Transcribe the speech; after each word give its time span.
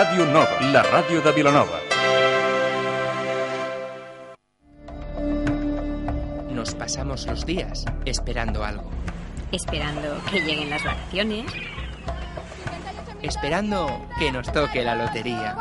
Ràdio 0.00 0.24
Nova, 0.24 0.56
la 0.72 0.80
ràdio 0.80 1.20
de 1.20 1.30
Vilanova. 1.36 1.78
Nos 6.48 6.74
pasamos 6.74 7.26
los 7.26 7.44
días 7.44 7.84
esperando 8.06 8.64
algo. 8.64 8.88
Esperando 9.52 10.16
que 10.30 10.40
lleguen 10.40 10.70
las 10.70 10.82
vacaciones. 10.84 11.52
Esperando 13.20 14.06
que 14.18 14.32
nos 14.32 14.50
toque 14.50 14.82
la 14.82 14.94
lotería. 14.94 15.54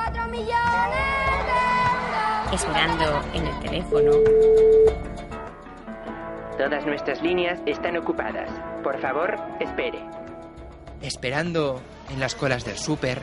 Esperando 2.53 3.21
en 3.33 3.45
el 3.45 3.59
teléfono. 3.59 4.11
Todas 6.57 6.85
nuestras 6.85 7.21
líneas 7.21 7.59
están 7.65 7.97
ocupadas. 7.97 8.49
Por 8.83 9.01
favor, 9.01 9.37
espere. 9.59 9.99
Esperando 11.01 11.81
en 12.09 12.21
las 12.21 12.35
colas 12.35 12.63
del 12.63 12.77
súper, 12.77 13.21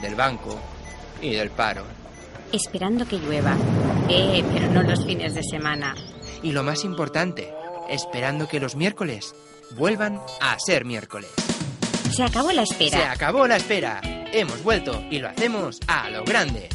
del 0.00 0.14
banco 0.14 0.58
y 1.20 1.30
del 1.30 1.50
paro. 1.50 1.84
Esperando 2.52 3.06
que 3.06 3.18
llueva. 3.18 3.56
Eh, 4.08 4.42
pero 4.52 4.68
no 4.72 4.82
los 4.82 5.04
fines 5.04 5.34
de 5.34 5.42
semana. 5.42 5.94
Y 6.42 6.52
lo 6.52 6.62
más 6.62 6.84
importante, 6.84 7.52
esperando 7.90 8.48
que 8.48 8.60
los 8.60 8.74
miércoles 8.76 9.34
vuelvan 9.76 10.20
a 10.40 10.56
ser 10.58 10.84
miércoles. 10.84 11.28
Se 12.14 12.22
acabó 12.22 12.52
la 12.52 12.64
Se 12.64 12.84
espera. 12.84 13.12
acabó 13.12 13.46
la 13.46 13.56
espera. 13.56 14.00
Hemos 14.32 14.62
vuelto 14.62 15.02
y 15.10 15.18
lo 15.18 15.28
hacemos 15.28 15.78
a 15.86 16.08
lo 16.10 16.24
grande. 16.24 16.68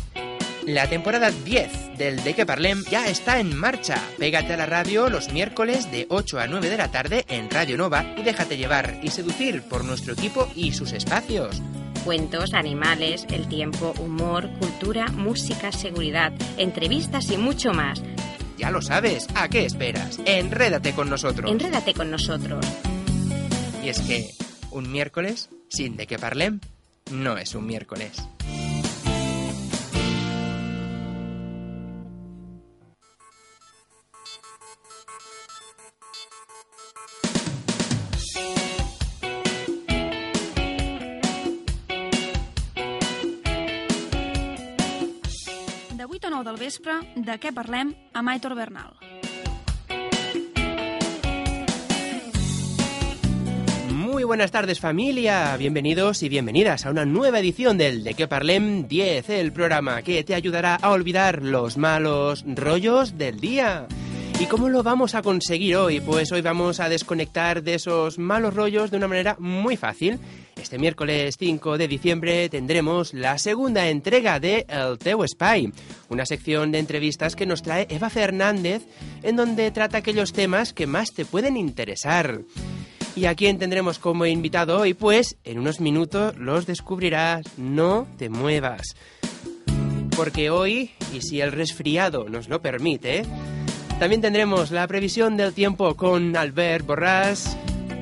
La 0.65 0.87
temporada 0.87 1.29
10 1.31 1.97
del 1.97 2.23
De 2.23 2.33
Que 2.33 2.45
Parlem 2.45 2.83
ya 2.89 3.07
está 3.07 3.39
en 3.39 3.53
marcha. 3.57 4.01
Pégate 4.17 4.53
a 4.53 4.57
la 4.57 4.65
radio 4.65 5.09
los 5.09 5.33
miércoles 5.33 5.91
de 5.91 6.05
8 6.09 6.39
a 6.39 6.47
9 6.47 6.69
de 6.69 6.77
la 6.77 6.89
tarde 6.91 7.25
en 7.27 7.49
Radio 7.49 7.77
Nova 7.77 8.05
y 8.15 8.21
déjate 8.23 8.55
llevar 8.57 8.99
y 9.03 9.09
seducir 9.09 9.63
por 9.63 9.83
nuestro 9.83 10.13
equipo 10.13 10.47
y 10.55 10.71
sus 10.71 10.93
espacios. 10.93 11.61
Cuentos, 12.05 12.53
animales, 12.53 13.25
el 13.29 13.47
tiempo, 13.47 13.93
humor, 13.99 14.49
cultura, 14.59 15.07
música, 15.07 15.71
seguridad, 15.71 16.33
entrevistas 16.57 17.31
y 17.31 17.37
mucho 17.37 17.71
más. 17.73 18.01
Ya 18.57 18.71
lo 18.71 18.81
sabes, 18.81 19.27
¿a 19.35 19.47
qué 19.47 19.65
esperas? 19.65 20.19
Enrédate 20.25 20.91
con 20.93 21.09
nosotros. 21.09 21.49
Enrédate 21.49 21.93
con 21.93 22.11
nosotros. 22.11 22.65
y 23.83 23.89
es 23.89 24.01
que 24.01 24.29
un 24.71 24.91
miércoles 24.91 25.49
sin 25.69 25.95
De 25.97 26.07
Que 26.07 26.17
Parlem 26.19 26.59
no 27.11 27.37
es 27.37 27.55
un 27.55 27.65
miércoles. 27.65 28.11
De 46.83 47.35
què 47.39 47.53
parlem 47.55 47.93
amb 48.11 48.29
Aitor 48.33 48.55
Bernal. 48.59 48.91
Muy 53.93 54.25
buenas 54.25 54.51
tardes 54.51 54.81
familia, 54.81 55.55
bienvenidos 55.57 56.23
y 56.23 56.29
bienvenidas 56.29 56.85
a 56.85 56.91
una 56.91 57.05
nueva 57.05 57.39
edición 57.39 57.77
del 57.77 58.03
De 58.03 58.15
Que 58.15 58.27
Parlem 58.27 58.87
10, 58.87 59.29
el 59.29 59.53
programa 59.53 60.01
que 60.01 60.23
te 60.25 60.35
ayudará 60.35 60.75
a 60.75 60.91
olvidar 60.91 61.41
los 61.41 61.77
malos 61.77 62.43
rollos 62.45 63.17
del 63.17 63.39
día. 63.39 63.87
¿Y 64.39 64.45
cómo 64.47 64.67
lo 64.67 64.83
vamos 64.83 65.15
a 65.15 65.21
conseguir 65.21 65.77
hoy? 65.77 66.01
Pues 66.01 66.33
hoy 66.33 66.41
vamos 66.41 66.81
a 66.81 66.89
desconectar 66.89 67.63
de 67.63 67.75
esos 67.75 68.19
malos 68.19 68.53
rollos 68.53 68.91
de 68.91 68.97
una 68.97 69.07
manera 69.07 69.37
muy 69.39 69.77
fácil. 69.77 70.19
Este 70.63 70.79
miércoles 70.79 71.35
5 71.37 71.77
de 71.77 71.89
diciembre 71.89 72.47
tendremos 72.47 73.13
la 73.13 73.37
segunda 73.37 73.89
entrega 73.89 74.39
de 74.39 74.65
El 74.69 74.97
Teu 74.97 75.21
Spy, 75.27 75.73
una 76.07 76.25
sección 76.25 76.71
de 76.71 76.79
entrevistas 76.79 77.35
que 77.35 77.45
nos 77.45 77.61
trae 77.61 77.85
Eva 77.89 78.09
Fernández, 78.09 78.81
en 79.23 79.35
donde 79.35 79.71
trata 79.71 79.97
aquellos 79.97 80.31
temas 80.31 80.71
que 80.71 80.87
más 80.87 81.11
te 81.11 81.25
pueden 81.25 81.57
interesar. 81.57 82.39
¿Y 83.13 83.25
a 83.25 83.35
quién 83.35 83.59
tendremos 83.59 83.99
como 83.99 84.25
invitado 84.25 84.79
hoy? 84.79 84.93
Pues 84.93 85.35
en 85.43 85.59
unos 85.59 85.81
minutos 85.81 86.37
los 86.37 86.65
descubrirás. 86.65 87.45
No 87.57 88.07
te 88.17 88.29
muevas. 88.29 88.95
Porque 90.15 90.49
hoy, 90.49 90.91
y 91.13 91.19
si 91.21 91.41
el 91.41 91.51
resfriado 91.51 92.29
nos 92.29 92.47
lo 92.47 92.61
permite, 92.61 93.23
también 93.99 94.21
tendremos 94.21 94.71
la 94.71 94.87
previsión 94.87 95.35
del 95.35 95.53
tiempo 95.53 95.95
con 95.95 96.37
Albert 96.37 96.87
Borràs, 96.87 97.53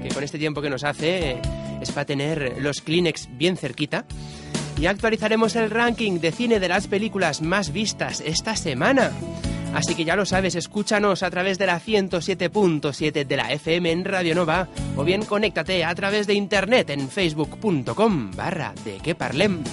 que 0.04 0.10
con 0.10 0.24
este 0.24 0.38
tiempo 0.38 0.62
que 0.62 0.70
nos 0.70 0.84
hace 0.84 1.42
es 1.82 1.92
para 1.92 2.06
tener 2.06 2.58
los 2.60 2.82
Kleenex 2.82 3.30
bien 3.38 3.58
cerquita. 3.58 4.06
Y 4.80 4.86
actualizaremos 4.86 5.56
el 5.56 5.70
ranking 5.70 6.20
de 6.20 6.32
cine 6.32 6.60
de 6.60 6.70
las 6.70 6.88
películas 6.88 7.42
más 7.42 7.74
vistas 7.74 8.22
esta 8.26 8.56
semana. 8.56 9.12
Así 9.74 9.96
que 9.96 10.06
ya 10.06 10.16
lo 10.16 10.26
sabes, 10.26 10.56
escúchanos 10.56 11.24
a 11.24 11.30
través 11.30 11.58
de 11.58 11.66
la 11.66 11.80
107.7 11.80 13.26
de 13.26 13.38
la 13.38 13.52
FM 13.54 13.92
en 13.92 14.06
Radio 14.06 14.36
Nova 14.36 14.68
o 14.98 15.04
bien 15.04 15.24
conéctate 15.24 15.86
a 15.86 15.96
través 15.96 16.28
de 16.28 16.34
internet 16.34 16.90
en 16.90 17.10
facebook.com 17.10 18.32
barra 18.36 18.74
de 18.84 18.98
que 18.98 19.16
parlem. 19.16 19.64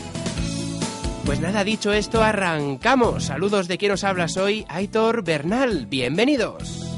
Pues 1.25 1.41
nada, 1.41 1.63
dicho 1.63 1.93
esto, 1.93 2.23
arrancamos. 2.23 3.25
Saludos 3.25 3.69
de 3.69 3.77
quien 3.77 3.93
os 3.93 4.05
habla 4.05 4.27
hoy, 4.41 4.65
Aitor 4.69 5.23
Bernal. 5.25 5.87
Bienvenidos. 5.87 6.89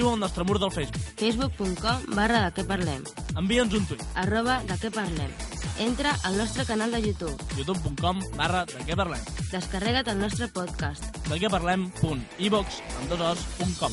Escriu 0.00 0.14
al 0.16 0.20
nostre 0.24 0.44
mur 0.48 0.56
del 0.58 0.70
Facebook. 0.72 1.04
facebook.com 1.20 2.14
barra 2.16 2.38
de 2.46 2.54
què 2.56 2.62
parlem, 2.64 3.02
Envia'ns 3.36 3.74
un 3.76 3.84
tuit. 3.84 4.00
arroba 4.16 4.62
de 4.64 4.72
què 4.80 4.88
parlem. 4.94 5.28
Entra 5.78 6.14
al 6.24 6.38
nostre 6.38 6.64
canal 6.64 6.90
de 6.90 7.02
YouTube, 7.02 7.36
youtube.com 7.58 8.22
barra 8.34 8.64
de 8.64 8.78
què 8.88 8.96
parlem. 8.96 9.20
descarrega't 9.50 10.08
el 10.08 10.18
nostre 10.22 10.48
podcast, 10.48 11.04
De 11.28 11.36
què 11.38 11.50
parlem 11.52 11.90
punt 12.00 12.24
ivox 12.38 12.80
amb 12.98 13.10
dos 13.10 13.20
os 13.20 13.38
punt 13.58 13.76
com. 13.76 13.92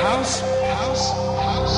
House, 0.00 0.40
house, 0.64 1.12
house. 1.36 1.76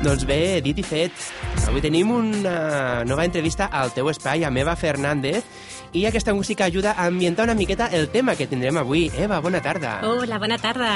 Doncs 0.00 0.24
bé, 0.24 0.60
dit 0.64 0.80
i 0.80 0.84
fet, 0.84 1.12
avui 1.68 1.84
tenim 1.84 2.08
una 2.16 3.04
nova 3.04 3.28
entrevista 3.28 3.68
al 3.68 3.92
teu 3.92 4.08
espai 4.08 4.48
amb 4.48 4.64
Eva 4.64 4.72
Fernández 4.72 5.44
i 5.92 6.08
aquesta 6.08 6.32
música 6.32 6.64
ajuda 6.64 6.96
a 6.96 7.10
ambientar 7.12 7.44
una 7.44 7.54
miqueta 7.60 7.92
el 7.92 8.08
tema 8.08 8.40
que 8.40 8.48
tindrem 8.48 8.80
avui. 8.80 9.10
Eva, 9.20 9.44
bona 9.44 9.60
tarda. 9.60 9.98
Hola, 10.08 10.40
bona 10.40 10.56
tarda. 10.56 10.94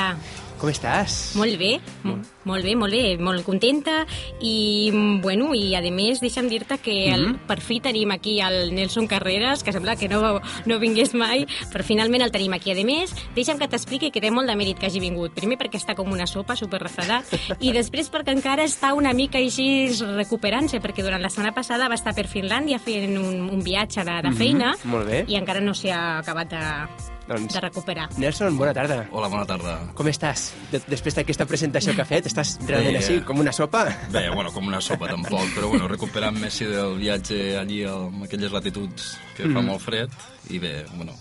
Com 0.59 0.69
estàs? 0.71 1.37
Molt 1.39 1.57
bé, 1.59 1.79
mm. 2.03 2.23
molt 2.49 2.65
bé, 2.65 2.75
molt 2.77 2.93
bé, 2.93 3.17
molt 3.19 3.45
contenta 3.47 4.05
i, 4.41 4.91
bueno, 5.23 5.53
i 5.55 5.75
a 5.79 5.81
més 5.95 6.21
deixa'm 6.21 6.49
dir-te 6.51 6.79
que 6.83 7.13
el, 7.15 7.27
Mhm. 7.29 7.39
per 7.47 7.61
fi 7.61 7.81
tenim 7.81 8.11
aquí 8.11 8.41
el 8.41 8.75
Nelson 8.75 9.07
Carreras, 9.07 9.63
que 9.63 9.73
sembla 9.73 9.97
que 9.97 10.09
no, 10.09 10.41
no 10.67 10.79
vingués 10.79 11.15
mai, 11.15 11.47
però 11.73 11.83
finalment 11.85 12.23
el 12.23 12.31
tenim 12.33 12.53
aquí. 12.53 12.71
A 12.73 12.85
més, 12.85 13.15
deixa'm 13.35 13.59
que 13.59 13.69
t'expliqui 13.69 14.11
que 14.11 14.21
té 14.21 14.31
molt 14.31 14.49
de 14.49 14.55
mèrit 14.57 14.79
que 14.79 14.87
hagi 14.87 15.01
vingut. 15.01 15.33
Primer 15.35 15.57
perquè 15.59 15.77
està 15.79 15.95
com 15.95 16.11
una 16.13 16.27
sopa 16.27 16.57
super 16.57 16.81
refredat 16.83 17.25
i 17.61 17.73
després 17.73 18.11
perquè 18.11 18.33
encara 18.37 18.65
està 18.65 18.93
una 18.95 19.13
mica 19.13 19.39
així 19.39 19.89
recuperant-se, 20.17 20.81
perquè 20.81 21.03
durant 21.03 21.23
la 21.23 21.29
setmana 21.31 21.55
passada 21.55 21.89
va 21.89 21.95
estar 21.95 22.15
per 22.15 22.27
Finlàndia 22.29 22.79
fent 22.79 23.17
un, 23.19 23.49
un 23.51 23.63
viatge 23.63 24.05
de, 24.05 24.19
de 24.23 24.29
Mhm, 24.31 24.37
feina 24.37 24.75
molt 24.85 25.07
bé. 25.07 25.25
i 25.29 25.37
encara 25.37 25.61
no 25.61 25.75
s'ha 25.75 26.19
acabat 26.19 26.51
de, 26.51 27.18
Doncs- 27.29 27.53
de 27.55 27.61
recuperar. 27.61 28.09
Nelson, 28.19 28.57
bona 28.57 28.73
tarda. 28.73 29.07
Hola, 29.13 29.29
bona 29.29 29.45
tarda. 29.45 29.75
Com 29.95 30.09
estàs? 30.09 30.49
De 30.73 30.81
després 30.89 31.15
d'aquesta 31.15 31.45
presentació 31.47 31.93
que 31.95 32.03
ha 32.03 32.09
fet, 32.09 32.27
estàs 32.27 32.57
realment 32.67 32.97
Bé. 32.97 33.03
així, 33.05 33.21
com 33.25 33.39
una 33.39 33.53
sopa? 33.53 33.85
Bé, 34.11 34.31
bueno, 34.35 34.51
com 34.53 34.67
una 34.67 34.81
sopa 34.81 35.09
tampoc, 35.09 35.45
però 35.55 35.69
bueno, 35.69 35.87
recuperant 35.89 36.39
Messi 36.41 36.65
del 36.65 36.97
viatge 36.99 37.59
allí 37.61 37.83
amb 37.85 38.25
aquelles 38.25 38.51
latituds 38.53 39.19
que 39.37 39.43
fa 39.45 39.61
Mhm. 39.61 39.67
molt 39.67 39.81
fred 39.81 40.09
i 40.51 40.59
bé, 40.59 40.87
bueno, 40.95 41.13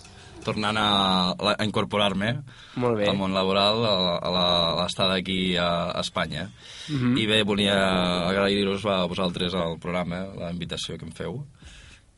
tornant 0.44 0.78
a, 0.78 1.30
a 1.36 1.64
incorporar-me 1.64 2.30
al 2.76 3.16
món 3.16 3.34
laboral 3.34 3.84
a, 3.84 4.16
a 4.16 4.30
la- 4.30 4.72
a 4.72 4.82
l'estada 4.84 5.14
aquí 5.16 5.56
a, 5.56 5.90
a 5.90 6.00
Espanya. 6.00 6.48
Mhm. 6.88 7.18
I 7.18 7.26
bé, 7.26 7.42
volia 7.42 8.28
agrair-vos 8.30 8.86
a 8.86 9.04
vosaltres 9.04 9.52
al 9.52 9.78
programa, 9.78 10.24
la 10.38 10.50
invitació 10.50 10.96
que 10.96 11.04
em 11.04 11.12
feu 11.12 11.44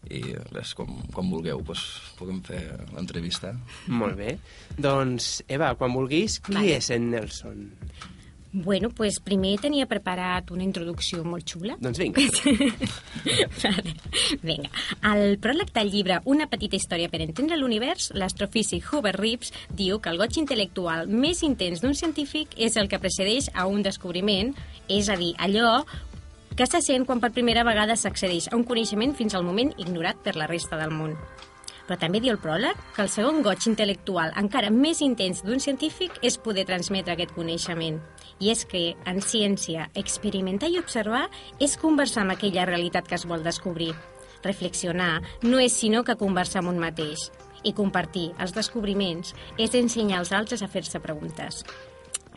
i 0.09 0.23
res, 0.55 0.73
com, 0.79 0.89
com 1.13 1.29
vulgueu, 1.33 1.61
doncs, 1.67 1.85
puguem 2.19 2.41
fer 2.47 2.63
l'entrevista. 2.95 3.53
Molt 3.93 4.17
bé. 4.17 4.39
Doncs, 4.79 5.43
Eva, 5.49 5.75
quan 5.77 5.93
vulguis, 5.93 6.41
qui 6.41 6.57
Vale. 6.57 6.79
és 6.79 6.91
en 6.95 7.11
Nelson? 7.13 7.67
Bueno, 8.53 8.91
pues 8.91 9.21
primer 9.23 9.61
tenia 9.63 9.87
preparat 9.87 10.49
una 10.51 10.65
introducció 10.67 11.23
molt 11.23 11.47
xula. 11.47 11.77
Doncs 11.79 12.01
vinga. 12.03 12.25
vale. 13.63 13.93
Vinga. 14.43 14.73
Al 15.07 15.37
pròleg 15.39 15.71
del 15.77 15.93
llibre 15.93 16.19
Una 16.27 16.49
petita 16.51 16.75
història 16.75 17.13
per 17.13 17.21
entendre 17.23 17.59
l'univers, 17.61 18.11
l'astrofísic 18.19 18.91
Hubert 18.91 19.21
Reeves 19.21 19.55
diu 19.79 20.01
que 20.03 20.11
el 20.11 20.19
goig 20.19 20.41
intel·lectual 20.43 21.07
més 21.07 21.45
intens 21.47 21.85
d'un 21.85 21.95
científic 21.95 22.59
és 22.59 22.75
el 22.81 22.91
que 22.91 22.99
precedeix 22.99 23.53
a 23.55 23.69
un 23.71 23.87
descobriment, 23.87 24.51
és 24.91 25.07
a 25.07 25.19
dir, 25.21 25.37
allò 25.39 25.85
que 26.61 26.67
se 26.69 26.83
sent 26.85 27.07
quan 27.09 27.23
per 27.23 27.31
primera 27.33 27.63
vegada 27.65 27.95
s'accedeix 27.97 28.51
a 28.51 28.57
un 28.59 28.67
coneixement 28.69 29.15
fins 29.17 29.33
al 29.33 29.47
moment 29.47 29.71
ignorat 29.81 30.19
per 30.21 30.35
la 30.37 30.45
resta 30.51 30.77
del 30.77 30.91
món. 30.93 31.15
Però 31.87 31.97
també 31.97 32.21
diu 32.21 32.35
el 32.35 32.41
pròleg 32.43 32.83
que 32.93 33.01
el 33.01 33.09
segon 33.09 33.39
goig 33.47 33.65
intel·lectual 33.71 34.35
encara 34.37 34.69
més 34.69 35.01
intens 35.01 35.41
d'un 35.47 35.63
científic 35.65 36.19
és 36.21 36.37
poder 36.37 36.67
transmetre 36.69 37.15
aquest 37.17 37.33
coneixement. 37.33 37.97
I 38.45 38.53
és 38.53 38.67
que, 38.69 38.83
en 39.09 39.25
ciència, 39.25 39.89
experimentar 39.97 40.69
i 40.69 40.77
observar 40.83 41.31
és 41.59 41.81
conversar 41.81 42.27
amb 42.27 42.37
aquella 42.37 42.69
realitat 42.69 43.09
que 43.09 43.17
es 43.17 43.25
vol 43.25 43.41
descobrir. 43.41 43.95
Reflexionar 44.45 45.23
no 45.49 45.65
és 45.65 45.81
sinó 45.81 46.05
que 46.05 46.21
conversar 46.21 46.61
amb 46.61 46.75
un 46.75 46.83
mateix. 46.85 47.31
I 47.65 47.73
compartir 47.73 48.35
els 48.37 48.53
descobriments 48.53 49.33
és 49.57 49.73
ensenyar 49.81 50.21
als 50.21 50.37
altres 50.37 50.61
a 50.61 50.69
fer-se 50.69 51.01
preguntes. 51.01 51.65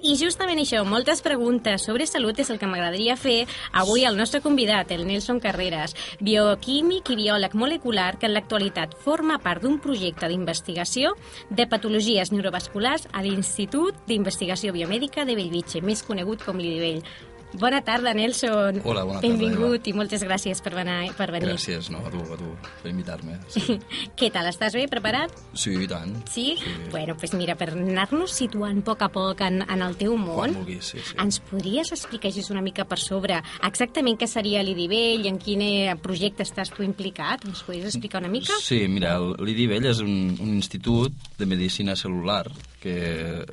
I 0.04 0.18
justament 0.20 0.60
això, 0.60 0.82
moltes 0.84 1.22
preguntes 1.24 1.86
sobre 1.88 2.04
salut 2.10 2.42
és 2.44 2.50
el 2.52 2.58
que 2.60 2.68
m'agradaria 2.68 3.16
fer 3.16 3.46
avui 3.80 4.04
al 4.04 4.18
nostre 4.20 4.42
convidat, 4.44 4.92
el 4.92 5.06
Nelson 5.08 5.40
Carreras, 5.40 5.96
bioquímic 6.20 7.14
i 7.14 7.20
biòleg 7.22 7.56
molecular 7.56 8.10
que 8.20 8.28
en 8.28 8.36
l'actualitat 8.36 8.98
forma 9.00 9.40
part 9.40 9.64
d'un 9.64 9.80
projecte 9.80 10.28
d'investigació 10.28 11.16
de 11.48 11.70
patologies 11.72 12.36
neurovasculars 12.36 13.08
a 13.14 13.24
l'Institut 13.24 14.04
d'Investigació 14.10 14.76
Biomèdica 14.76 15.24
de 15.24 15.40
Bellvitge, 15.40 15.80
més 15.80 16.04
conegut 16.04 16.44
com 16.44 16.60
l'IDIVELL. 16.60 17.32
Bona 17.54 17.84
tarda, 17.86 18.14
Nelson. 18.18 18.80
Hola, 18.84 19.04
bona 19.06 19.20
tarda, 19.22 19.28
Benvingut 19.38 19.86
i 19.88 19.94
moltes 19.94 20.24
gràcies 20.26 20.58
per 20.66 20.72
venir. 20.74 21.12
Per 21.14 21.28
venir. 21.32 21.52
Gràcies, 21.52 21.92
no, 21.94 22.00
a 22.02 22.10
tu, 22.10 22.18
a 22.34 22.38
tu, 22.40 22.48
per 22.82 22.90
invitar-me. 22.90 23.36
Sí, 23.54 23.76
Què 24.18 24.32
tal, 24.34 24.48
estàs 24.50 24.74
bé, 24.74 24.88
preparat? 24.90 25.36
sí 25.54 25.76
i 25.78 25.86
tant. 25.88 26.16
Sí? 26.34 26.56
Bueno, 26.90 27.14
doncs 27.14 27.36
mira, 27.38 27.54
per 27.60 27.68
anar-nos 27.76 28.34
situant 28.34 28.82
a 28.82 28.86
poc 28.88 29.04
a 29.06 29.10
poc 29.14 29.44
en, 29.46 29.62
en 29.70 29.84
el 29.86 29.94
teu 30.02 30.16
món, 30.18 30.34
Quan 30.40 30.56
vulguis, 30.64 30.90
sí, 30.96 31.04
sí. 31.06 31.14
ens 31.22 31.38
podries 31.46 31.92
explicar 31.94 32.32
així 32.32 32.42
una 32.56 32.64
mica 32.66 32.88
per 32.90 32.98
sobre 33.00 33.38
exactament 33.70 34.18
què 34.20 34.28
seria 34.28 34.64
l'IDIVELL 34.66 35.28
i 35.28 35.30
en 35.30 35.38
quin 35.42 35.62
eh, 35.68 35.94
projecte 36.02 36.42
estàs 36.48 36.74
tu 36.74 36.82
implicat? 36.84 37.46
Ens 37.46 37.62
podries 37.68 37.92
explicar 37.94 38.24
una 38.24 38.34
mica? 38.34 38.58
Sí, 38.66 38.82
mira, 38.90 39.14
el- 39.22 39.36
l'IDIVELL 39.46 39.92
és 39.94 40.02
un, 40.02 40.34
un 40.42 40.56
institut 40.58 41.14
de 41.38 41.46
medicina 41.46 41.94
celular 41.96 42.48
que 42.82 42.98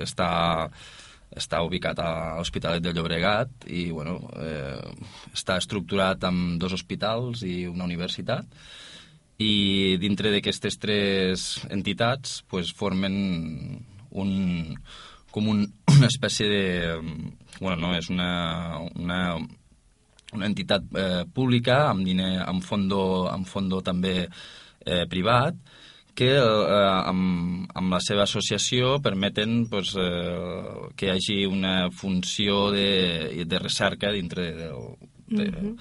està, 0.02 0.30
està 1.36 1.60
ubicat 1.62 1.98
a 2.02 2.10
l'Hospitalet 2.38 2.82
de 2.82 2.92
Llobregat 2.94 3.66
i 3.70 3.88
bueno, 3.94 4.18
eh, 4.34 4.80
està 5.34 5.58
estructurat 5.60 6.24
amb 6.26 6.58
dos 6.60 6.74
hospitals 6.74 7.44
i 7.46 7.64
una 7.70 7.86
universitat 7.86 8.48
i 9.40 9.96
dintre 10.02 10.32
d'aquestes 10.34 10.76
tres 10.82 11.46
entitats 11.70 12.40
pues, 12.50 12.74
formen 12.76 13.14
un, 14.10 14.32
com 15.30 15.48
un, 15.48 15.64
una 15.94 16.10
espècie 16.10 16.48
de... 16.50 16.64
Bueno, 17.60 17.76
no, 17.86 17.94
és 17.96 18.10
una, 18.10 18.80
una, 18.98 19.20
una 20.34 20.48
entitat 20.48 20.86
eh, 20.96 21.22
pública 21.32 21.84
amb 21.90 22.04
diner, 22.08 22.40
amb 22.42 22.64
fondo, 22.64 23.02
amb 23.30 23.48
fondo 23.48 23.80
també 23.86 24.14
eh, 24.26 25.04
privat 25.10 25.56
que 26.14 26.30
eh, 26.36 26.90
amb, 27.10 27.70
amb 27.74 27.92
la 27.92 28.00
seva 28.04 28.24
associació 28.26 28.98
permeten 29.02 29.66
pues, 29.70 29.94
eh, 29.98 30.90
que 30.96 31.08
hi 31.08 31.14
hagi 31.14 31.38
una 31.46 31.90
funció 31.90 32.70
de, 32.74 33.44
de 33.46 33.58
recerca 33.58 34.12
dintre 34.12 34.52
del, 34.58 34.84
de, 35.28 35.50
Mhm. 35.50 35.76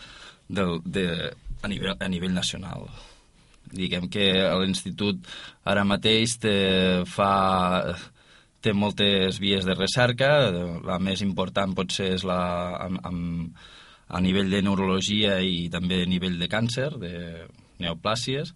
del, 0.47 0.79
de, 0.85 1.05
a, 1.61 1.67
nivell, 1.67 1.95
a 1.99 2.07
nivell 2.07 2.33
nacional. 2.33 2.87
Diguem 3.69 4.07
que 4.09 4.31
l'institut 4.61 5.27
ara 5.63 5.83
mateix 5.85 6.39
té, 6.41 6.55
fa, 7.05 7.95
té 8.61 8.73
moltes 8.73 9.37
vies 9.39 9.65
de 9.65 9.75
recerca, 9.77 10.49
la 10.85 10.97
més 10.99 11.21
important 11.21 11.75
potser 11.77 12.13
és 12.15 12.25
la, 12.25 12.39
amb, 12.87 12.99
amb, 13.05 13.59
a 14.09 14.19
nivell 14.25 14.49
de 14.49 14.63
neurologia 14.65 15.37
i 15.45 15.69
també 15.69 16.01
a 16.01 16.09
nivell 16.09 16.39
de 16.39 16.47
càncer, 16.49 16.89
de 16.97 17.13
neoplàsies. 17.79 18.55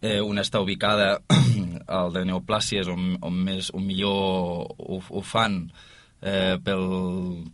Eh, 0.00 0.20
una 0.22 0.44
està 0.46 0.60
ubicada 0.62 1.18
al 1.98 2.12
de 2.14 2.24
neoplàsies, 2.28 2.86
on, 2.92 3.16
on, 3.24 3.38
més, 3.48 3.72
on 3.74 3.82
millor 3.82 4.68
ho, 4.78 4.98
ho 5.02 5.22
fan 5.26 5.64
eh, 6.22 6.54
pel 6.62 6.84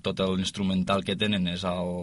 tot 0.04 0.20
l'instrumental 0.34 1.04
que 1.04 1.16
tenen 1.16 1.48
és 1.48 1.64
al, 1.64 1.94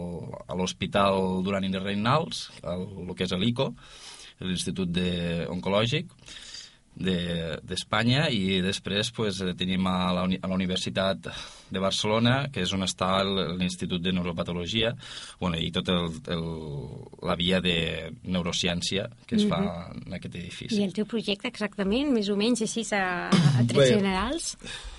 a 0.46 0.58
l'Hospital 0.58 1.44
Duran 1.46 1.68
i 1.68 1.70
Reinals, 1.76 2.48
el, 2.62 2.88
el 3.06 3.14
que 3.14 3.28
és 3.28 3.36
l'ICO, 3.38 3.70
l'Institut 4.42 4.98
Oncològic 5.52 6.10
d'Espanya 6.94 8.26
de, 8.28 8.36
i 8.36 8.60
després 8.64 9.10
pues, 9.16 9.40
eh, 9.40 9.54
tenim 9.58 9.86
a 9.88 10.12
la, 10.12 10.26
a 10.26 10.48
la 10.50 10.54
Universitat 10.54 11.28
de 11.72 11.80
Barcelona, 11.80 12.48
que 12.52 12.66
és 12.66 12.72
on 12.76 12.84
està 12.84 13.22
l'Institut 13.24 14.02
de 14.04 14.12
Neuropatologia 14.12 14.92
bueno, 15.40 15.56
i 15.56 15.70
tota 15.72 15.96
la 17.24 17.36
via 17.40 17.62
de 17.64 18.12
neurociència 18.28 19.08
que 19.26 19.40
es 19.40 19.46
fa 19.48 19.62
en 19.94 20.18
aquest 20.18 20.36
edifici. 20.36 20.76
I 20.76 20.84
el 20.84 20.92
teu 20.96 21.08
projecte 21.08 21.48
exactament, 21.48 22.12
més 22.12 22.28
o 22.28 22.36
menys 22.36 22.66
així 22.68 22.84
a, 22.92 23.30
a 23.32 23.64
trets 23.64 23.86
Bé. 23.86 23.92
generals? 23.96 24.52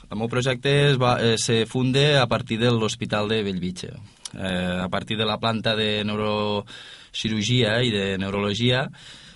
El 0.09 0.19
meu 0.19 0.29
projecte 0.29 0.73
es, 0.89 0.97
va, 1.01 1.15
eh, 1.21 1.37
se 1.41 1.63
funde 1.69 2.17
a 2.17 2.27
partir 2.27 2.59
de 2.61 2.73
l'Hospital 2.73 3.29
de 3.29 3.43
Bellvitge. 3.45 3.93
Eh, 4.33 4.79
a 4.81 4.89
partir 4.89 5.17
de 5.17 5.25
la 5.29 5.37
planta 5.37 5.75
de 5.77 6.03
neurocirurgia 6.05 7.83
i 7.85 7.93
de 7.93 8.17
neurologia 8.17 8.87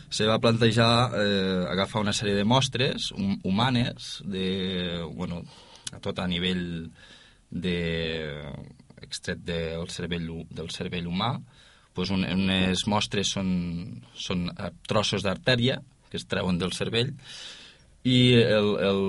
se 0.09 0.27
va 0.27 0.39
plantejar 0.39 1.11
eh, 1.19 1.65
agafar 1.71 2.01
una 2.05 2.15
sèrie 2.15 2.37
de 2.37 2.47
mostres 2.47 3.11
hum 3.11 3.37
humanes 3.43 4.21
de, 4.25 5.03
bueno, 5.13 5.43
a 5.91 5.99
tot 6.03 6.19
a 6.19 6.27
nivell 6.27 6.89
de, 7.49 7.77
extret 9.01 9.43
del 9.45 9.87
cervell, 9.93 10.29
del 10.49 10.71
cervell 10.73 11.07
humà. 11.07 11.35
Pues 11.97 12.11
un, 12.13 12.21
unes 12.21 12.83
mostres 12.85 13.31
són, 13.33 13.47
són 14.13 14.47
trossos 14.85 15.23
d'artèria 15.25 15.79
que 16.11 16.19
es 16.19 16.27
treuen 16.29 16.59
del 16.61 16.75
cervell 16.77 17.09
i, 18.07 18.19
el, 18.37 18.69
el, 18.85 19.01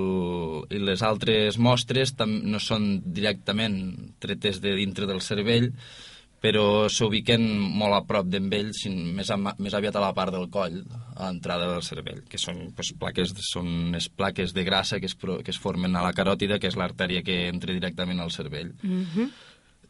i 0.73 0.79
les 0.81 1.03
altres 1.05 1.59
mostres 1.61 2.15
tam, 2.17 2.33
no 2.49 2.59
són 2.59 2.89
directament 3.05 3.77
tretes 4.19 4.59
de 4.63 4.73
dintre 4.75 5.07
del 5.07 5.21
cervell, 5.21 5.69
però 6.39 6.87
s'ubiquen 6.91 7.43
molt 7.59 7.97
a 7.97 8.01
prop 8.07 8.29
d'en 8.31 8.47
ell, 8.55 8.71
més, 9.15 9.31
més 9.59 9.75
aviat 9.75 9.97
a 9.99 10.03
la 10.03 10.13
part 10.15 10.33
del 10.35 10.47
coll, 10.53 10.79
a 11.15 11.27
l'entrada 11.27 11.67
del 11.73 11.83
cervell, 11.83 12.23
que 12.31 12.39
són, 12.39 12.69
pues, 12.75 12.93
plaques, 12.99 13.35
són 13.49 13.67
unes 13.89 14.07
plaques 14.09 14.55
de 14.55 14.63
grassa 14.63 15.01
que 15.03 15.09
es, 15.11 15.17
que 15.19 15.51
es 15.51 15.59
formen 15.59 15.95
a 15.95 16.05
la 16.05 16.15
caròtida, 16.15 16.59
que 16.59 16.71
és 16.71 16.79
l'artèria 16.79 17.23
que 17.27 17.41
entra 17.49 17.75
directament 17.75 18.23
al 18.23 18.31
cervell. 18.31 18.73
Mhm. 18.81 19.31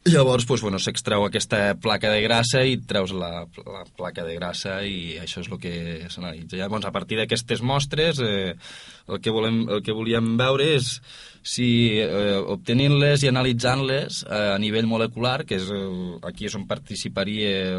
Llavors, 0.08 0.46
doncs, 0.48 0.62
bueno, 0.64 0.78
s'extreu 0.80 1.26
aquesta 1.26 1.74
placa 1.76 2.08
de 2.08 2.22
grassa 2.24 2.62
i 2.64 2.78
treus 2.88 3.10
la, 3.12 3.42
la 3.66 3.82
placa 3.98 4.22
de 4.24 4.32
grassa 4.38 4.78
i 4.80 5.18
això 5.20 5.42
és 5.42 5.50
el 5.52 5.58
que 5.60 5.72
s'analitza. 6.08 6.56
Llavors, 6.56 6.86
a 6.88 6.92
partir 6.94 7.18
d'aquestes 7.18 7.60
mostres, 7.60 8.22
eh, 8.24 8.54
el, 9.10 9.20
que 9.20 9.34
volem, 9.34 9.66
el 9.68 9.82
que 9.84 9.92
volíem 9.92 10.38
veure 10.40 10.70
és 10.78 10.88
si 11.44 11.68
eh, 12.00 12.38
obtenint-les 12.40 13.26
i 13.26 13.28
analitzant-les 13.28 14.22
eh, 14.24 14.40
a 14.54 14.56
nivell 14.62 14.88
molecular, 14.88 15.42
que 15.44 15.60
és 15.60 15.68
el, 15.68 16.16
aquí 16.24 16.48
és 16.48 16.56
on 16.56 16.64
participaria 16.70 17.76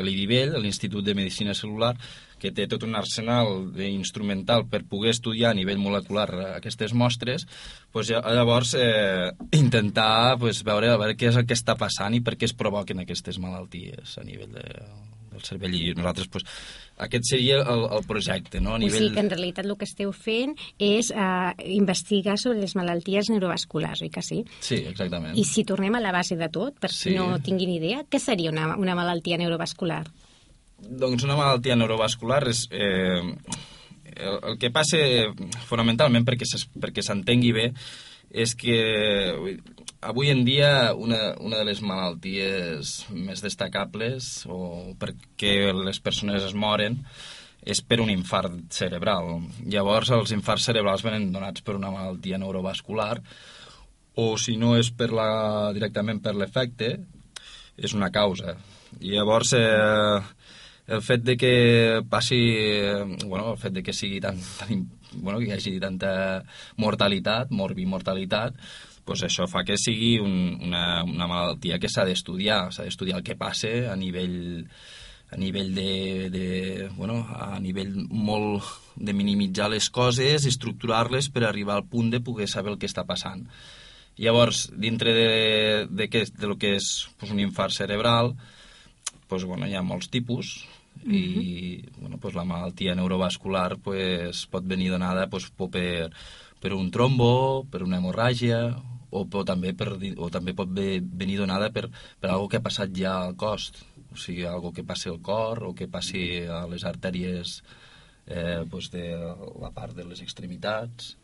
l'IDIVELL, 0.00 0.56
l'Institut 0.64 1.04
de 1.04 1.18
Medicina 1.20 1.52
Celular, 1.52 1.92
que 2.40 2.52
té 2.54 2.68
tot 2.70 2.86
un 2.86 2.96
arsenal 2.98 3.72
instrumental 3.88 4.66
per 4.70 4.84
poder 4.88 5.12
estudiar 5.16 5.52
a 5.52 5.58
nivell 5.58 5.80
molecular 5.82 6.28
aquestes 6.56 6.94
mostres, 6.94 7.46
doncs 7.94 8.12
llavors 8.14 8.74
eh, 8.78 9.32
intentar 9.56 10.38
pues, 10.38 10.62
veure, 10.66 10.94
veure 11.00 11.18
què 11.18 11.32
és 11.32 11.38
el 11.40 11.46
que 11.48 11.58
està 11.58 11.76
passant 11.78 12.14
i 12.14 12.22
per 12.24 12.36
què 12.38 12.48
es 12.48 12.56
provoquen 12.56 13.02
aquestes 13.02 13.40
malalties 13.42 14.18
a 14.20 14.26
nivell 14.26 14.52
de, 14.54 14.66
del 15.38 15.44
cervell. 15.46 15.74
I 15.74 15.94
nosaltres, 15.96 16.28
pues, 16.28 16.44
aquest 16.98 17.28
seria 17.30 17.60
el, 17.62 17.84
el 17.98 18.06
projecte, 18.06 18.60
no? 18.60 18.74
A 18.74 18.82
nivell... 18.82 18.94
O 18.94 19.02
sigui 19.06 19.14
que 19.16 19.24
en 19.24 19.32
realitat 19.32 19.66
el 19.66 19.76
que 19.78 19.88
esteu 19.88 20.12
fent 20.14 20.54
és 20.82 21.10
eh, 21.14 21.68
investigar 21.78 22.38
sobre 22.40 22.62
les 22.62 22.74
malalties 22.78 23.30
neurovasculars, 23.32 24.04
oi 24.06 24.12
que 24.14 24.24
sí? 24.24 24.42
Sí, 24.60 24.82
exactament. 24.90 25.36
I 25.38 25.46
si 25.48 25.64
tornem 25.68 25.98
a 25.98 26.04
la 26.04 26.14
base 26.14 26.38
de 26.38 26.50
tot, 26.52 26.78
per 26.80 26.92
si 26.92 27.12
sí. 27.12 27.18
no 27.18 27.38
tinguin 27.44 27.76
idea, 27.78 28.04
què 28.08 28.22
seria 28.22 28.52
una, 28.54 28.74
una 28.76 28.98
malaltia 28.98 29.38
neurovascular? 29.40 30.04
Doncs 30.78 31.26
una 31.26 31.38
malaltia 31.38 31.76
neurovascular 31.78 32.44
és... 32.50 32.66
Eh, 32.70 33.22
el, 34.18 34.38
el 34.50 34.56
que 34.58 34.72
passa, 34.74 34.98
fonamentalment, 35.68 36.24
perquè 36.26 37.02
s'entengui 37.04 37.52
bé, 37.54 37.68
és 38.28 38.54
que 38.58 38.78
avui 40.00 40.30
en 40.30 40.44
dia 40.44 40.94
una, 40.94 41.34
una 41.40 41.60
de 41.60 41.66
les 41.70 41.80
malalties 41.82 42.94
més 43.10 43.42
destacables 43.44 44.46
o 44.50 44.94
perquè 45.00 45.72
les 45.74 46.00
persones 46.02 46.44
es 46.44 46.54
moren 46.54 46.98
és 47.68 47.80
per 47.82 47.98
un 48.00 48.10
infart 48.12 48.58
cerebral. 48.72 49.38
Llavors, 49.66 50.12
els 50.14 50.32
infarts 50.36 50.68
cerebrals 50.70 51.04
venen 51.04 51.30
donats 51.34 51.64
per 51.64 51.76
una 51.76 51.90
malaltia 51.92 52.38
neurovascular 52.38 53.16
o, 54.14 54.36
si 54.38 54.56
no 54.58 54.76
és 54.78 54.90
per 54.94 55.10
la, 55.14 55.30
directament 55.74 56.22
per 56.22 56.34
l'efecte, 56.36 56.94
és 57.78 57.94
una 57.94 58.10
causa. 58.14 58.56
Llavors, 59.02 59.52
eh, 59.54 60.37
el 60.88 61.02
fet 61.04 61.22
de 61.22 61.36
que 61.36 62.02
passi, 62.08 62.40
bueno, 63.26 63.52
el 63.52 63.58
fet 63.60 63.74
de 63.76 63.82
que 63.84 63.92
sigui 63.92 64.20
tan, 64.24 64.38
tan 64.58 64.86
bueno, 65.12 65.38
que 65.38 65.50
hi 65.50 65.52
hagi 65.56 65.78
tanta 65.80 66.42
mortalitat, 66.80 67.52
morbimortalitat, 67.52 68.56
pues 69.08 69.24
això 69.24 69.46
fa 69.48 69.64
que 69.64 69.78
sigui 69.80 70.18
un, 70.20 70.32
una, 70.68 71.02
una 71.04 71.28
malaltia 71.28 71.78
que 71.80 71.90
s'ha 71.92 72.06
d'estudiar, 72.08 72.68
s'ha 72.72 72.86
d'estudiar 72.88 73.20
el 73.20 73.26
que 73.26 73.36
passa 73.40 73.92
a 73.92 73.96
nivell 73.96 74.66
a 75.28 75.36
nivell 75.36 75.74
de, 75.76 76.30
de, 76.32 76.88
bueno, 76.96 77.18
a 77.36 77.58
nivell 77.60 77.92
molt 78.08 78.64
de 78.96 79.12
minimitzar 79.12 79.68
les 79.68 79.90
coses, 79.92 80.46
estructurar-les 80.48 81.28
per 81.28 81.44
arribar 81.44 81.76
al 81.76 81.84
punt 81.84 82.08
de 82.14 82.22
poder 82.24 82.48
saber 82.48 82.72
el 82.72 82.78
que 82.80 82.88
està 82.88 83.04
passant. 83.04 83.44
Llavors, 84.16 84.70
dintre 84.72 85.12
de, 85.12 85.28
de, 85.90 86.08
que, 86.08 86.24
de 86.32 86.48
lo 86.48 86.56
que 86.56 86.74
és 86.78 86.88
pues, 87.20 87.30
un 87.30 87.44
infart 87.44 87.76
cerebral, 87.76 88.32
pues, 89.28 89.44
bueno, 89.44 89.68
hi 89.68 89.76
ha 89.76 89.84
molts 89.84 90.08
tipus, 90.08 90.64
i 91.08 91.20
uh 91.20 91.82
-huh. 91.82 92.00
bueno, 92.00 92.18
pues 92.18 92.34
la 92.34 92.44
malaltia 92.44 92.94
neurovascular 92.94 93.78
pues, 93.78 94.46
pot 94.46 94.64
venir 94.66 94.90
donada 94.90 95.28
pues, 95.28 95.50
per, 95.70 96.10
per 96.60 96.72
un 96.74 96.90
trombo, 96.90 97.64
per 97.70 97.82
una 97.82 97.98
hemorràgia, 97.98 98.76
o, 99.10 99.24
o, 99.24 99.44
també, 99.44 99.72
per, 99.74 99.96
o 100.16 100.30
també 100.30 100.54
pot 100.54 100.68
venir 100.70 101.38
donada 101.38 101.70
per, 101.70 101.88
per 102.20 102.30
algo 102.30 102.48
que 102.48 102.58
ha 102.58 102.64
passat 102.64 102.92
ja 102.96 103.16
al 103.22 103.36
cos, 103.36 103.72
o 104.12 104.16
sigui, 104.16 104.44
algo 104.44 104.72
que 104.72 104.84
passi 104.84 105.08
al 105.08 105.20
cor 105.20 105.64
o 105.64 105.74
que 105.74 105.88
passi 105.88 106.44
a 106.46 106.66
les 106.68 106.84
artèries 106.84 107.62
eh, 108.26 108.64
pues 108.70 108.90
de 108.90 109.16
la 109.60 109.72
part 109.74 109.96
de 109.96 110.04
les 110.04 110.20
extremitats. 110.22 111.16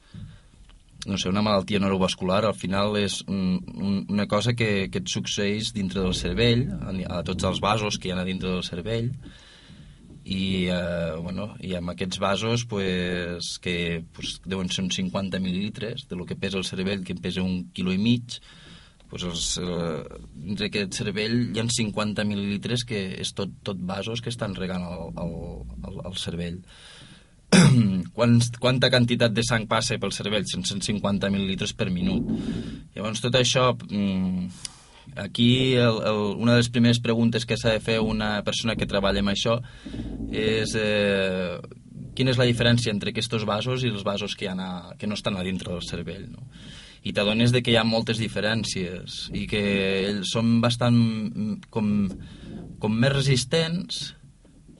No 1.05 1.19
sé, 1.19 1.29
una 1.29 1.43
malaltia 1.45 1.81
neurovascular 1.83 2.45
al 2.47 2.57
final 2.57 2.97
és 2.97 3.19
un, 3.29 3.59
un, 3.75 3.97
una 4.09 4.25
cosa 4.26 4.55
que, 4.57 4.88
que 4.88 5.03
et 5.03 5.11
succeeix 5.12 5.75
dintre 5.76 6.00
del 6.00 6.14
cervell, 6.17 6.71
a, 6.81 6.95
a 7.19 7.25
tots 7.26 7.45
els 7.45 7.61
vasos 7.61 7.99
que 8.00 8.09
hi 8.09 8.14
ha 8.14 8.25
dintre 8.25 8.55
del 8.55 8.64
cervell, 8.64 9.11
i, 10.25 10.66
eh, 10.73 11.14
bueno, 11.21 11.50
i 11.61 11.75
amb 11.76 11.93
aquests 11.93 12.19
vasos 12.19 12.64
pues, 12.64 13.59
que 13.61 14.04
pues, 14.16 14.38
deuen 14.45 14.71
ser 14.73 14.87
uns 14.87 14.97
50 14.97 15.40
mil·lilitres 15.40 16.09
de 16.09 16.16
lo 16.16 16.25
que 16.25 16.37
pesa 16.37 16.59
el 16.59 16.64
cervell, 16.64 17.04
que 17.04 17.14
pesa 17.14 17.45
un 17.45 17.69
quilo 17.76 17.93
i 17.93 18.00
mig 18.00 18.38
pues 19.11 19.23
els, 19.28 19.45
eh, 19.61 20.19
dins 20.33 20.59
d'aquest 20.64 20.97
cervell 20.97 21.37
hi 21.52 21.61
ha 21.61 21.66
50 21.71 22.25
mil·lilitres 22.26 22.87
que 22.88 23.04
és 23.21 23.35
tot, 23.37 23.52
tot 23.62 23.78
vasos 23.78 24.25
que 24.25 24.33
estan 24.33 24.57
regant 24.57 24.83
el, 24.88 25.11
el, 25.23 25.35
el, 25.90 26.00
el 26.09 26.16
cervell 26.19 26.62
Quants, 28.16 28.49
quanta 28.59 28.88
quantitat 28.90 29.35
de 29.37 29.45
sang 29.47 29.69
passa 29.71 30.00
pel 30.00 30.11
cervell? 30.16 30.49
150 30.49 31.31
mil·lilitres 31.31 31.76
per 31.76 31.93
minut 31.93 32.33
llavors 32.97 33.23
tot 33.23 33.37
això 33.38 33.69
mm, 33.76 34.49
Aquí 35.16 35.75
el, 35.75 36.00
el, 36.02 36.20
una 36.40 36.56
de 36.56 36.62
les 36.62 36.70
primeres 36.73 37.00
preguntes 37.00 37.46
que 37.46 37.58
s'ha 37.61 37.76
de 37.76 37.82
fer 37.84 38.00
una 38.02 38.42
persona 38.46 38.75
que 38.75 38.88
treballa 38.90 39.23
amb 39.23 39.34
això 39.34 39.58
és 40.34 40.75
eh, 40.80 41.61
quina 42.16 42.32
és 42.32 42.40
la 42.40 42.49
diferència 42.49 42.92
entre 42.94 43.12
aquests 43.12 43.44
vasos 43.46 43.84
i 43.84 43.92
els 43.92 44.06
vasos 44.06 44.34
que, 44.38 44.49
a, 44.49 44.94
que 44.99 45.06
no 45.06 45.18
estan 45.18 45.37
a 45.37 45.44
dintre 45.46 45.73
del 45.73 45.84
cervell. 45.87 46.26
No? 46.32 46.49
I 47.04 47.12
t'adones 47.12 47.52
que 47.52 47.75
hi 47.75 47.76
ha 47.76 47.84
moltes 47.84 48.18
diferències 48.18 49.28
i 49.37 49.44
que 49.50 49.62
ells 50.08 50.32
són 50.32 50.58
bastant 50.64 50.99
com, 51.70 51.90
com 52.80 53.00
més 53.00 53.12
resistents, 53.12 54.14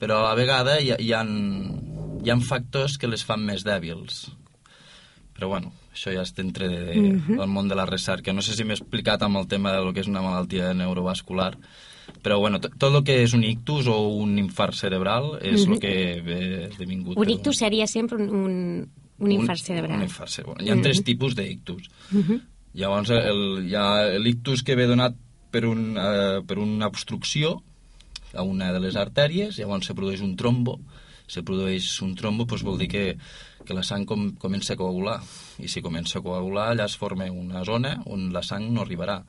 però 0.01 0.25
a 0.27 0.35
vegada 0.35 0.79
hi, 0.81 0.91
hi, 0.97 1.11
ha, 1.13 1.21
hi 1.23 2.31
ha 2.33 2.39
factors 2.41 2.97
que 2.97 3.11
les 3.11 3.23
fan 3.23 3.45
més 3.45 3.63
dèbils. 3.67 4.25
Però 5.35 5.51
bueno, 5.51 5.71
això 5.95 6.11
ja 6.13 6.23
de, 6.23 6.43
de, 6.43 6.95
mm 6.95 7.21
-hmm. 7.21 7.37
del 7.39 7.49
món 7.49 7.67
de 7.67 7.75
la 7.75 7.85
recerca. 7.85 8.33
No 8.33 8.41
sé 8.41 8.53
si 8.53 8.63
m'he 8.63 8.73
explicat 8.73 9.21
amb 9.23 9.37
el 9.37 9.47
tema 9.47 9.71
de 9.71 9.83
lo 9.83 9.93
que 9.93 10.01
és 10.01 10.07
una 10.07 10.21
malaltia 10.21 10.73
neurovascular, 10.73 11.57
però 12.21 12.39
bueno, 12.39 12.59
tot 12.59 12.95
el 12.95 13.03
que 13.03 13.23
és 13.23 13.33
un 13.33 13.43
ictus 13.43 13.87
o 13.87 13.97
un 14.09 14.37
infart 14.37 14.73
cerebral 14.73 15.39
és 15.41 15.65
mm 15.65 15.71
-hmm. 15.71 15.73
el 15.73 15.79
que 15.79 16.21
ve 16.21 16.65
esdevingut. 16.65 17.17
Un 17.17 17.29
ictus 17.29 17.57
seria 17.57 17.87
sempre 17.87 18.17
un, 18.17 18.29
un, 18.29 18.89
un 19.17 19.31
infart 19.31 19.59
cerebral. 19.59 19.97
Un, 19.97 19.97
un 19.97 20.03
infart 20.03 20.29
cerebral. 20.29 20.65
Hi 20.65 20.69
ha 20.69 20.75
mm 20.75 20.79
-hmm. 20.79 20.83
tres 20.83 21.03
tipus 21.03 21.35
d'ictus. 21.35 21.89
Mm 22.11 22.21
-hmm. 22.21 22.41
Llavors, 22.73 23.09
el, 23.09 23.69
hi 23.69 23.75
ha 23.75 24.19
l'ictus 24.19 24.61
que 24.61 24.75
ve 24.75 24.85
donat 24.85 25.15
per, 25.49 25.65
un, 25.65 25.95
uh, 25.97 26.43
per 26.45 26.57
una 26.59 26.87
obstrucció 26.87 27.63
a 28.33 28.43
una 28.43 28.73
de 28.73 28.79
les 28.79 28.95
artèries, 28.95 29.57
llavors 29.57 29.85
se 29.85 29.95
produeix 29.95 30.21
un 30.21 30.35
trombo, 30.35 30.79
se 31.27 31.43
produeix 31.43 31.89
un 32.05 32.13
trombo, 32.15 32.45
doncs 32.45 32.63
vol 32.65 32.79
dir 32.81 32.89
que 32.91 33.05
que 33.65 33.73
la 33.73 33.83
sang 33.83 34.05
com, 34.05 34.29
comença 34.39 34.75
a 34.75 34.79
coagular. 34.79 35.17
I 35.59 35.67
si 35.71 35.81
comença 35.81 36.19
a 36.19 36.23
coagular 36.23 36.69
allà 36.71 36.85
es 36.85 36.95
forma 37.01 37.27
una 37.31 37.65
zona 37.65 37.97
on 38.05 38.29
la 38.33 38.43
sang 38.45 38.69
no 38.71 38.85
arribarà. 38.85 39.19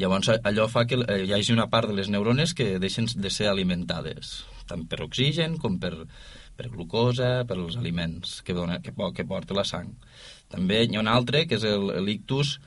Llavors 0.00 0.30
allò 0.32 0.66
fa 0.70 0.86
que 0.88 0.96
eh, 1.02 1.24
hi 1.26 1.34
hagi 1.36 1.52
una 1.52 1.68
part 1.68 1.90
de 1.90 1.98
les 1.98 2.08
neurones 2.08 2.54
que 2.56 2.78
deixen 2.80 3.06
de 3.14 3.30
ser 3.30 3.50
alimentades 3.50 4.40
tant 4.70 4.86
per 4.86 5.02
oxigen 5.02 5.56
com 5.58 5.80
per, 5.82 5.92
per 6.56 6.68
glucosa, 6.70 7.42
per 7.44 7.58
els 7.58 7.76
aliments 7.76 8.38
que, 8.46 8.54
dona, 8.54 8.78
que, 8.80 8.94
que 8.94 9.26
porta 9.26 9.56
la 9.56 9.66
sang. 9.66 9.90
També 10.50 10.84
hi 10.84 10.94
ha 10.94 11.02
un 11.02 11.10
altre 11.10 11.42
que 11.50 11.58
és 11.58 11.66
l'ictus 12.06 12.58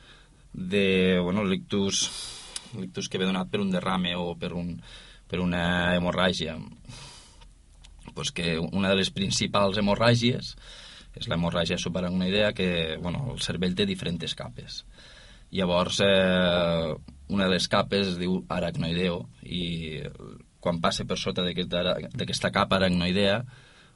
de, 0.53 1.17
bueno, 1.23 1.47
l'ictus 1.47 2.05
l'ictus 2.73 3.07
que 3.07 3.19
ve 3.21 3.25
donat 3.29 3.49
per 3.53 3.61
un 3.61 3.71
derrame 3.71 4.15
o 4.17 4.33
per, 4.35 4.51
un, 4.57 4.75
per 5.29 5.39
una 5.39 5.93
hemorràgia 5.95 6.57
pues 8.13 8.31
que 8.31 8.57
una 8.59 8.89
de 8.89 9.01
les 9.01 9.11
principals 9.11 9.77
hemorràgies 9.77 10.55
és 11.13 11.27
l'hemorràgia 11.29 11.77
subaracnoidea, 11.77 12.53
que 12.57 12.97
bueno, 13.01 13.27
el 13.33 13.41
cervell 13.41 13.75
té 13.77 13.85
diferents 13.85 14.33
capes. 14.35 14.83
Llavors, 15.53 15.99
eh, 16.01 16.95
una 17.29 17.45
de 17.45 17.51
les 17.51 17.67
capes 17.69 18.15
es 18.15 18.17
diu 18.17 18.39
aracnoideo, 18.49 19.19
i 19.45 20.01
quan 20.63 20.79
passa 20.81 21.05
per 21.05 21.19
sota 21.19 21.43
d'aquesta 21.45 22.51
capa 22.55 22.79
aracnoidea, 22.79 23.43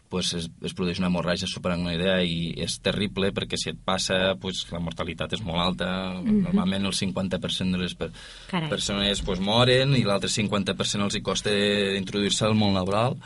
pues 0.10 0.34
es, 0.34 0.48
es 0.64 0.74
produeix 0.76 1.02
una 1.02 1.10
hemorràgia 1.10 1.50
subaracnoidea 1.52 2.22
i 2.24 2.54
és 2.64 2.78
terrible 2.84 3.34
perquè 3.36 3.60
si 3.60 3.72
et 3.74 3.80
passa 3.84 4.38
pues, 4.40 4.64
la 4.72 4.80
mortalitat 4.84 5.36
és 5.36 5.44
molt 5.44 5.60
alta 5.60 5.90
mm 5.90 6.24
-hmm. 6.24 6.44
normalment 6.48 6.86
el 6.86 6.96
50% 6.96 7.72
de 7.72 7.78
les 7.78 7.96
per 7.96 8.12
Carai. 8.48 8.70
persones 8.70 9.22
pues, 9.22 9.40
moren 9.40 9.96
i 9.96 10.04
l'altre 10.04 10.30
50% 10.30 11.04
els 11.04 11.16
hi 11.16 11.22
costa 11.22 11.52
introduir-se 11.98 12.46
al 12.46 12.56
món 12.56 12.74
laboral 12.74 13.18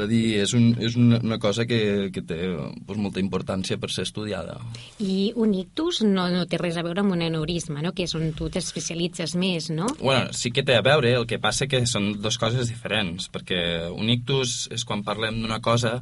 és 0.00 0.04
a 0.04 0.08
dir, 0.08 0.40
és, 0.40 0.54
un, 0.56 0.70
és 0.80 0.96
una, 0.96 1.20
una 1.22 1.38
cosa 1.38 1.66
que, 1.68 2.08
que 2.14 2.22
té 2.24 2.38
pues, 2.86 2.98
molta 2.98 3.20
importància 3.20 3.78
per 3.80 3.90
ser 3.92 4.06
estudiada. 4.08 4.56
I 4.98 5.32
un 5.36 5.52
ictus 5.54 6.00
no, 6.06 6.28
no 6.32 6.46
té 6.48 6.60
res 6.60 6.78
a 6.80 6.84
veure 6.86 7.04
amb 7.04 7.12
un 7.12 7.24
aneurisma, 7.26 7.82
no? 7.84 7.92
que 7.92 8.06
és 8.08 8.16
on 8.16 8.32
tu 8.36 8.48
t'especialitzes 8.52 9.36
més, 9.36 9.70
no? 9.74 9.90
Bueno, 10.00 10.32
sí 10.36 10.52
que 10.54 10.64
té 10.64 10.78
a 10.78 10.84
veure, 10.86 11.12
el 11.20 11.28
que 11.28 11.40
passa 11.42 11.68
que 11.70 11.84
són 11.86 12.14
dues 12.20 12.40
coses 12.40 12.72
diferents, 12.72 13.28
perquè 13.32 13.62
un 13.92 14.10
ictus 14.12 14.68
és 14.72 14.86
quan 14.88 15.04
parlem 15.04 15.42
d'una 15.42 15.60
cosa 15.60 15.98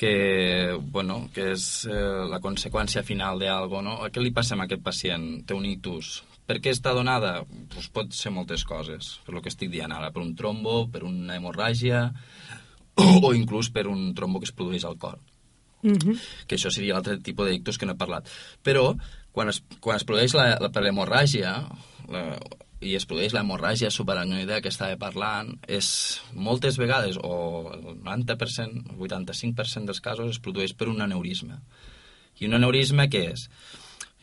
que, 0.00 0.74
bueno, 0.90 1.28
que 1.34 1.52
és 1.52 1.86
eh, 1.86 2.26
la 2.30 2.40
conseqüència 2.42 3.04
final 3.06 3.38
d'algo, 3.38 3.84
no? 3.84 4.00
Què 4.10 4.22
li 4.22 4.34
passa 4.34 4.56
a 4.56 4.64
aquest 4.64 4.82
pacient? 4.82 5.26
Té 5.46 5.54
un 5.54 5.68
ictus 5.68 6.22
Per 6.42 6.58
què 6.58 6.72
està 6.74 6.90
donada? 6.92 7.44
Pues 7.72 7.86
pot 7.94 8.10
ser 8.18 8.32
moltes 8.34 8.64
coses, 8.66 9.14
per 9.24 9.32
lo 9.36 9.42
que 9.42 9.50
estic 9.52 9.70
dient 9.70 9.92
ara, 9.94 10.10
per 10.12 10.24
un 10.24 10.34
trombo, 10.36 10.88
per 10.92 11.04
una 11.06 11.36
hemorràgia, 11.38 12.02
o 13.22 13.34
inclús 13.34 13.70
per 13.70 13.86
un 13.88 14.12
trombo 14.14 14.40
que 14.40 14.50
es 14.50 14.56
produeix 14.56 14.84
al 14.84 14.98
cor. 14.98 15.18
Mm 15.82 15.98
-hmm. 15.98 16.18
que 16.46 16.56
això 16.56 16.70
seria 16.70 16.94
l'altre 16.94 17.18
tipus 17.18 17.46
de 17.46 17.54
ictus 17.54 17.78
que 17.78 17.86
no 17.86 17.92
he 17.92 17.96
parlat. 17.96 18.28
Però, 18.62 18.96
quan 19.32 19.48
es, 19.48 19.62
quan 19.80 19.96
es 19.96 20.04
produeix 20.04 20.34
la, 20.34 20.58
la, 20.60 20.70
per 20.70 20.82
l'hemorràgia, 20.82 21.68
la, 22.08 22.38
i 22.80 22.94
es 22.94 23.06
produeix 23.06 23.32
l'hemorràgia 23.32 23.90
subaracnoidea 23.90 24.60
que 24.60 24.68
estava 24.68 24.96
parlant, 24.96 25.58
és 25.66 26.20
moltes 26.34 26.78
vegades, 26.78 27.18
o 27.22 27.70
el 27.72 27.98
90%, 28.02 28.92
el 28.92 28.96
85% 28.96 29.86
dels 29.86 30.00
casos, 30.00 30.30
es 30.30 30.38
produeix 30.38 30.72
per 30.72 30.88
un 30.88 31.00
aneurisme. 31.00 31.58
I 32.38 32.46
un 32.46 32.54
aneurisme 32.54 33.08
què 33.08 33.32
és? 33.32 33.48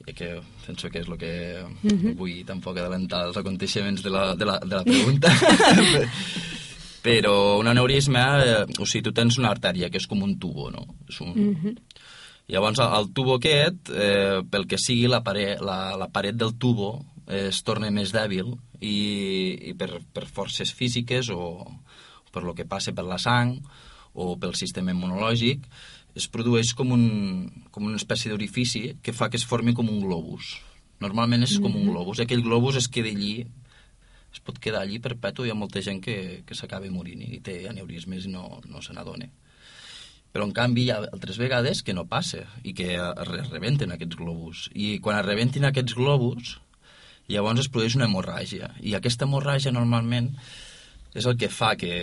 I 0.08 0.14
que 0.14 0.42
penso 0.66 0.90
que 0.90 1.00
és 1.00 1.08
el 1.08 1.18
que 1.18 1.66
mm 1.84 1.90
-hmm. 1.90 2.16
vull 2.16 2.46
tampoc 2.46 2.78
adelantar 2.78 3.28
els 3.28 3.38
aconteixements 3.38 4.02
de 4.02 4.10
la, 4.10 4.36
de 4.36 4.46
la, 4.46 4.60
de 4.60 4.76
la 4.76 4.84
pregunta. 4.84 5.30
Però 7.03 7.58
un 7.60 7.70
aneurisme, 7.72 8.24
eh, 8.44 8.63
o 8.79 8.86
sigui, 8.86 9.06
tu 9.08 9.13
tens 9.15 9.38
una 9.39 9.51
artèria, 9.53 9.89
que 9.89 10.01
és 10.01 10.08
com 10.08 10.24
un 10.24 10.38
tubo, 10.39 10.70
no? 10.72 10.86
És 11.08 11.22
un... 11.22 11.34
Mm 11.36 11.56
-hmm. 11.56 11.77
Llavors, 12.50 12.79
el, 12.79 12.94
el 12.98 13.13
tubo 13.13 13.36
aquest, 13.36 13.89
eh, 13.94 14.41
pel 14.50 14.65
que 14.65 14.77
sigui, 14.77 15.08
la 15.08 15.22
paret, 15.22 15.62
la, 15.62 15.96
la 15.96 16.08
paret 16.10 16.36
del 16.36 16.56
tubo 16.58 17.06
eh, 17.27 17.50
es 17.50 17.62
torna 17.63 17.91
més 17.91 18.12
dèbil 18.12 18.56
i, 18.82 19.70
i 19.70 19.74
per, 19.77 20.01
per 20.13 20.25
forces 20.25 20.74
físiques 20.74 21.29
o 21.29 21.68
per 22.34 22.44
lo 22.44 22.56
que 22.56 22.65
passa 22.65 22.91
per 22.91 23.06
la 23.06 23.18
sang 23.18 23.53
o 24.13 24.36
pel 24.41 24.56
sistema 24.56 24.91
immunològic, 24.91 25.62
es 26.18 26.27
produeix 26.27 26.74
com, 26.74 26.91
un, 26.91 27.06
com 27.72 27.86
una 27.86 28.00
espècie 28.01 28.32
d'orifici 28.32 28.98
que 29.03 29.13
fa 29.13 29.29
que 29.29 29.38
es 29.38 29.46
formi 29.46 29.75
com 29.77 29.89
un 29.89 30.01
globus. 30.01 30.58
Normalment 31.00 31.46
és 31.46 31.60
com 31.62 31.75
un 31.75 31.88
globus. 31.88 32.20
Aquell 32.20 32.44
globus 32.44 32.75
es 32.82 32.89
queda 32.91 33.12
allí 33.13 33.46
es 34.33 34.41
pot 34.45 34.59
quedar 34.62 34.83
allí 34.83 35.00
perpetu, 35.01 35.45
hi 35.45 35.53
ha 35.53 35.57
molta 35.57 35.81
gent 35.86 36.01
que, 36.05 36.41
que 36.45 36.57
s'acaba 36.57 36.89
morint 36.93 37.24
i 37.25 37.39
té 37.45 37.62
aneurismes 37.69 38.27
i 38.27 38.33
no, 38.33 38.62
no 38.69 38.81
se 38.86 38.93
n'adona. 38.93 39.29
Però, 40.29 40.45
en 40.45 40.53
canvi, 40.53 40.86
hi 40.86 40.91
ha 40.93 41.00
altres 41.01 41.39
vegades 41.41 41.81
que 41.81 41.95
no 41.98 42.05
passa 42.09 42.43
i 42.62 42.75
que 42.77 42.91
es 42.93 43.29
rebenten 43.50 43.95
aquests 43.95 44.19
globus. 44.19 44.67
I 44.77 45.00
quan 45.01 45.17
es 45.17 45.25
rebenten 45.25 45.65
aquests 45.65 45.95
globus, 45.98 46.59
llavors 47.29 47.63
es 47.63 47.69
produeix 47.74 47.98
una 47.98 48.05
hemorràgia. 48.05 48.69
I 48.86 48.93
aquesta 48.98 49.25
hemorràgia, 49.25 49.74
normalment, 49.74 50.29
és 51.17 51.25
el 51.25 51.38
que 51.41 51.50
fa 51.50 51.74
que, 51.81 51.93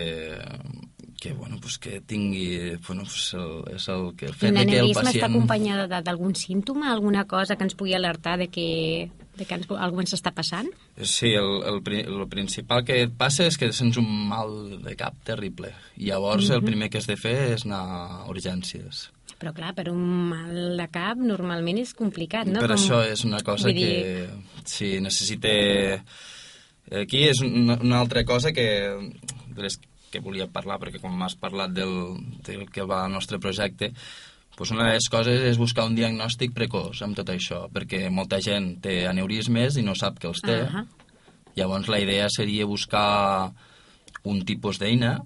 que, 1.17 1.33
bueno, 1.33 1.59
pues 1.61 1.79
que 1.79 2.01
tingui... 2.01 2.77
Bueno, 2.87 3.03
pues 3.03 3.35
el, 3.35 3.63
és 3.75 3.89
el 3.89 4.15
que 4.17 4.27
el 4.27 4.35
fet 4.35 4.55
de 4.55 4.67
que 4.67 4.79
el 4.79 4.93
pacient... 4.95 5.15
està 5.15 5.29
acompanyada 5.31 6.01
d'algun 6.03 6.35
símptoma, 6.37 6.93
alguna 6.93 7.25
cosa 7.27 7.57
que 7.57 7.67
ens 7.67 7.75
pugui 7.75 7.95
alertar 7.97 8.37
de 8.39 8.49
que 8.49 9.11
de 9.37 9.45
que 9.45 9.57
ens, 9.59 9.69
algú 9.77 10.01
ens 10.01 10.15
està 10.17 10.33
passant? 10.33 10.69
Sí, 10.97 11.35
el, 11.37 11.61
el, 11.69 11.81
el 12.05 12.29
principal 12.33 12.85
que 12.89 13.03
et 13.05 13.13
passa 13.19 13.45
és 13.49 13.59
que 13.61 13.69
sents 13.73 13.99
un 14.01 14.09
mal 14.31 14.79
de 14.85 14.97
cap 14.97 15.17
terrible. 15.25 15.75
I 15.97 16.11
llavors 16.13 16.47
mm 16.47 16.51
-hmm. 16.51 16.57
el 16.57 16.65
primer 16.65 16.91
que 16.91 16.99
has 16.99 17.07
de 17.07 17.17
fer 17.17 17.53
és 17.53 17.67
anar 17.67 17.85
a 17.85 18.27
urgències. 18.29 19.11
Però 19.39 19.53
clar, 19.53 19.75
per 19.75 19.91
un 19.91 20.29
mal 20.31 20.77
de 20.79 20.89
cap 20.89 21.19
normalment 21.19 21.79
és 21.79 21.93
complicat, 21.95 22.47
no? 22.47 22.61
Per 22.61 22.69
Com... 22.69 22.77
això 22.77 23.03
és 23.05 23.25
una 23.25 23.43
cosa 23.43 23.69
Vull 23.69 23.75
que 23.75 23.87
dir... 23.87 24.29
sí, 24.65 25.01
necessita... 25.01 25.49
Aquí 27.03 27.25
és 27.29 27.41
una, 27.41 27.75
una 27.83 27.99
altra 27.99 28.25
cosa 28.25 28.53
que, 28.53 28.95
de 29.55 29.63
les 29.63 29.81
que 30.17 30.25
volia 30.25 30.49
parlar, 30.53 30.81
perquè 30.83 31.01
com 31.03 31.15
m'has 31.15 31.37
parlat 31.39 31.75
del, 31.77 32.17
del 32.47 32.67
que 32.73 32.87
va 32.89 33.05
al 33.05 33.13
nostre 33.13 33.39
projecte, 33.43 33.93
pues 34.57 34.73
una 34.73 34.87
de 34.89 34.97
les 34.97 35.09
coses 35.13 35.43
és 35.45 35.61
buscar 35.61 35.85
un 35.85 35.95
diagnòstic 35.95 36.55
precoç 36.57 37.03
amb 37.05 37.17
tot 37.19 37.29
això, 37.29 37.67
perquè 37.73 38.07
molta 38.09 38.41
gent 38.41 38.79
té 38.83 39.03
aneurismes 39.07 39.77
i 39.77 39.85
no 39.85 39.95
sap 39.95 40.19
que 40.19 40.31
els 40.33 40.41
té. 40.41 40.63
Uh 40.65 40.73
-huh. 40.73 40.87
Llavors 41.57 41.89
la 41.89 42.01
idea 42.01 42.29
seria 42.29 42.67
buscar 42.67 43.53
un 44.25 44.45
tipus 44.45 44.79
d'eina, 44.79 45.21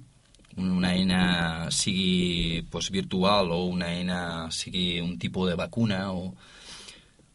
una 0.57 0.93
eina 0.95 1.71
sigui 1.71 2.63
pues, 2.71 2.91
virtual 2.91 3.51
o 3.53 3.65
una 3.65 3.93
eina 3.95 4.51
sigui 4.51 5.01
un 5.01 5.19
tipus 5.19 5.49
de 5.49 5.55
vacuna 5.55 6.13
o, 6.13 6.35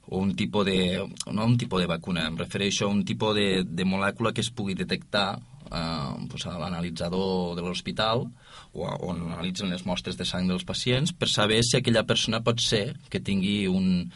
o 0.08 0.18
un 0.18 0.36
tipus 0.36 0.66
de... 0.66 1.04
no 1.32 1.46
un 1.46 1.58
tipus 1.58 1.82
de 1.82 1.88
vacuna, 1.88 2.28
em 2.28 2.38
refereixo 2.38 2.86
a 2.86 2.90
un 2.90 3.04
tipus 3.06 3.36
de, 3.36 3.64
de 3.64 3.86
molècula 3.86 4.34
que 4.34 4.42
es 4.42 4.52
pugui 4.52 4.76
detectar 4.76 5.40
eh, 5.72 6.27
pues, 6.29 6.45
a 6.45 6.57
l'analitzador 6.60 7.55
de 7.57 7.65
l'hospital 7.65 8.27
on 8.75 9.22
analitzen 9.31 9.72
les 9.72 9.86
mostres 9.88 10.17
de 10.19 10.25
sang 10.27 10.50
dels 10.50 10.65
pacients 10.67 11.13
per 11.15 11.29
saber 11.31 11.62
si 11.63 11.77
aquella 11.77 12.03
persona 12.03 12.43
pot 12.43 12.60
ser 12.60 12.98
que 13.10 13.24
tingui 13.24 13.67
un, 13.71 14.12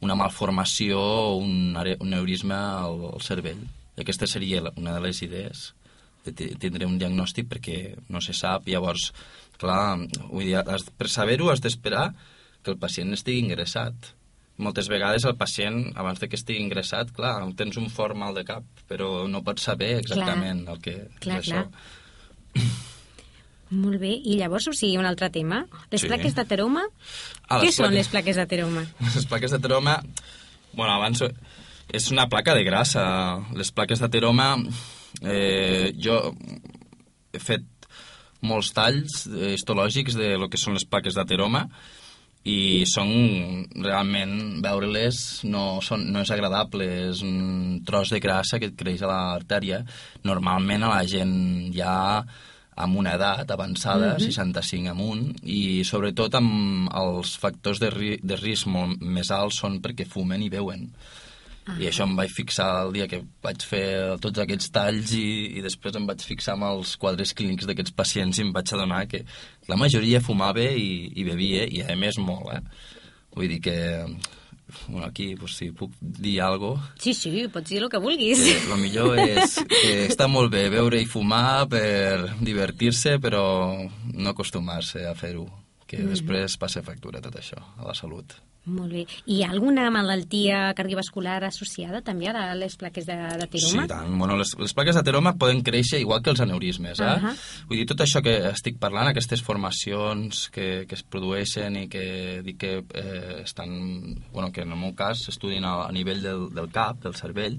una 0.00 0.16
malformació 0.18 0.98
o 1.00 1.36
un, 1.38 1.76
un 1.76 2.10
neurisme 2.10 2.56
al, 2.56 3.04
al 3.14 3.22
cervell. 3.22 3.62
I 3.96 4.02
aquesta 4.02 4.26
seria 4.26 4.64
una 4.76 4.96
de 4.96 5.04
les 5.04 5.22
idees 5.22 5.70
de 6.24 6.32
tindre 6.60 6.88
un 6.88 6.98
diagnòstic 7.00 7.48
perquè 7.48 7.78
no 8.12 8.20
se 8.20 8.34
sap. 8.36 8.68
Llavors, 8.68 9.10
clar, 9.60 9.98
vull 10.28 10.48
dir, 10.48 10.58
has, 10.60 10.86
per 10.96 11.08
saber-ho 11.08 11.50
has 11.52 11.62
d'esperar 11.64 12.10
que 12.62 12.72
el 12.74 12.80
pacient 12.80 13.12
estigui 13.16 13.44
ingressat. 13.46 14.12
Moltes 14.60 14.90
vegades 14.92 15.24
el 15.24 15.36
pacient, 15.40 15.78
abans 15.96 16.20
de 16.20 16.28
que 16.28 16.36
estigui 16.36 16.60
ingressat, 16.60 17.10
clar, 17.16 17.38
tens 17.56 17.78
un 17.80 17.88
fort 17.88 18.16
mal 18.18 18.34
de 18.36 18.42
cap, 18.44 18.64
però 18.90 19.26
no 19.30 19.40
pots 19.46 19.64
saber 19.70 19.94
exactament 20.02 20.64
clar. 20.66 20.74
el 20.76 20.82
que 20.84 20.94
clar, 21.22 21.38
és 21.40 21.46
això. 21.48 21.62
Clar. 21.64 22.66
Molt 23.70 24.00
bé, 24.02 24.10
i 24.26 24.34
llavors, 24.40 24.66
o 24.66 24.72
sigui, 24.74 24.96
un 24.98 25.06
altre 25.06 25.28
tema. 25.30 25.60
Les 25.92 26.00
Sí. 26.02 26.08
plaques 26.10 26.34
d'ateroma? 26.34 26.82
Ah, 27.48 27.60
Què 27.60 27.66
les 27.70 27.76
són 27.76 27.86
plaques- 27.86 27.96
les 27.98 28.08
plaques 28.08 28.36
d'ateroma? 28.36 28.82
Les 29.14 29.26
plaques 29.26 29.50
d'ateroma, 29.52 30.02
bueno, 30.72 30.92
abans 30.92 31.22
és 31.92 32.10
una 32.10 32.28
placa 32.28 32.54
de 32.54 32.64
grassa. 32.64 33.40
Les 33.54 33.70
plaques 33.70 34.00
d'ateroma, 34.00 34.56
eh, 35.22 35.92
jo 35.96 36.34
he 37.32 37.38
fet 37.38 37.62
molts 38.42 38.72
talls 38.72 39.26
eh, 39.28 39.54
histològics 39.54 40.14
de 40.16 40.36
lo 40.36 40.48
que 40.48 40.56
són 40.58 40.74
les 40.74 40.84
plaques 40.84 41.14
d'ateroma 41.14 41.68
i 42.48 42.84
són 42.88 43.10
realment 43.76 44.62
veure-les 44.64 45.44
no, 45.44 45.80
són, 45.84 46.06
no 46.12 46.22
és 46.24 46.30
agradable 46.32 46.86
és 47.10 47.20
un 47.26 47.82
tros 47.84 48.14
de 48.14 48.20
grassa 48.20 48.58
que 48.58 48.70
et 48.72 48.78
creix 48.78 49.02
a 49.04 49.10
l'artèria 49.10 49.82
normalment 50.24 50.86
a 50.86 50.94
la 50.94 51.02
gent 51.04 51.34
ja 51.76 52.24
amb 52.80 52.96
una 52.96 53.14
edat 53.18 53.50
avançada, 53.50 54.14
Mhm. 54.14 54.24
65 54.24 54.88
amunt, 54.88 55.36
i 55.44 55.84
sobretot 55.84 56.34
amb 56.34 56.88
els 56.94 57.36
factors 57.36 57.78
de, 57.78 57.90
ri 57.90 58.18
de 58.22 58.36
risc 58.36 58.66
molt 58.66 59.00
més 59.02 59.30
alts 59.30 59.58
són 59.60 59.80
perquè 59.82 60.06
fumen 60.06 60.42
i 60.42 60.48
beuen. 60.48 60.88
I 61.78 61.86
això 61.86 62.02
em 62.08 62.16
vaig 62.18 62.32
fixar 62.34 62.68
el 62.86 62.92
dia 62.96 63.06
que 63.06 63.20
vaig 63.44 63.62
fer 63.62 63.84
tots 64.22 64.40
aquests 64.42 64.70
talls 64.74 65.12
i, 65.14 65.26
i 65.58 65.62
després 65.62 65.94
em 66.00 66.06
vaig 66.08 66.22
fixar 66.24 66.56
amb 66.56 66.64
els 66.70 66.96
quadres 66.98 67.34
clínics 67.36 67.68
d'aquests 67.68 67.92
pacients 67.94 68.40
i 68.40 68.46
em 68.46 68.52
vaig 68.52 68.72
adonar 68.74 69.04
que 69.06 69.20
la 69.68 69.76
majoria 69.78 70.22
fumava 70.24 70.64
i, 70.64 71.12
i 71.14 71.24
bevia, 71.28 71.66
i 71.68 71.82
a 71.84 71.94
més 72.00 72.18
molt, 72.18 72.48
eh? 72.56 72.62
Vull 73.36 73.52
dir 73.52 73.60
que 73.62 73.76
bueno, 74.88 75.06
aquí, 75.06 75.34
pues, 75.36 75.56
si 75.58 75.70
puc 75.74 75.92
dir 76.00 76.40
alguna 76.42 76.76
cosa, 76.80 76.92
Sí, 77.02 77.14
sí, 77.14 77.46
pots 77.52 77.70
dir 77.70 77.82
el 77.82 77.88
que 77.90 77.98
vulguis. 77.98 78.38
que 78.38 78.72
el 78.72 78.78
millor 78.80 79.18
és 79.18 79.56
que 79.68 79.94
està 80.08 80.28
molt 80.30 80.50
bé 80.52 80.68
beure 80.70 81.00
i 81.00 81.06
fumar 81.10 81.66
per 81.68 82.36
divertir-se, 82.40 83.18
però 83.22 83.42
no 84.14 84.30
acostumar-se 84.30 85.06
a 85.10 85.14
fer-ho, 85.18 85.46
que 85.90 85.98
Mhm. 85.98 86.12
després 86.14 86.54
passa 86.56 86.84
factura 86.86 87.20
tot 87.20 87.34
això, 87.40 87.58
a 87.76 87.88
la 87.88 87.94
salut. 87.98 88.32
Molt 88.70 88.92
bé. 88.92 89.06
Hi 89.26 89.38
ha 89.42 89.48
alguna 89.50 89.86
malaltia 89.90 90.74
cardiovascular 90.76 91.38
associada 91.46 92.02
també 92.04 92.28
a 92.28 92.54
les 92.54 92.76
plaques 92.76 93.06
de, 93.08 93.14
de 93.16 93.46
Sí, 93.48 93.64
teroma? 93.70 93.86
i 93.86 93.88
tant. 93.88 94.18
Bueno, 94.20 94.36
les, 94.36 94.52
les 94.60 94.74
plaques 94.76 94.94
d'ateroma 94.94 95.32
poden 95.40 95.62
créixer 95.64 95.98
igual 95.98 96.20
que 96.22 96.28
els 96.30 96.40
aneurismes, 96.44 97.00
eh? 97.00 97.04
Ahà. 97.08 97.32
Vull 97.70 97.78
dir, 97.80 97.86
tot 97.88 98.02
això 98.04 98.20
que 98.22 98.36
estic 98.52 98.76
parlant, 98.78 99.08
aquestes 99.08 99.40
formacions 99.42 100.50
que, 100.52 100.84
que 100.86 100.94
es 100.94 101.02
produeixen 101.02 101.76
i 101.80 101.88
que 101.88 102.42
dic 102.44 102.58
que 102.60 102.72
eh, 102.94 103.40
estan... 103.42 104.20
Bueno, 104.30 104.52
que 104.52 104.60
en 104.62 104.72
el 104.72 104.78
meu 104.78 104.92
cas 104.94 105.24
s'estudien 105.24 105.64
a, 105.64 105.86
a 105.88 105.92
nivell 105.92 106.20
del, 106.22 106.50
del 106.54 106.68
cap, 106.70 107.00
del 107.02 107.14
cervell, 107.16 107.56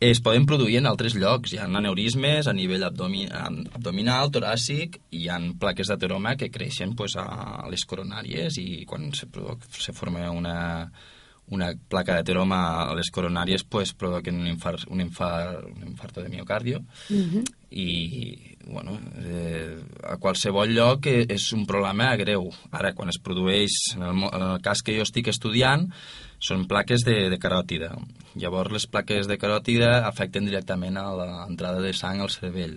es 0.00 0.20
poden 0.24 0.46
produir 0.48 0.78
en 0.80 0.88
altres 0.88 1.14
llocs. 1.14 1.52
Hi 1.52 1.60
ha 1.60 1.68
aneurismes 1.68 2.48
a 2.48 2.54
nivell 2.56 2.86
abdomi 2.88 3.26
abdominal, 3.28 4.32
toràcic, 4.32 4.96
i 5.12 5.26
hi 5.26 5.28
ha 5.28 5.38
plaques 5.60 5.92
d'ateroma 5.92 6.36
que 6.40 6.48
creixen 6.50 6.96
pues, 6.96 7.16
a 7.20 7.66
les 7.70 7.84
coronàries 7.84 8.56
i 8.62 8.84
quan 8.88 9.10
se, 9.12 9.28
se 9.76 9.92
forma 9.92 10.30
una, 10.32 10.88
una 11.52 11.72
placa 11.92 12.16
d'ateroma 12.16 12.60
a 12.86 12.94
les 12.96 13.10
coronàries 13.12 13.66
pues, 13.68 13.92
provoquen 13.92 14.40
un 14.40 14.48
infart, 14.48 14.86
un, 14.88 15.02
infart, 15.04 15.66
un 15.68 15.88
infarto 15.92 16.22
de 16.24 16.32
miocardio 16.32 16.80
Mhm. 17.10 17.44
i 17.70 18.56
bueno, 18.66 18.96
eh, 19.22 19.76
a 20.02 20.16
qualsevol 20.16 20.72
lloc 20.74 21.06
eh, 21.06 21.26
és 21.28 21.52
un 21.52 21.66
problema 21.66 22.14
greu. 22.16 22.48
Ara, 22.70 22.92
quan 22.94 23.08
es 23.08 23.18
produeix, 23.18 23.76
en 23.96 24.02
el, 24.02 24.24
en 24.30 24.42
el 24.42 24.60
cas 24.62 24.82
que 24.82 24.96
jo 24.96 25.02
estic 25.02 25.28
estudiant, 25.28 25.88
són 26.38 26.66
plaques 26.66 27.04
de, 27.04 27.28
de 27.30 27.38
caròtida. 27.38 27.92
Llavors, 28.38 28.70
les 28.70 28.86
plaques 28.86 29.26
de 29.26 29.38
caròtida 29.40 30.04
afecten 30.06 30.46
directament 30.46 30.98
a 31.00 31.08
l'entrada 31.18 31.80
de 31.82 31.90
sang 31.96 32.20
al 32.22 32.30
cervell, 32.30 32.76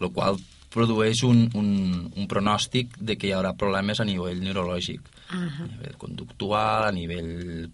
el 0.00 0.12
qual 0.16 0.40
produeix 0.72 1.24
un, 1.26 1.42
un, 1.58 1.70
un 2.16 2.28
pronòstic 2.30 2.94
de 2.96 3.18
que 3.18 3.28
hi 3.28 3.34
haurà 3.36 3.52
problemes 3.58 4.00
a 4.00 4.06
nivell 4.08 4.40
neurològic, 4.44 5.02
Ah 5.30 5.48
a 5.62 5.66
nivell 5.66 5.98
conductual, 5.98 6.88
a 6.88 6.94
nivell 6.94 7.68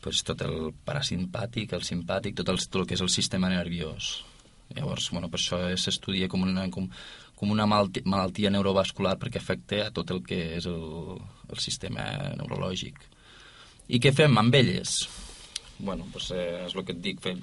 pues, 0.00 0.22
tot 0.22 0.42
el 0.46 0.70
parasimpàtic, 0.86 1.74
el 1.74 1.82
simpàtic, 1.82 2.36
tot 2.38 2.52
el, 2.52 2.60
tot 2.62 2.82
el 2.82 2.86
que 2.86 2.94
és 2.94 3.02
el 3.02 3.10
sistema 3.10 3.50
nerviós. 3.50 4.22
Llavors, 4.76 5.10
bueno, 5.10 5.30
per 5.30 5.40
això 5.40 5.58
s'estudia 5.78 6.28
com 6.28 6.46
una, 6.46 6.68
com, 6.70 6.86
com 7.34 7.50
una 7.50 7.66
malaltia, 7.66 8.06
malaltia 8.06 8.52
neurovascular 8.54 9.16
perquè 9.18 9.42
afecta 9.42 9.82
a 9.86 9.92
tot 9.94 10.10
el 10.14 10.22
que 10.26 10.40
és 10.56 10.66
el, 10.70 11.18
el 11.50 11.62
sistema 11.62 12.06
neurològic. 12.38 12.98
I 13.88 14.02
què 14.02 14.14
fem 14.14 14.38
amb 14.38 14.54
elles? 14.58 14.98
Bueno, 15.78 16.06
pues, 16.12 16.30
eh, 16.30 16.64
és 16.66 16.74
el 16.74 16.84
que 16.84 16.94
et 16.96 17.02
dic, 17.02 17.20
fem. 17.24 17.40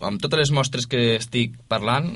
Amb 0.00 0.22
totes 0.22 0.40
les 0.40 0.52
mostres 0.56 0.86
que 0.88 1.16
estic 1.18 1.58
parlant, 1.68 2.08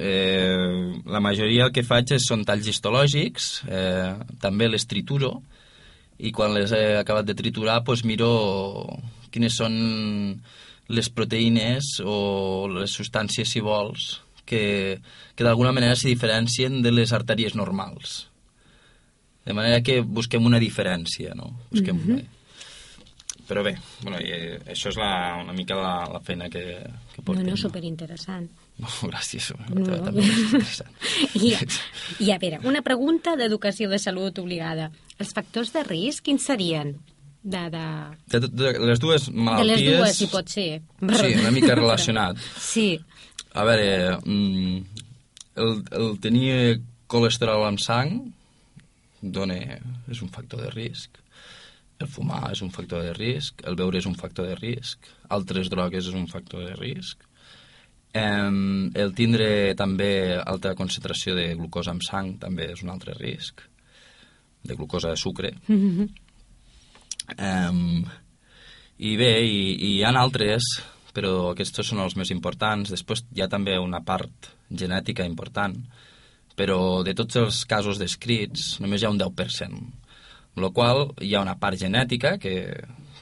eh, 0.00 0.94
la 1.04 1.20
majoria 1.20 1.66
el 1.66 1.74
que 1.76 1.84
faig 1.84 2.14
és, 2.16 2.24
són 2.24 2.44
talls 2.48 2.68
histològics, 2.70 3.48
eh, 3.68 4.14
també 4.40 4.68
les 4.68 4.86
trituro, 4.88 5.42
i 6.18 6.32
quan 6.32 6.54
les 6.54 6.72
he 6.72 6.96
acabat 6.98 7.26
de 7.28 7.36
triturar, 7.36 7.82
pues, 7.84 8.04
miro 8.04 8.30
quines 9.30 9.58
són 9.60 10.40
les 10.88 11.10
proteïnes 11.12 11.98
o 12.00 12.66
les 12.72 12.90
substàncies, 12.96 13.52
si 13.52 13.60
vols, 13.60 14.22
que, 14.48 14.98
que 15.36 15.44
d'alguna 15.44 15.74
manera 15.76 15.94
s'hi 15.94 16.14
diferencien 16.14 16.80
de 16.82 16.94
les 16.94 17.12
artèries 17.12 17.54
normals. 17.54 18.24
De 19.44 19.52
manera 19.56 19.82
que 19.84 20.00
busquem 20.00 20.44
una 20.48 20.60
diferència, 20.60 21.36
no? 21.36 21.52
Busquem 21.70 21.96
mm 21.96 22.00
-hmm. 22.00 22.16
una 22.16 22.37
però 23.48 23.62
bé, 23.64 23.74
bueno, 24.02 24.20
i, 24.20 24.30
eh, 24.30 24.56
això 24.74 24.92
és 24.92 24.98
la, 25.00 25.10
una 25.40 25.54
mica 25.56 25.76
la, 25.78 25.92
la 26.12 26.20
feina 26.24 26.50
que, 26.52 26.62
que 27.14 27.22
portem. 27.22 27.46
No, 27.46 27.54
no, 27.54 27.60
superinteressant. 27.60 28.48
No, 28.78 28.86
gràcies. 29.10 29.48
No. 29.74 29.96
També 30.04 30.22
és 30.22 30.36
interessant. 30.38 30.92
I, 31.42 31.48
I 32.22 32.28
a 32.30 32.36
veure, 32.38 32.60
una 32.70 32.78
pregunta 32.86 33.32
d'educació 33.34 33.88
de 33.90 33.98
salut 33.98 34.38
obligada. 34.38 34.92
Els 35.18 35.32
factors 35.34 35.72
de 35.74 35.82
risc, 35.82 36.22
quins 36.28 36.46
serien? 36.46 36.92
De, 37.42 37.64
de... 37.74 37.82
De, 38.30 38.40
de, 38.44 38.52
de 38.52 38.70
les 38.86 39.02
dues 39.02 39.26
malalties... 39.32 39.82
De 39.82 39.88
les 39.88 39.98
dues, 39.98 40.14
si 40.20 40.30
pot 40.30 40.54
ser. 40.54 40.68
Sí, 41.00 41.32
una 41.40 41.50
mica 41.50 41.74
relacionat. 41.74 42.38
sí. 42.54 42.92
A 43.58 43.64
veure, 43.66 44.18
mm, 44.22 45.02
el, 45.58 45.78
el 45.98 46.18
tenir 46.22 46.52
colesterol 47.10 47.64
en 47.66 47.78
sang 47.82 48.18
dona, 49.22 49.56
és 50.06 50.22
un 50.22 50.30
factor 50.30 50.62
de 50.62 50.70
risc 50.70 51.18
el 51.98 52.10
fumar 52.10 52.52
és 52.52 52.62
un 52.62 52.70
factor 52.74 53.02
de 53.02 53.14
risc, 53.16 53.64
el 53.66 53.76
beure 53.78 53.98
és 53.98 54.06
un 54.06 54.14
factor 54.18 54.46
de 54.46 54.54
risc, 54.58 55.08
altres 55.34 55.70
drogues 55.72 56.06
és 56.06 56.14
un 56.14 56.28
factor 56.30 56.64
de 56.66 56.76
risc, 56.78 57.24
um, 58.14 58.88
el 58.94 59.14
tindre 59.18 59.74
també 59.78 60.38
alta 60.38 60.76
concentració 60.78 61.34
de 61.38 61.50
glucosa 61.58 61.94
en 61.96 62.02
sang 62.04 62.36
també 62.42 62.70
és 62.74 62.84
un 62.86 62.94
altre 62.94 63.16
risc, 63.18 63.64
de 64.62 64.78
glucosa 64.78 65.10
de 65.10 65.16
sucre. 65.16 65.52
Mm 65.66 65.78
-hmm. 65.78 66.08
um, 67.70 68.04
I 68.98 69.16
bé, 69.16 69.32
i, 69.46 69.74
i 69.74 69.96
hi 69.96 70.04
ha 70.04 70.10
altres, 70.10 70.62
però 71.14 71.50
aquests 71.52 71.86
són 71.86 72.00
els 72.00 72.16
més 72.16 72.30
importants. 72.30 72.90
Després 72.90 73.24
hi 73.34 73.42
ha 73.42 73.48
també 73.48 73.78
una 73.78 74.00
part 74.00 74.50
genètica 74.70 75.24
important, 75.24 75.76
però 76.56 77.04
de 77.04 77.14
tots 77.14 77.36
els 77.36 77.64
casos 77.64 77.98
descrits 77.98 78.80
només 78.80 79.02
hi 79.02 79.06
ha 79.06 79.10
un 79.10 79.18
10% 79.18 80.07
amb 80.58 80.66
la 80.66 80.74
qual 80.74 81.04
hi 81.22 81.34
ha 81.34 81.44
una 81.44 81.56
part 81.62 81.78
genètica 81.78 82.36
que, 82.42 82.54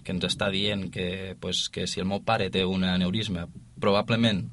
que 0.02 0.14
ens 0.14 0.24
està 0.24 0.48
dient 0.50 0.88
que, 0.92 1.36
pues, 1.40 1.66
que 1.72 1.86
si 1.86 2.00
el 2.00 2.08
meu 2.08 2.22
pare 2.24 2.48
té 2.50 2.64
un 2.64 2.86
aneurisma, 2.88 3.46
probablement 3.80 4.46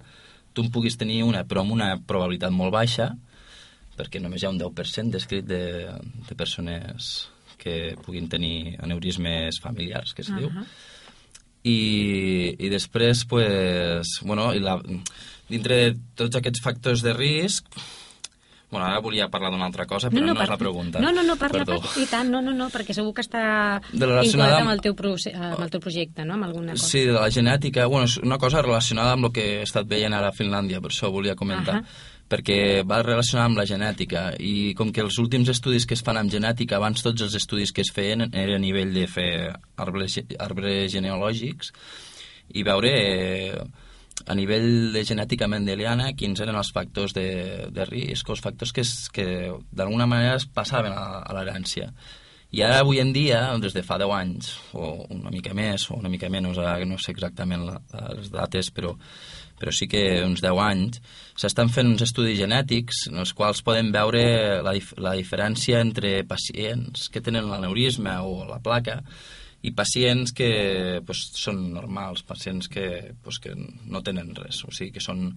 tu 0.54 0.66
en 0.66 0.72
puguis 0.74 1.00
tenir 1.00 1.24
una, 1.26 1.46
però 1.48 1.64
amb 1.64 1.74
una 1.74 1.94
probabilitat 1.98 2.54
molt 2.54 2.74
baixa, 2.76 3.14
perquè 3.98 4.20
només 4.22 4.44
hi 4.44 4.50
ha 4.50 4.54
un 4.54 4.60
10% 4.60 5.14
descrit 5.14 5.48
de, 5.48 5.64
de 6.28 6.36
persones 6.38 7.30
que 7.62 7.96
puguin 8.04 8.28
tenir 8.30 8.76
aneurismes 8.84 9.62
familiars, 9.64 10.14
que 10.14 10.22
es 10.22 10.30
uh 10.30 10.36
-huh. 10.36 10.40
diu. 10.40 10.52
I, 11.64 12.56
i 12.60 12.70
després, 12.70 13.24
pues, 13.26 14.20
bueno, 14.22 14.54
i 14.54 14.60
la, 14.60 14.82
dintre 15.48 15.76
de 15.76 16.00
tots 16.16 16.36
aquests 16.36 16.62
factors 16.62 17.02
de 17.02 17.14
risc, 17.14 17.66
Bueno, 18.74 18.88
ara 18.88 19.02
volia 19.06 19.28
parlar 19.30 19.52
d'una 19.54 19.68
altra 19.70 19.86
cosa, 19.86 20.10
però 20.10 20.24
no, 20.24 20.32
no, 20.32 20.34
no 20.34 20.40
per... 20.40 20.48
és 20.48 20.54
la 20.56 20.58
pregunta. 20.58 21.02
No, 21.04 21.12
no, 21.14 21.22
no, 21.28 21.36
parla, 21.38 21.62
per... 21.70 21.78
i 22.02 22.08
tant, 22.10 22.32
no, 22.34 22.42
no, 22.42 22.56
no, 22.58 22.72
perquè 22.74 22.96
segur 22.98 23.12
que 23.14 23.22
està 23.22 23.44
vinculat 23.92 24.58
amb 24.58 24.74
el, 24.74 24.82
teu 24.82 24.96
pro... 24.98 25.14
amb 25.14 25.62
el 25.62 25.70
teu 25.76 25.84
projecte, 25.84 26.26
no?, 26.26 26.40
amb 26.40 26.48
alguna 26.50 26.74
cosa. 26.74 26.90
Sí, 26.90 27.04
de 27.06 27.14
la 27.14 27.30
genètica, 27.34 27.86
bueno, 27.92 28.10
és 28.10 28.18
una 28.24 28.40
cosa 28.42 28.66
relacionada 28.66 29.14
amb 29.14 29.30
el 29.30 29.36
que 29.36 29.46
he 29.60 29.62
estat 29.68 29.86
veient 29.90 30.18
ara 30.18 30.34
a 30.34 30.36
Finlàndia, 30.36 30.82
per 30.82 30.90
això 30.90 31.14
volia 31.14 31.38
comentar. 31.38 31.84
Uh 31.84 31.86
-huh 31.86 32.12
perquè 32.34 32.84
va 32.88 33.04
relacionar 33.04 33.46
amb 33.46 33.60
la 33.60 33.66
genètica 33.70 34.32
i 34.40 34.74
com 34.78 34.92
que 34.96 35.04
els 35.04 35.20
últims 35.22 35.50
estudis 35.54 35.86
que 35.86 35.94
es 35.94 36.02
fan 36.02 36.18
amb 36.18 36.32
genètica, 36.32 36.78
abans 36.80 37.04
tots 37.06 37.22
els 37.22 37.36
estudis 37.36 37.72
que 37.76 37.84
es 37.86 37.92
feien 37.94 38.30
era 38.32 38.56
a 38.56 38.64
nivell 38.64 38.94
de 38.96 39.06
fer 39.12 39.54
arbres, 39.78 40.18
arbres 40.40 40.92
genealògics 40.96 41.74
i 42.54 42.64
veure 42.64 42.90
eh, 42.90 43.62
a 44.26 44.36
nivell 44.36 44.92
de 44.94 45.04
genètica 45.06 45.48
mendeliana, 45.52 46.12
quins 46.18 46.42
eren 46.44 46.58
els 46.60 46.72
factors 46.76 47.16
de, 47.16 47.28
de 47.74 47.86
risc, 47.90 48.30
els 48.30 48.44
factors 48.44 48.74
que, 48.76 48.84
es, 48.86 49.10
que 49.14 49.26
d'alguna 49.72 50.08
manera 50.10 50.38
es 50.40 50.48
passaven 50.48 50.96
a, 50.96 51.24
a 51.24 51.36
l'herència. 51.38 51.92
I 52.54 52.62
ara, 52.62 52.84
avui 52.84 53.00
en 53.02 53.10
dia, 53.16 53.48
des 53.58 53.74
de 53.74 53.82
fa 53.82 53.98
10 53.98 54.12
anys, 54.14 54.52
o 54.78 54.92
una 55.10 55.32
mica 55.34 55.56
més, 55.58 55.88
o 55.90 55.98
una 55.98 56.12
mica 56.14 56.30
menys, 56.30 56.60
ara 56.62 56.86
no 56.86 57.00
sé 57.02 57.16
exactament 57.16 57.66
les 57.66 58.30
dates, 58.30 58.70
però, 58.70 58.92
però 59.58 59.74
sí 59.74 59.88
que 59.90 60.04
uns 60.22 60.44
10 60.44 60.62
anys, 60.62 61.00
s'estan 61.34 61.72
fent 61.74 61.90
uns 61.90 62.06
estudis 62.06 62.38
genètics 62.38 63.08
en 63.10 63.18
els 63.24 63.34
quals 63.34 63.64
podem 63.66 63.90
veure 63.96 64.22
la, 64.62 64.76
la 65.02 65.16
diferència 65.18 65.82
entre 65.82 66.20
pacients 66.30 67.10
que 67.10 67.26
tenen 67.26 67.50
l'aneurisme 67.50 68.20
o 68.22 68.44
la 68.46 68.62
placa 68.62 69.02
i 69.64 69.72
pacients 69.72 70.34
que 70.36 70.50
pues, 71.08 71.22
són 71.40 71.62
normals, 71.72 72.24
pacients 72.28 72.68
que, 72.72 73.14
pues, 73.24 73.40
que 73.40 73.54
no 73.56 74.02
tenen 74.04 74.34
res, 74.36 74.60
o 74.68 74.74
sigui, 74.76 74.92
que, 74.98 75.04
són, 75.04 75.30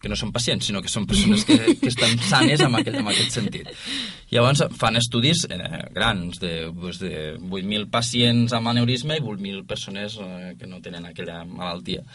que 0.00 0.08
no 0.08 0.16
són 0.16 0.32
pacients, 0.32 0.70
sinó 0.70 0.80
que 0.80 0.92
són 0.92 1.04
persones 1.10 1.44
que, 1.44 1.58
que 1.82 1.90
estan 1.92 2.16
sanes 2.24 2.64
en 2.64 2.78
aquest, 2.80 2.96
en 3.02 3.12
aquest 3.12 3.36
sentit. 3.36 3.68
Llavors 4.32 4.64
fan 4.80 4.96
estudis 4.96 5.44
eh, 5.52 5.60
grans, 5.92 6.40
de, 6.40 6.54
pues, 6.72 7.02
de 7.02 7.36
8.000 7.36 7.90
pacients 7.92 8.56
amb 8.56 8.72
aneurisme 8.72 9.20
i 9.20 9.24
8.000 9.24 9.68
persones 9.68 10.16
eh, 10.16 10.56
que 10.58 10.70
no 10.70 10.80
tenen 10.80 11.04
aquella 11.12 11.42
malaltia. 11.44 12.06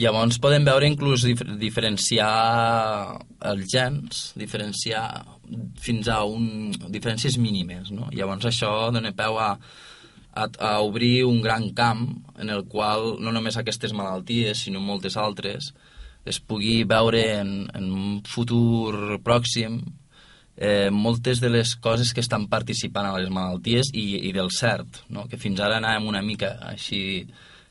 Llavors 0.00 0.36
podem 0.38 0.68
veure 0.68 0.86
inclús 0.86 1.24
dif 1.26 1.40
diferenciar 1.58 2.30
els 3.50 3.72
gens, 3.72 4.26
diferenciar 4.38 5.06
fins 5.80 6.12
a 6.12 6.20
un, 6.28 6.70
diferències 6.92 7.40
mínimes, 7.40 7.88
no? 7.90 8.12
Llavors 8.14 8.46
això 8.52 8.70
dona 8.94 9.10
peu 9.16 9.40
a, 9.40 9.54
a, 10.32 10.48
a 10.58 10.72
obrir 10.80 11.24
un 11.24 11.40
gran 11.42 11.70
camp 11.74 12.06
en 12.38 12.50
el 12.50 12.64
qual 12.64 13.16
no 13.20 13.32
només 13.32 13.56
aquestes 13.58 13.94
malalties, 13.96 14.66
sinó 14.66 14.80
moltes 14.80 15.16
altres, 15.16 15.72
es 16.24 16.40
pugui 16.40 16.84
veure 16.84 17.22
en, 17.40 17.54
en 17.74 17.88
un 17.90 18.20
futur 18.28 19.18
pròxim 19.24 19.80
eh, 20.56 20.90
moltes 20.92 21.40
de 21.40 21.48
les 21.48 21.74
coses 21.76 22.12
que 22.14 22.20
estan 22.20 22.46
participant 22.52 23.08
a 23.08 23.16
les 23.16 23.32
malalties 23.32 23.90
i, 23.96 24.28
i 24.28 24.32
del 24.36 24.52
cert, 24.52 25.02
no? 25.08 25.26
que 25.30 25.40
fins 25.40 25.60
ara 25.64 25.80
anàvem 25.80 26.10
una 26.12 26.22
mica 26.22 26.58
així, 26.68 27.24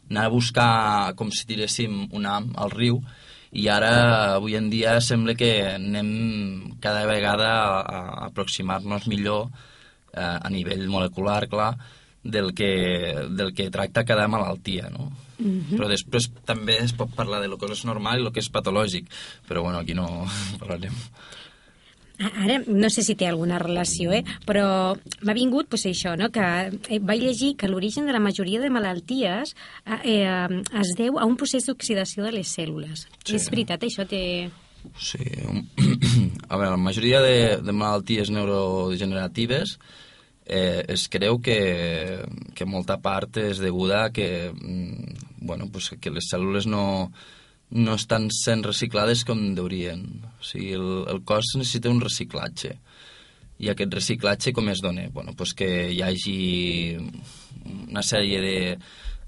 anar 0.10 0.26
a 0.26 0.34
buscar 0.34 1.14
com 1.16 1.30
si 1.32 1.46
tiréssim 1.46 2.08
un 2.18 2.26
am 2.26 2.50
al 2.58 2.74
riu 2.74 3.04
i 3.52 3.68
ara, 3.70 4.36
avui 4.36 4.58
en 4.58 4.70
dia, 4.70 4.98
sembla 5.02 5.34
que 5.38 5.52
anem 5.76 6.76
cada 6.82 7.06
vegada 7.10 7.50
a, 7.50 7.78
a 7.86 8.26
aproximar-nos 8.30 9.08
millor 9.10 9.48
eh, 10.14 10.22
a 10.22 10.50
nivell 10.50 10.86
molecular, 10.90 11.48
clar, 11.50 11.74
del 12.24 12.54
que, 12.54 13.16
del 13.32 13.54
que 13.54 13.70
tracta 13.72 14.06
cada 14.06 14.28
malaltia, 14.28 14.90
no? 14.90 15.12
Mm 15.40 15.62
-hmm. 15.62 15.78
Però 15.78 15.88
després 15.88 16.30
també 16.46 16.78
es 16.84 16.94
pot 16.94 17.14
parlar 17.16 17.42
de 17.42 17.48
lo 17.48 17.58
que 17.58 17.72
és 17.72 17.86
normal 17.86 18.20
i 18.20 18.24
lo 18.24 18.32
que 18.32 18.40
és 18.42 18.52
patològic, 18.52 19.06
però 19.48 19.62
bueno, 19.62 19.80
aquí 19.80 19.94
no 19.94 20.26
parlarem. 20.60 20.94
Ara, 22.20 22.60
no 22.68 22.90
sé 22.90 23.02
si 23.02 23.16
té 23.16 23.28
alguna 23.28 23.60
relació, 23.60 24.12
eh? 24.12 24.26
però 24.46 24.98
m'ha 25.24 25.34
vingut 25.34 25.70
pues, 25.72 25.86
això, 25.86 26.18
no? 26.20 26.28
que 26.36 26.42
eh, 26.90 27.00
vaig 27.00 27.22
llegir 27.22 27.56
que 27.56 27.70
l'origen 27.70 28.06
de 28.06 28.12
la 28.12 28.20
majoria 28.20 28.60
de 28.60 28.70
malalties 28.70 29.56
eh, 29.86 30.00
eh, 30.04 30.64
es 30.82 30.92
deu 30.98 31.18
a 31.18 31.24
un 31.24 31.38
procés 31.38 31.64
d'oxidació 31.66 32.26
de 32.26 32.34
les 32.34 32.52
cèl·lules. 32.58 33.08
Sí. 33.24 33.36
És 33.36 33.50
veritat, 33.50 33.84
això 33.84 34.06
té... 34.06 34.50
Sí, 35.00 35.24
a 36.52 36.58
veure, 36.58 36.72
la 36.72 36.78
majoria 36.78 37.22
de, 37.22 37.58
de 37.64 37.72
malalties 37.72 38.30
neurodegeneratives 38.36 39.78
eh, 39.78 40.09
es 40.50 41.08
creu 41.14 41.40
que, 41.42 41.60
que 42.58 42.66
molta 42.66 42.98
part 43.02 43.38
és 43.42 43.62
deguda 43.62 44.06
a 44.06 44.12
que, 44.14 44.52
mm, 44.52 45.46
bueno, 45.46 45.70
pues 45.72 45.92
que 46.02 46.12
les 46.12 46.30
cèl·lules 46.32 46.66
no, 46.68 47.12
no 47.70 47.96
estan 47.96 48.30
sent 48.34 48.66
reciclades 48.66 49.24
com 49.26 49.56
deurien. 49.56 50.06
O 50.40 50.44
sigui, 50.44 50.74
el, 50.78 51.06
el 51.12 51.24
cos 51.24 51.56
necessita 51.56 51.92
un 51.94 52.02
reciclatge. 52.02 52.76
I 53.60 53.70
aquest 53.70 53.94
reciclatge 53.94 54.54
com 54.56 54.70
es 54.72 54.82
dona? 54.82 55.10
Bueno, 55.14 55.36
pues 55.36 55.54
que 55.54 55.92
hi 55.92 56.02
hagi 56.02 56.98
una 57.90 58.04
sèrie 58.06 58.78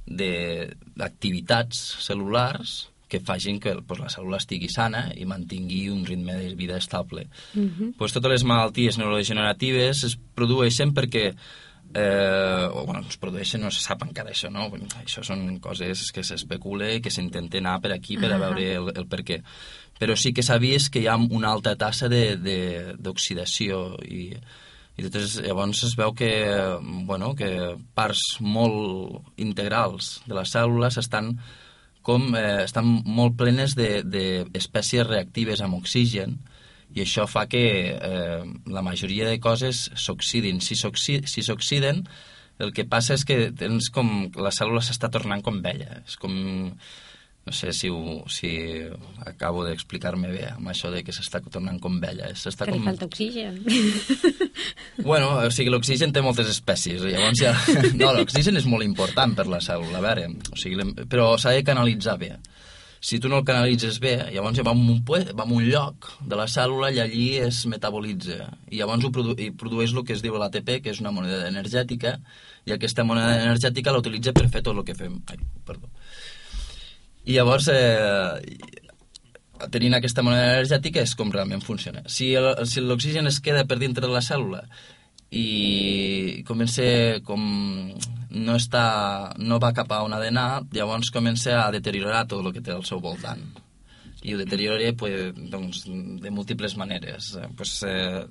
d'activitats 0.08 1.84
cel·lulars 2.08 2.91
que 3.12 3.20
facin 3.20 3.60
que 3.60 3.74
pues, 3.84 4.00
la 4.00 4.08
cèl·lula 4.08 4.40
estigui 4.40 4.70
sana 4.72 5.10
i 5.20 5.26
mantingui 5.28 5.90
un 5.92 6.06
ritme 6.08 6.38
de 6.40 6.54
vida 6.56 6.78
estable. 6.80 7.28
Uh 7.54 7.68
-huh. 7.68 7.94
pues, 7.98 8.14
totes 8.14 8.32
les 8.32 8.44
malalties 8.48 8.98
neurodegeneratives 8.98 10.04
es 10.08 10.16
produeixen 10.36 10.94
perquè 10.96 11.34
eh, 11.94 12.68
o 12.72 12.86
bueno, 12.86 13.02
es 13.10 13.18
produeixen, 13.18 13.62
no 13.62 13.70
se 13.72 13.82
sap 13.82 14.04
encara 14.04 14.32
això, 14.32 14.50
no? 14.50 14.70
Això 15.04 15.24
són 15.28 15.60
coses 15.60 16.12
que 16.16 16.24
s'especula 16.24 16.88
i 16.94 17.02
que 17.02 17.12
s'intenta 17.12 17.58
anar 17.60 17.82
per 17.82 17.92
aquí 17.92 18.16
per 18.18 18.32
a 18.32 18.38
veure 18.38 18.76
el, 18.78 18.92
el 18.96 19.08
per 19.08 19.24
què. 19.28 19.42
Però 20.00 20.16
sí 20.16 20.32
que 20.34 20.42
s'ha 20.42 20.58
vist 20.58 20.90
que 20.94 21.02
hi 21.02 21.08
ha 21.08 21.18
una 21.18 21.52
alta 21.52 21.76
tassa 21.76 22.08
de- 22.10 22.38
de- 22.38 22.96
d'oxidació 22.98 23.98
i, 24.08 24.32
i 24.98 25.02
després, 25.04 25.42
llavors 25.44 25.84
es 25.84 25.96
veu 25.98 26.14
que, 26.14 26.32
bueno, 27.06 27.36
que 27.36 27.76
parts 27.94 28.38
molt 28.40 29.22
integrals 29.38 30.22
de 30.28 30.36
les 30.36 30.56
cèl·lules 30.56 30.98
estan 30.98 31.38
com 32.02 32.32
eh, 32.36 32.64
estan 32.66 32.88
molt 33.06 33.38
plenes 33.38 33.76
d'espècies 33.78 34.10
de, 34.10 34.26
d'espècies 34.54 35.08
reactives 35.08 35.62
amb 35.62 35.78
oxigen 35.78 36.40
i 36.96 37.04
això 37.06 37.28
fa 37.30 37.46
que 37.48 37.62
eh, 37.94 38.42
la 38.68 38.82
majoria 38.84 39.30
de 39.30 39.40
coses 39.40 39.86
s'oxidin. 39.96 40.60
Si 40.60 40.76
s'oxi- 40.76 41.22
si 41.30 41.44
s'oxiden, 41.46 42.04
el 42.60 42.74
que 42.76 42.84
passa 42.86 43.16
és 43.16 43.24
que 43.26 43.52
tens 43.58 43.88
com... 43.94 44.10
La 44.36 44.52
cèl·lula 44.52 44.84
s'està 44.84 45.10
tornant 45.14 45.42
com 45.46 45.62
vella. 45.64 46.02
És 46.06 46.18
com... 46.20 46.36
No 47.42 47.52
sé 47.58 47.72
si, 47.74 47.90
ho, 47.90 48.22
si 48.30 48.52
acabo 49.26 49.64
d'explicar-me 49.66 50.30
bé 50.30 50.44
amb 50.52 50.70
això 50.70 50.92
de 50.94 51.02
que 51.02 51.14
s'està 51.16 51.42
tornant 51.42 51.80
com 51.82 51.98
vella. 52.04 52.30
S'està 52.38 52.68
Que 52.68 52.76
li 52.76 52.82
com... 52.82 52.92
falta 52.92 53.08
oxigen. 53.10 53.62
Bueno, 55.02 55.32
o 55.40 55.50
sigui, 55.50 55.72
l'oxigen 55.74 56.12
té 56.14 56.22
moltes 56.22 56.50
espècies, 56.52 57.02
llavors 57.02 57.40
ja... 57.42 57.56
No, 57.98 58.12
l'oxigen 58.14 58.60
és 58.60 58.68
molt 58.70 58.86
important 58.86 59.34
per 59.34 59.48
la 59.50 59.62
cèl·lula, 59.64 59.98
a 59.98 60.04
veure, 60.06 60.28
o 60.52 60.60
sigui, 60.60 60.86
però 61.10 61.32
s'ha 61.42 61.56
de 61.56 61.64
canalitzar 61.66 62.20
bé. 62.22 62.36
Si 63.02 63.18
tu 63.18 63.32
no 63.32 63.40
el 63.42 63.46
canalitzes 63.48 63.98
bé, 63.98 64.14
llavors 64.30 64.60
ja 64.60 64.64
va 64.68 64.76
a 64.76 64.78
un, 64.78 65.00
va 65.02 65.46
a 65.48 65.50
un 65.50 65.64
lloc 65.66 66.12
de 66.22 66.38
la 66.38 66.46
cèl·lula 66.46 66.92
i 66.94 67.00
allí 67.02 67.26
es 67.42 67.64
metabolitza. 67.66 68.52
I 68.70 68.78
llavors 68.78 69.08
ho 69.08 69.10
produ 69.16 69.34
i 69.42 69.50
produeix 69.50 69.96
el 69.96 70.06
que 70.06 70.14
es 70.14 70.22
diu 70.22 70.38
l'ATP, 70.38 70.76
que 70.86 70.94
és 70.94 71.02
una 71.02 71.16
moneda 71.16 71.48
energètica, 71.50 72.20
i 72.70 72.76
aquesta 72.76 73.08
moneda 73.08 73.40
energètica 73.42 73.96
la 73.96 74.04
utilitza 74.04 74.36
per 74.38 74.46
fer 74.54 74.62
tot 74.62 74.78
el 74.78 74.86
que 74.86 74.94
fem. 74.94 75.18
Ai, 75.34 75.42
perdó. 75.66 75.90
I 77.26 77.36
llavors, 77.38 77.68
eh, 77.70 78.42
tenint 79.72 79.94
aquesta 79.94 80.24
moneda 80.26 80.56
energètica 80.56 81.04
és 81.06 81.14
com 81.16 81.30
realment 81.32 81.62
funciona. 81.62 82.02
Si 82.10 82.34
el- 82.34 82.66
si 82.66 82.82
l'oxigen 82.82 83.28
es 83.28 83.40
queda 83.40 83.66
per 83.66 83.78
dintre 83.80 84.08
de 84.08 84.14
la 84.14 84.22
cèl·lula 84.26 84.64
i 85.32 86.44
comença 86.48 86.84
com 87.24 87.42
no, 88.32 88.56
està, 88.56 89.34
no 89.38 89.60
va 89.60 89.74
cap 89.74 89.92
a 89.92 90.02
on 90.04 90.14
ha 90.14 90.20
d'anar, 90.20 90.64
llavors 90.72 91.12
comença 91.12 91.66
a 91.66 91.72
deteriorar 91.72 92.28
tot 92.28 92.46
el 92.46 92.54
que 92.54 92.62
té 92.62 92.72
al 92.72 92.84
seu 92.86 93.00
voltant. 93.00 93.42
I 94.24 94.34
ho 94.34 94.38
deteriora 94.38 94.92
pues, 94.94 95.34
doncs, 95.36 95.86
de 96.22 96.30
múltiples 96.32 96.76
maneres. 96.78 97.36
Eh, 97.36 97.48
Pues, 97.58 97.84
eh, 97.84 98.26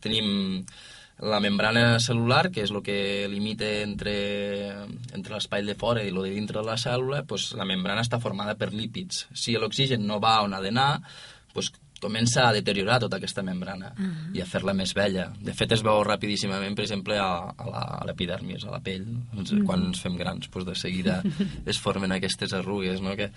tenim 0.00 0.64
la 1.20 1.40
membrana 1.40 1.98
celular, 1.98 2.50
que 2.50 2.62
és 2.62 2.70
el 2.70 2.82
que 2.82 3.26
limita 3.28 3.66
entre, 3.82 4.14
entre 5.16 5.34
l'espai 5.34 5.64
de 5.66 5.74
fora 5.74 6.04
i 6.04 6.12
el 6.12 6.22
de 6.22 6.30
dintre 6.30 6.60
de 6.60 6.66
la 6.66 6.76
cèl·lula, 6.78 7.24
pues, 7.26 7.52
la 7.58 7.64
membrana 7.66 8.02
està 8.06 8.20
formada 8.22 8.54
per 8.54 8.72
lípids. 8.72 9.26
Si 9.34 9.56
l'oxigen 9.58 10.06
no 10.06 10.20
va 10.20 10.40
on 10.42 10.54
ha 10.54 10.60
d'anar, 10.62 11.00
pues, 11.52 11.72
comença 11.98 12.44
a 12.46 12.52
deteriorar 12.54 13.00
tota 13.02 13.16
aquesta 13.18 13.42
membrana 13.42 13.88
Ah. 13.98 14.30
i 14.32 14.40
a 14.40 14.46
fer-la 14.46 14.70
més 14.72 14.92
vella. 14.94 15.32
De 15.42 15.52
fet, 15.52 15.72
es 15.74 15.82
veu 15.82 16.04
rapidíssimament, 16.06 16.76
per 16.76 16.84
exemple, 16.84 17.16
a, 17.18 17.50
a 17.50 17.66
la- 17.66 17.98
a 17.98 18.04
l'epidermis, 18.06 18.62
a 18.64 18.70
la 18.70 18.78
pell. 18.80 19.02
Ens, 19.36 19.50
Mhm. 19.52 19.64
Quan 19.66 19.82
ens 19.86 20.00
fem 20.00 20.16
grans, 20.16 20.46
pues, 20.46 20.64
de 20.64 20.76
seguida 20.76 21.20
es 21.66 21.78
formen 21.80 22.12
aquestes 22.12 22.52
arrugues, 22.52 23.00
no? 23.00 23.16
que, 23.16 23.32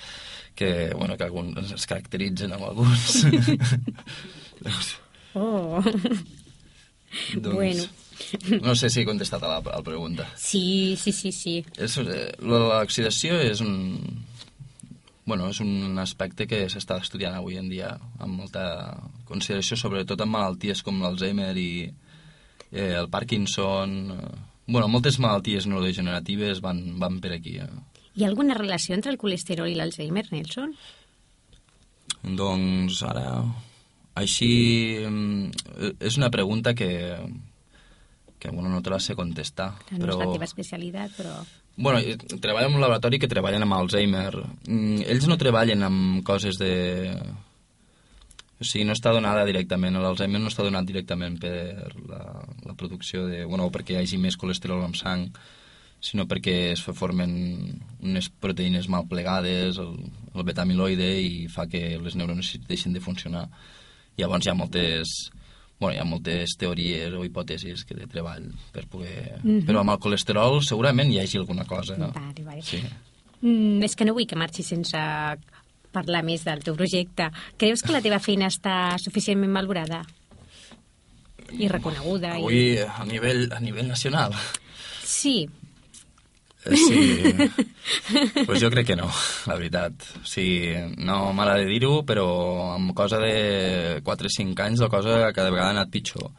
que, 0.53 0.93
bueno, 0.93 1.17
que 1.17 1.23
alguns 1.23 1.71
es 1.71 1.87
caracteritzen 1.87 2.53
amb 2.53 2.63
alguns. 2.65 3.25
Oh. 5.33 5.81
doncs, 7.35 7.55
Bueno. 7.55 7.83
No 8.61 8.75
sé 8.75 8.89
si 8.89 9.01
he 9.01 9.05
contestat 9.05 9.41
a 9.43 9.47
la, 9.49 9.57
a 9.57 9.79
la 9.79 9.83
pregunta. 9.83 10.27
Sí, 10.37 10.95
sí, 10.99 11.11
sí, 11.11 11.31
sí. 11.31 11.55
És, 11.77 11.97
eh, 11.97 12.31
L'oxidació 12.39 13.39
és 13.41 13.61
un... 13.65 13.73
Bueno, 15.25 15.47
és 15.49 15.59
un 15.61 15.97
aspecte 16.01 16.47
que 16.49 16.63
s'està 16.69 16.97
estudiant 17.01 17.35
avui 17.37 17.57
en 17.57 17.69
dia 17.69 17.91
amb 18.19 18.35
molta 18.41 18.63
consideració, 19.29 19.77
sobretot 19.77 20.21
en 20.21 20.31
malalties 20.33 20.81
com 20.83 21.01
l'Alzheimer 21.01 21.53
i 21.57 21.71
eh, 21.87 22.93
el 22.99 23.09
Parkinson... 23.09 23.97
Eh, 24.17 24.31
bueno, 24.67 24.87
moltes 24.87 25.19
malalties 25.19 25.67
neurodegeneratives 25.67 26.61
van, 26.63 26.83
van 27.01 27.19
per 27.23 27.33
aquí. 27.37 27.57
Eh. 27.59 27.69
Hi 28.15 28.25
ha 28.25 28.29
alguna 28.29 28.55
relació 28.57 28.95
entre 28.95 29.11
el 29.11 29.19
colesterol 29.19 29.69
i 29.71 29.75
l'Alzheimer, 29.77 30.27
Nelson? 30.31 30.75
Doncs 32.37 33.01
ara... 33.07 33.25
Així... 34.19 34.51
mm, 35.07 35.95
És 35.99 36.17
una 36.19 36.29
pregunta 36.31 36.73
que, 36.75 36.91
que 38.39 38.49
bueno, 38.51 38.69
no 38.69 38.81
te 38.81 38.89
la 38.89 38.99
sé 38.99 39.15
contestar. 39.15 39.71
No 39.91 40.05
però... 40.05 40.17
és 40.17 40.23
la 40.25 40.31
teva 40.33 40.49
especialitat, 40.49 41.15
però... 41.17 41.35
Bueno, 41.77 41.99
eh, 41.99 42.17
treballen 42.17 42.69
en 42.69 42.75
un 42.75 42.83
laboratori 42.83 43.17
que 43.19 43.29
treballen 43.31 43.63
amb 43.63 43.77
Alzheimer. 43.77 44.33
Mm, 44.67 45.05
ells 45.07 45.29
no 45.29 45.39
treballen 45.39 45.87
amb 45.87 46.19
coses 46.27 46.59
de... 46.59 46.73
O 48.61 48.65
sigui, 48.67 48.83
no 48.85 48.93
està 48.93 49.09
donada 49.15 49.41
directament, 49.47 49.95
l'Alzheimer 49.97 50.37
no 50.37 50.51
està 50.51 50.61
donat 50.61 50.85
directament 50.85 51.39
per 51.41 51.95
la, 52.05 52.21
la 52.67 52.75
producció 52.77 53.23
de... 53.25 53.45
Bueno, 53.49 53.71
perquè 53.73 53.95
hi 53.95 54.03
hagi 54.03 54.19
més 54.21 54.37
colesterol 54.37 54.83
en 54.85 54.93
sang, 54.93 55.23
sinó 56.01 56.27
perquè 56.29 56.73
es 56.75 56.83
formen 56.85 57.33
unes 58.01 58.29
proteïnes 58.43 58.85
mal 58.89 59.07
plegades, 59.09 59.79
el, 59.81 59.95
el 60.35 60.45
betamiloide, 60.45 61.09
i 61.21 61.47
fa 61.49 61.65
que 61.71 61.95
les 62.03 62.17
neurones 62.19 62.53
deixin 62.69 62.93
de 62.93 63.01
funcionar. 63.01 63.47
Llavors 64.17 64.45
hi 64.45 64.51
ha 64.51 64.57
moltes 64.57 65.13
bueno, 65.81 65.95
hi 65.95 65.99
ha 65.99 66.05
moltes 66.05 66.53
teories 66.61 67.13
o 67.17 67.23
hipòtesis 67.25 67.85
que 67.89 67.95
de 67.97 68.05
treball 68.05 68.51
per 68.71 68.85
poder... 68.85 69.39
Mhm. 69.41 69.63
Però 69.65 69.81
amb 69.81 69.95
el 69.95 69.99
colesterol 70.03 70.61
segurament 70.61 71.09
hi 71.09 71.17
hagi 71.19 71.39
alguna 71.41 71.65
cosa. 71.65 71.97
Vale, 71.97 72.43
vale. 72.45 72.61
Sí. 72.61 72.83
Mm, 73.41 73.81
és 73.81 73.95
que 73.97 74.05
no 74.05 74.13
vull 74.13 74.27
que 74.29 74.37
marxis 74.37 74.69
sense 74.69 75.01
parlar 75.91 76.21
més 76.23 76.45
del 76.45 76.61
teu 76.63 76.77
projecte. 76.77 77.31
Creus 77.57 77.81
que 77.81 77.95
la 77.95 78.01
teva 78.05 78.21
feina 78.21 78.51
està 78.53 78.95
suficientment 79.01 79.57
valorada? 79.57 80.03
I 81.51 81.67
reconeguda? 81.67 82.37
I... 82.37 82.45
Avui 82.45 82.77
a 82.85 83.05
nivell, 83.09 83.47
a 83.51 83.59
nivell 83.59 83.89
nacional. 83.89 84.37
Sí. 85.03 85.49
Eh, 86.65 86.77
Sí, 86.77 88.43
pues 88.45 88.61
jo 88.61 88.69
crec 88.69 88.87
que 88.91 88.95
no, 88.95 89.09
la 89.49 89.55
veritat. 89.57 89.93
O 90.21 90.25
sigui, 90.27 90.75
no 91.01 91.33
m'agrada 91.33 91.65
dir-ho, 91.65 92.01
però 92.05 92.25
amb 92.75 92.93
cosa 92.97 93.17
de 93.21 94.01
4 94.05 94.29
o 94.29 94.35
5 94.37 94.65
anys 94.67 94.83
la 94.83 94.89
cosa 94.89 95.33
cada 95.33 95.49
vegada 95.49 95.71
ha 95.71 95.77
anat 95.77 95.89
pitjor. 95.93 96.29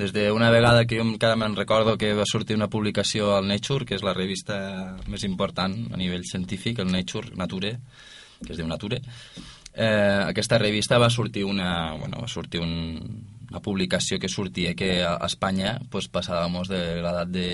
Des 0.00 0.12
d'una 0.14 0.48
vegada 0.50 0.86
que 0.88 0.96
jo 0.96 1.04
encara 1.04 1.36
me'n 1.36 1.56
recordo 1.56 1.98
que 2.00 2.14
va 2.16 2.24
sortir 2.24 2.56
una 2.56 2.70
publicació 2.72 3.34
al 3.36 3.46
Nature, 3.46 3.84
que 3.84 3.98
és 3.98 4.04
la 4.06 4.14
revista 4.16 4.56
més 5.06 5.24
important 5.28 5.74
a 5.92 6.00
nivell 6.00 6.24
científic, 6.24 6.80
el 6.80 6.88
Nature, 6.90 7.34
Nature, 7.36 7.74
que 8.40 8.54
es 8.54 8.58
diu 8.58 8.66
Nature, 8.66 9.02
eh, 9.74 10.24
aquesta 10.24 10.58
revista 10.58 10.98
va 10.98 11.10
sortir 11.10 11.44
una, 11.44 11.92
bueno, 12.00 12.24
va 12.24 12.28
sortir 12.28 12.60
un, 12.64 13.31
una 13.52 13.60
publicació 13.62 14.18
que 14.18 14.28
sortia 14.32 14.72
que 14.74 15.02
a 15.04 15.18
Espanya 15.28 15.76
pues, 15.92 16.08
pasábamos 16.08 16.68
de 16.72 16.80
l'edat 17.04 17.28
de... 17.28 17.46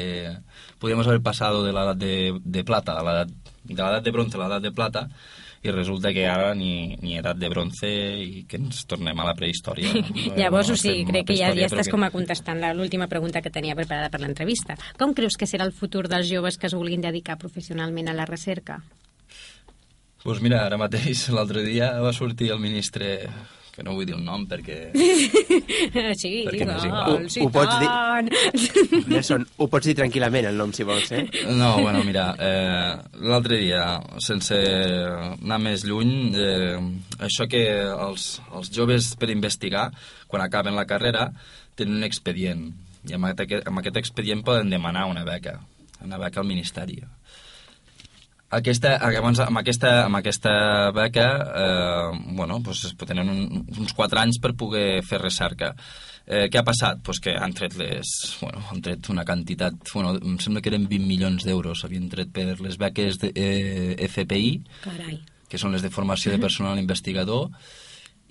Podríamos 0.79 1.07
haber 1.11 1.21
pasado 1.27 1.65
de 1.67 1.73
l'edat 1.75 1.99
de, 1.99 2.39
de 2.45 2.63
plata 2.65 2.95
a 2.99 3.03
l'edat 3.05 3.35
de 3.69 3.75
l'edat 3.83 4.05
de 4.07 4.15
bronze 4.15 4.39
a 4.39 4.45
l'edat 4.47 4.63
de 4.65 4.73
plata 4.73 5.09
i 5.67 5.73
resulta 5.75 6.13
que 6.15 6.23
ara 6.31 6.53
ni, 6.55 6.95
ni 7.03 7.17
edat 7.19 7.37
de 7.37 7.49
bronze 7.51 7.89
i 8.23 8.45
que 8.49 8.61
ens 8.63 8.85
tornem 8.87 9.19
a 9.19 9.25
la 9.27 9.35
prehistòria. 9.35 9.91
Llavors, 10.39 10.69
No, 10.71 10.77
o 10.77 10.79
sigui, 10.79 11.03
la 11.03 11.11
crec 11.11 11.27
que 11.33 11.37
ja, 11.41 11.49
ja 11.51 11.67
estàs 11.67 11.89
que- 11.91 11.97
com 11.97 12.07
a 12.07 12.13
contestant 12.15 12.61
la- 12.63 12.71
l'última 12.79 13.09
pregunta 13.11 13.43
que 13.43 13.51
tenia 13.51 13.75
preparada 13.75 14.09
per 14.15 14.21
l'entrevista. 14.23 14.77
Com 14.97 15.13
creus 15.19 15.35
que 15.37 15.51
serà 15.51 15.67
el 15.67 15.75
futur 15.75 16.07
dels 16.07 16.31
joves 16.31 16.57
que 16.63 16.71
es 16.71 16.79
vulguin 16.79 17.03
dedicar 17.03 17.37
professionalment 17.43 18.07
a 18.09 18.15
la 18.15 18.25
recerca? 18.31 18.79
Doncs 20.25 20.41
mira, 20.47 20.63
ara 20.67 20.79
mateix, 20.79 21.27
l'altre 21.35 21.67
dia 21.67 21.91
va 22.07 22.13
sortir 22.15 22.53
el 22.55 22.63
ministre, 22.63 23.27
que 23.79 23.85
no 23.87 23.93
vull 23.95 24.09
dir 24.09 24.17
el 24.17 24.25
nom 24.27 24.43
perquè... 24.51 24.77
sí, 26.19 26.33
Perquè 26.49 26.67
m'és 26.67 26.87
igual, 26.89 27.13
igual. 27.13 27.29
sí, 27.31 27.45
Ho 27.45 27.51
pots 27.55 27.77
dir? 27.79 29.05
Nelson, 29.13 29.45
ho 29.55 29.69
pots 29.71 29.87
dir 29.87 29.95
tranquil·lament, 30.01 30.49
el 30.51 30.59
nom, 30.59 30.73
si 30.75 30.83
vols, 30.89 31.13
eh? 31.15 31.23
No, 31.55 31.77
bueno, 31.79 32.01
mira, 32.03 32.25
eh, 32.43 32.97
l'altre 33.23 33.61
dia, 33.63 33.85
sense 34.25 34.59
anar 34.59 35.61
més 35.63 35.87
lluny, 35.87 36.11
eh, 36.35 36.75
això 37.23 37.47
que 37.47 37.63
els, 37.93 38.27
els 38.51 38.73
joves 38.75 39.13
per 39.21 39.31
investigar, 39.31 39.87
quan 40.27 40.43
acaben 40.43 40.75
la 40.75 40.89
carrera, 40.91 41.29
tenen 41.79 42.01
un 42.01 42.09
expedient, 42.09 42.67
i 43.07 43.15
amb 43.15 43.31
aquest, 43.31 43.63
amb 43.71 43.79
aquest 43.79 44.03
expedient 44.03 44.43
poden 44.43 44.75
demanar 44.75 45.07
una 45.07 45.23
beca, 45.29 45.55
una 46.03 46.19
beca 46.19 46.43
al 46.43 46.51
Ministeri. 46.51 46.99
Aquesta, 48.49 48.95
llavors, 49.13 49.43
amb 49.45 49.61
aquesta, 49.61 49.91
amb 50.07 50.17
aquesta 50.17 50.53
beca, 50.97 51.27
eh, 51.63 52.21
bueno, 52.33 52.57
doncs 52.65 52.95
tenen 53.03 53.29
un, 53.29 53.65
uns 53.77 53.93
4 53.93 54.23
anys 54.23 54.39
per 54.41 54.55
poder 54.57 55.03
fer 55.05 55.19
recerca. 55.21 55.75
Eh, 56.25 56.47
què 56.49 56.61
ha 56.61 56.65
passat? 56.65 57.03
Pues 57.05 57.21
que 57.25 57.35
han 57.37 57.53
tret, 57.57 57.77
les, 57.77 58.13
bueno, 58.41 58.63
han 58.73 58.81
tret 58.85 59.11
una 59.13 59.27
quantitat, 59.29 59.77
bueno, 59.93 60.15
em 60.17 60.39
sembla 60.41 60.63
que 60.65 60.73
eren 60.73 60.89
20 60.89 61.09
milions 61.09 61.45
d'euros, 61.45 61.85
havien 61.85 62.09
tret 62.09 62.33
per 62.33 62.57
les 62.65 62.81
beques 62.81 63.21
de 63.21 63.33
eh, 63.37 64.09
FPI, 64.09 64.51
Carai. 64.87 65.21
que 65.49 65.61
són 65.61 65.77
les 65.77 65.85
de 65.85 65.93
formació 65.93 66.33
de 66.33 66.41
personal 66.41 66.81
investigador, 66.81 67.51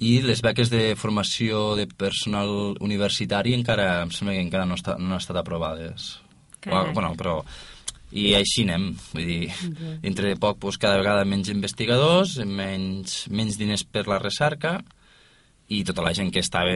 i 0.01 0.19
les 0.25 0.41
beques 0.45 0.73
de 0.73 0.91
formació 0.97 1.75
de 1.77 1.86
personal 1.89 2.77
universitari 2.86 3.53
encara, 3.58 4.03
em 4.06 4.13
sembla 4.13 4.38
que 4.38 4.45
encara 4.45 4.65
no, 4.65 4.77
està, 4.77 4.97
no 4.97 5.13
han 5.13 5.21
estat 5.21 5.38
aprovades. 5.45 6.15
Carai. 6.62 6.93
bueno, 6.93 7.13
però... 7.13 7.43
I 8.15 8.29
així 8.37 8.63
anem, 8.63 8.93
vull 9.11 9.25
dir, 9.27 9.49
dintre 10.03 10.29
de 10.29 10.39
poc 10.39 10.61
doncs, 10.61 10.77
cada 10.79 10.99
vegada 11.01 11.25
menys 11.27 11.49
investigadors, 11.51 12.37
menys, 12.45 13.25
menys 13.27 13.57
diners 13.59 13.83
per 13.83 14.05
la 14.07 14.21
recerca, 14.21 14.77
i 15.67 15.83
tota 15.83 16.05
la 16.05 16.13
gent 16.15 16.31
que 16.31 16.39
estava 16.39 16.71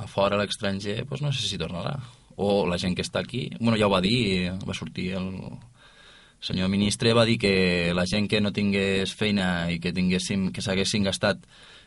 a 0.00 0.06
fora, 0.08 0.38
a 0.38 0.40
l'estranger, 0.40 1.02
doncs 1.04 1.20
no 1.20 1.32
sé 1.32 1.44
si 1.44 1.60
tornarà. 1.60 1.98
O 2.40 2.64
la 2.66 2.78
gent 2.80 2.96
que 2.96 3.04
està 3.04 3.20
aquí, 3.20 3.50
bueno, 3.60 3.76
ja 3.76 3.86
ho 3.86 3.92
va 3.92 4.00
dir, 4.02 4.50
va 4.64 4.74
sortir 4.74 5.12
el 5.18 5.28
senyor 6.44 6.68
ministre, 6.72 7.12
va 7.16 7.26
dir 7.28 7.36
que 7.40 7.92
la 7.94 8.06
gent 8.08 8.26
que 8.28 8.40
no 8.40 8.52
tingués 8.52 9.12
feina 9.16 9.68
i 9.72 9.78
que 9.80 9.92
tinguéssim, 9.96 10.50
que 10.52 10.64
s'haguessin 10.64 11.04
gastat 11.04 11.44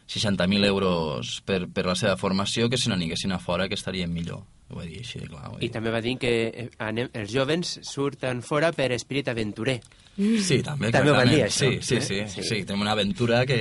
60.000 0.07 0.65
euros 0.65 1.41
per, 1.45 1.67
per 1.67 1.85
la 1.85 1.95
seva 1.99 2.15
formació, 2.17 2.69
que 2.71 2.77
se 2.79 2.89
n'anissin 2.89 3.33
a 3.35 3.39
fora, 3.39 3.67
que 3.67 3.75
estarien 3.75 4.13
millor. 4.13 4.43
Ho 4.69 4.75
va 4.79 4.83
dir 4.83 4.97
així, 4.99 5.19
clar. 5.23 5.45
Vull 5.51 5.61
I 5.61 5.67
dir. 5.67 5.71
també 5.71 5.91
va 5.91 6.01
dir 6.03 6.17
que 6.19 6.31
eh, 6.47 6.69
anem, 6.83 7.07
els 7.15 7.31
jovens 7.31 7.77
surten 7.87 8.41
fora 8.43 8.73
per 8.75 8.89
esperit 8.95 9.27
aventurer. 9.31 9.77
Sí, 10.17 10.63
també, 10.65 10.89
També 10.91 11.11
ho 11.11 11.13
van 11.13 11.29
dir, 11.29 11.43
això, 11.45 11.67
Sí, 11.69 11.77
sí, 11.85 11.95
eh? 11.99 12.01
sí, 12.01 12.15
Sí. 12.25 12.41
sí. 12.41 12.43
sí. 12.47 12.63
Tenim 12.65 12.81
una 12.81 12.91
aventura 12.97 13.45
que... 13.45 13.57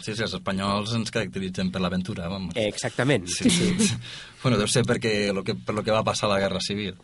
Sí, 0.00 0.14
sí, 0.14 0.22
els 0.24 0.32
espanyols 0.38 0.94
ens 0.96 1.10
caracteritzen 1.12 1.70
per 1.70 1.82
l'aventura, 1.84 2.30
vamos. 2.32 2.56
Exactament. 2.56 3.26
Sí, 3.28 3.50
sí. 3.50 3.68
bueno, 4.42 4.56
deu 4.56 4.66
ser 4.66 4.86
perquè 4.88 5.32
lo 5.36 5.44
que, 5.44 5.54
per 5.54 5.74
lo 5.76 5.84
que 5.84 5.92
va 5.92 6.02
passar 6.06 6.30
a 6.30 6.32
la 6.32 6.40
Guerra 6.40 6.62
Civil. 6.64 6.96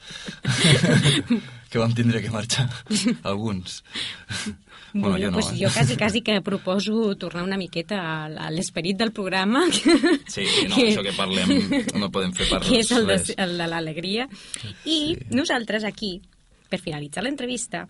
que 1.71 1.79
vam 1.83 1.93
tindre 1.95 2.23
que 2.25 2.31
marxar, 2.33 2.67
alguns. 3.23 3.83
Bueno, 4.95 5.19
jo 5.19 5.31
no, 5.31 5.33
pues 5.39 5.51
eh? 5.53 5.59
jo 5.61 5.71
quasi, 5.75 5.97
quasi 5.97 6.23
que 6.23 6.41
proposo 6.41 7.15
tornar 7.17 7.43
una 7.45 7.57
miqueta 7.59 7.99
a, 8.25 8.51
l'esperit 8.51 8.97
del 8.97 9.13
programa. 9.13 9.65
Sí, 9.73 10.47
sí, 10.47 10.69
no, 10.69 10.77
això 10.87 11.03
que 11.03 11.13
parlem 11.17 11.51
no 11.99 12.11
podem 12.15 12.33
fer 12.33 12.47
per 12.49 12.63
que 12.67 12.79
és 12.81 12.91
el 12.95 13.07
de, 13.11 13.19
el 13.37 13.59
de 13.59 13.67
l'alegria. 13.69 14.29
I 14.87 15.17
nosaltres 15.35 15.85
aquí, 15.85 16.17
per 16.71 16.81
finalitzar 16.81 17.27
l'entrevista, 17.27 17.87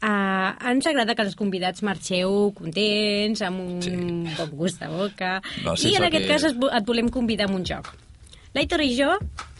Uh, 0.00 0.56
ens 0.64 0.86
agrada 0.88 1.12
que 1.12 1.20
els 1.26 1.34
convidats 1.36 1.82
marxeu 1.84 2.54
contents, 2.56 3.42
amb 3.44 3.60
un 3.60 3.82
sí. 3.84 3.90
bon 4.38 4.54
gust 4.56 4.80
de 4.80 4.86
boca. 4.88 5.42
No, 5.60 5.74
sí, 5.76 5.90
I 5.90 5.98
en 5.98 6.06
aquest 6.06 6.24
que- 6.24 6.30
cas 6.30 6.46
et 6.48 6.86
volem 6.88 7.10
convidar 7.12 7.50
a 7.50 7.52
un 7.52 7.66
joc. 7.68 7.90
L'Aitor 8.54 8.80
i 8.80 8.94
jo 8.96 9.10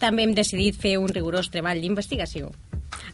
també 0.01 0.23
hem 0.25 0.33
decidit 0.33 0.79
fer 0.81 0.95
un 0.97 1.13
rigorós 1.13 1.51
treball 1.53 1.77
d'investigació. 1.79 2.49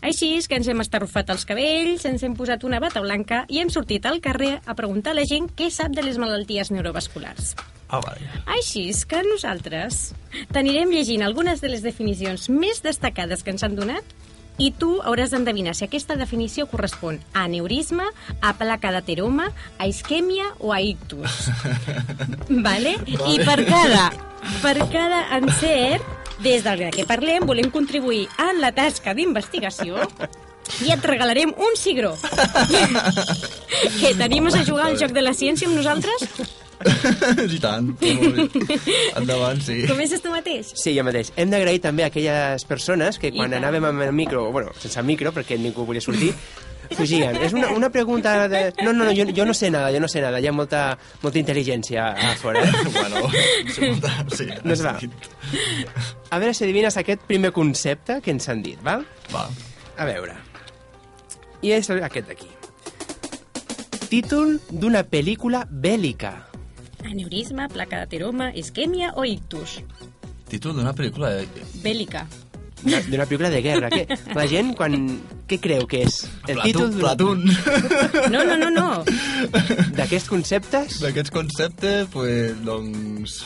Així 0.02 0.34
és 0.38 0.48
que 0.48 0.58
ens 0.60 0.68
hem 0.70 0.84
estarrufat 0.84 1.32
els 1.34 1.46
cabells, 1.48 2.06
ens 2.10 2.24
hem 2.24 2.36
posat 2.38 2.63
una 2.68 2.82
bata 2.84 3.02
blanca 3.04 3.46
i 3.50 3.62
hem 3.62 3.72
sortit 3.74 4.06
al 4.06 4.22
carrer 4.22 4.58
a 4.66 4.76
preguntar 4.78 5.16
a 5.16 5.20
la 5.22 5.26
gent 5.30 5.50
què 5.58 5.72
sap 5.74 5.96
de 5.96 6.06
les 6.06 6.20
malalties 6.22 6.72
neurovasculars. 6.74 7.56
Ah, 7.88 8.02
vaja. 8.04 8.44
Així 8.58 8.90
és 8.92 9.06
que 9.08 9.22
nosaltres 9.24 10.12
t'anirem 10.54 10.92
llegint 10.92 11.24
algunes 11.24 11.63
de 11.63 11.72
les 11.72 11.84
definicions 11.86 12.50
més 12.52 12.84
destacades 12.84 13.44
que 13.44 13.54
ens 13.56 13.63
han 13.63 13.78
donat 13.80 14.18
i 14.58 14.72
tu 14.74 14.98
hauràs 15.06 15.32
d'endevinar 15.32 15.76
si 15.78 15.86
aquesta 15.86 16.18
definició 16.18 16.66
correspon 16.70 17.20
a 17.32 17.46
aneurisma, 17.46 18.08
a 18.42 18.54
placa 18.58 18.92
d'ateroma, 18.92 19.52
a 19.78 19.88
isquèmia 19.88 20.50
o 20.60 20.74
a 20.74 20.82
ictus. 20.82 21.52
vale? 22.68 22.98
I 23.06 23.38
per 23.46 23.60
cada, 23.70 24.08
per 24.63 24.78
cada 24.92 25.22
encert, 25.38 26.27
des 26.43 26.63
del 26.63 26.89
que 26.93 27.06
parlem, 27.10 27.45
volem 27.47 27.71
contribuir 27.73 28.28
en 28.50 28.62
la 28.62 28.71
tasca 28.76 29.13
d'investigació 29.17 29.97
i 30.84 30.91
et 30.93 31.06
regalarem 31.08 31.54
un 31.56 31.78
cigró. 31.80 32.13
que 34.00 34.13
t'animes 34.19 34.56
a 34.56 34.63
jugar 34.67 34.91
al 34.91 34.97
joc 35.00 35.15
de 35.15 35.23
la 35.23 35.34
ciència 35.38 35.69
amb 35.69 35.80
nosaltres? 35.80 36.28
I 37.56 37.60
tant. 37.62 37.89
Endavant, 39.17 39.62
sí. 39.65 39.80
Comences 39.89 40.21
tu 40.21 40.30
mateix? 40.34 40.73
Sí, 40.78 40.93
jo 40.93 41.06
mateix. 41.08 41.32
Hem 41.39 41.50
d'agrair 41.54 41.82
també 41.82 42.06
a 42.06 42.12
aquelles 42.12 42.67
persones 42.69 43.17
que 43.21 43.32
quan 43.34 43.56
anàvem 43.58 43.88
amb 43.89 44.06
el 44.06 44.13
micro, 44.13 44.52
bueno, 44.54 44.76
sense 44.78 45.00
el 45.02 45.08
micro, 45.08 45.34
perquè 45.34 45.58
ningú 45.58 45.88
volia 45.88 46.04
sortir, 46.04 46.34
fugien. 46.95 47.36
És 47.43 47.54
una, 47.54 47.71
una 47.76 47.89
pregunta 47.93 48.47
de... 48.52 48.62
No, 48.84 48.93
no, 48.93 49.06
no, 49.06 49.13
jo, 49.15 49.28
jo 49.36 49.45
no 49.45 49.54
sé 49.58 49.71
nada, 49.73 49.91
jo 49.93 50.02
no 50.04 50.10
sé 50.12 50.21
nada. 50.23 50.41
Hi 50.41 50.50
ha 50.50 50.54
molta, 50.56 50.82
molta 51.23 51.41
intel·ligència 51.41 52.12
a 52.13 52.34
fora. 52.39 52.63
Bueno, 52.97 53.28
sí, 53.69 53.89
sí, 54.34 54.47
Doncs 54.63 54.82
va. 54.86 54.95
A 56.32 56.39
veure 56.39 56.54
si 56.56 56.65
adivines 56.65 56.97
aquest 56.97 57.23
primer 57.30 57.52
concepte 57.56 58.19
que 58.23 58.34
ens 58.34 58.47
han 58.50 58.63
dit, 58.65 58.80
val? 58.84 59.06
Va. 59.34 59.45
A 59.97 60.08
veure. 60.08 60.36
I 61.62 61.73
és 61.78 61.89
aquest 61.91 62.30
d'aquí. 62.30 62.50
Títol 64.08 64.58
d'una 64.71 65.04
pel·lícula 65.04 65.65
bèl·lica. 65.67 66.32
Aneurisma, 67.04 67.67
placa 67.71 68.02
d'ateroma, 68.02 68.54
isquèmia 68.56 69.13
o 69.19 69.26
ictus? 69.28 69.82
Títol 70.47 70.78
d'una 70.80 70.93
pel·lícula... 70.95 71.34
De... 71.43 71.65
Bèl·lica. 71.84 72.23
D'una 72.84 73.26
pel·lícula 73.26 73.50
de 73.50 73.62
guerra. 73.66 73.90
Que, 73.90 74.06
la 74.38 74.46
gent, 74.48 74.76
quan... 74.78 74.94
Què 75.48 75.58
creu 75.63 75.88
que 75.88 76.04
és? 76.06 76.26
El 76.48 76.60
títol 76.62 76.92
d'una- 76.92 77.16
Platón. 77.16 77.44
No, 78.34 78.44
no, 78.46 78.58
no, 78.60 78.70
no. 78.70 79.04
D'aquests 79.98 80.28
conceptes? 80.30 81.00
D'aquests 81.04 81.32
conceptes, 81.32 82.08
pues, 82.13 82.54
doncs... 82.68 83.46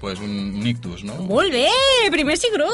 Pues 0.00 0.16
un, 0.24 0.30
un 0.56 0.64
ictus, 0.66 1.02
no? 1.04 1.12
Molt 1.28 1.52
bé, 1.52 1.66
primer 2.08 2.38
cigró. 2.40 2.64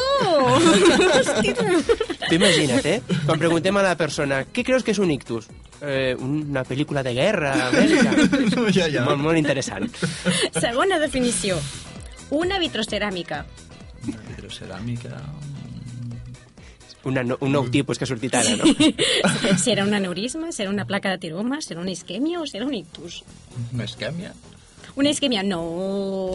Imagina't, 2.30 2.86
eh? 2.86 3.00
Quan 3.26 3.38
preguntem 3.40 3.76
a 3.76 3.82
la 3.82 3.96
persona 3.98 4.44
què 4.46 4.62
creus 4.66 4.84
que 4.86 4.92
és 4.94 5.00
un 5.02 5.10
ictus? 5.10 5.48
Eh, 5.82 6.14
una 6.22 6.62
pel·lícula 6.66 7.02
de 7.02 7.12
guerra 7.16 7.50
bèl·lica. 7.74 8.12
No, 8.54 8.68
ja, 8.76 8.86
ja. 8.92 9.02
Molt, 9.08 9.18
molt 9.22 9.38
interessant. 9.42 9.90
Segona 10.54 11.00
definició. 11.02 11.58
Una 12.30 12.58
vitroceràmica. 12.62 13.42
Una 14.06 14.22
hidroceràmica... 14.36 15.18
Una, 17.06 17.22
no, 17.22 17.36
un 17.40 17.52
nou 17.54 17.68
tipus 17.70 18.00
que 18.00 18.04
ha 18.06 18.10
sortit 18.10 18.34
ara, 18.34 18.56
no? 18.58 18.66
Serà 19.66 19.84
un 19.86 19.94
aneurisma, 19.94 20.50
serà 20.50 20.72
una 20.72 20.84
placa 20.88 21.12
d'ateroma, 21.12 21.60
serà 21.62 21.78
una 21.84 21.92
isquèmia 21.94 22.40
o 22.42 22.46
serà 22.50 22.66
un 22.66 22.74
ictus? 22.74 23.22
Una 23.70 23.86
isquèmia? 23.86 24.34
Una 24.96 25.10
isquèmia, 25.12 25.42
no. 25.44 25.60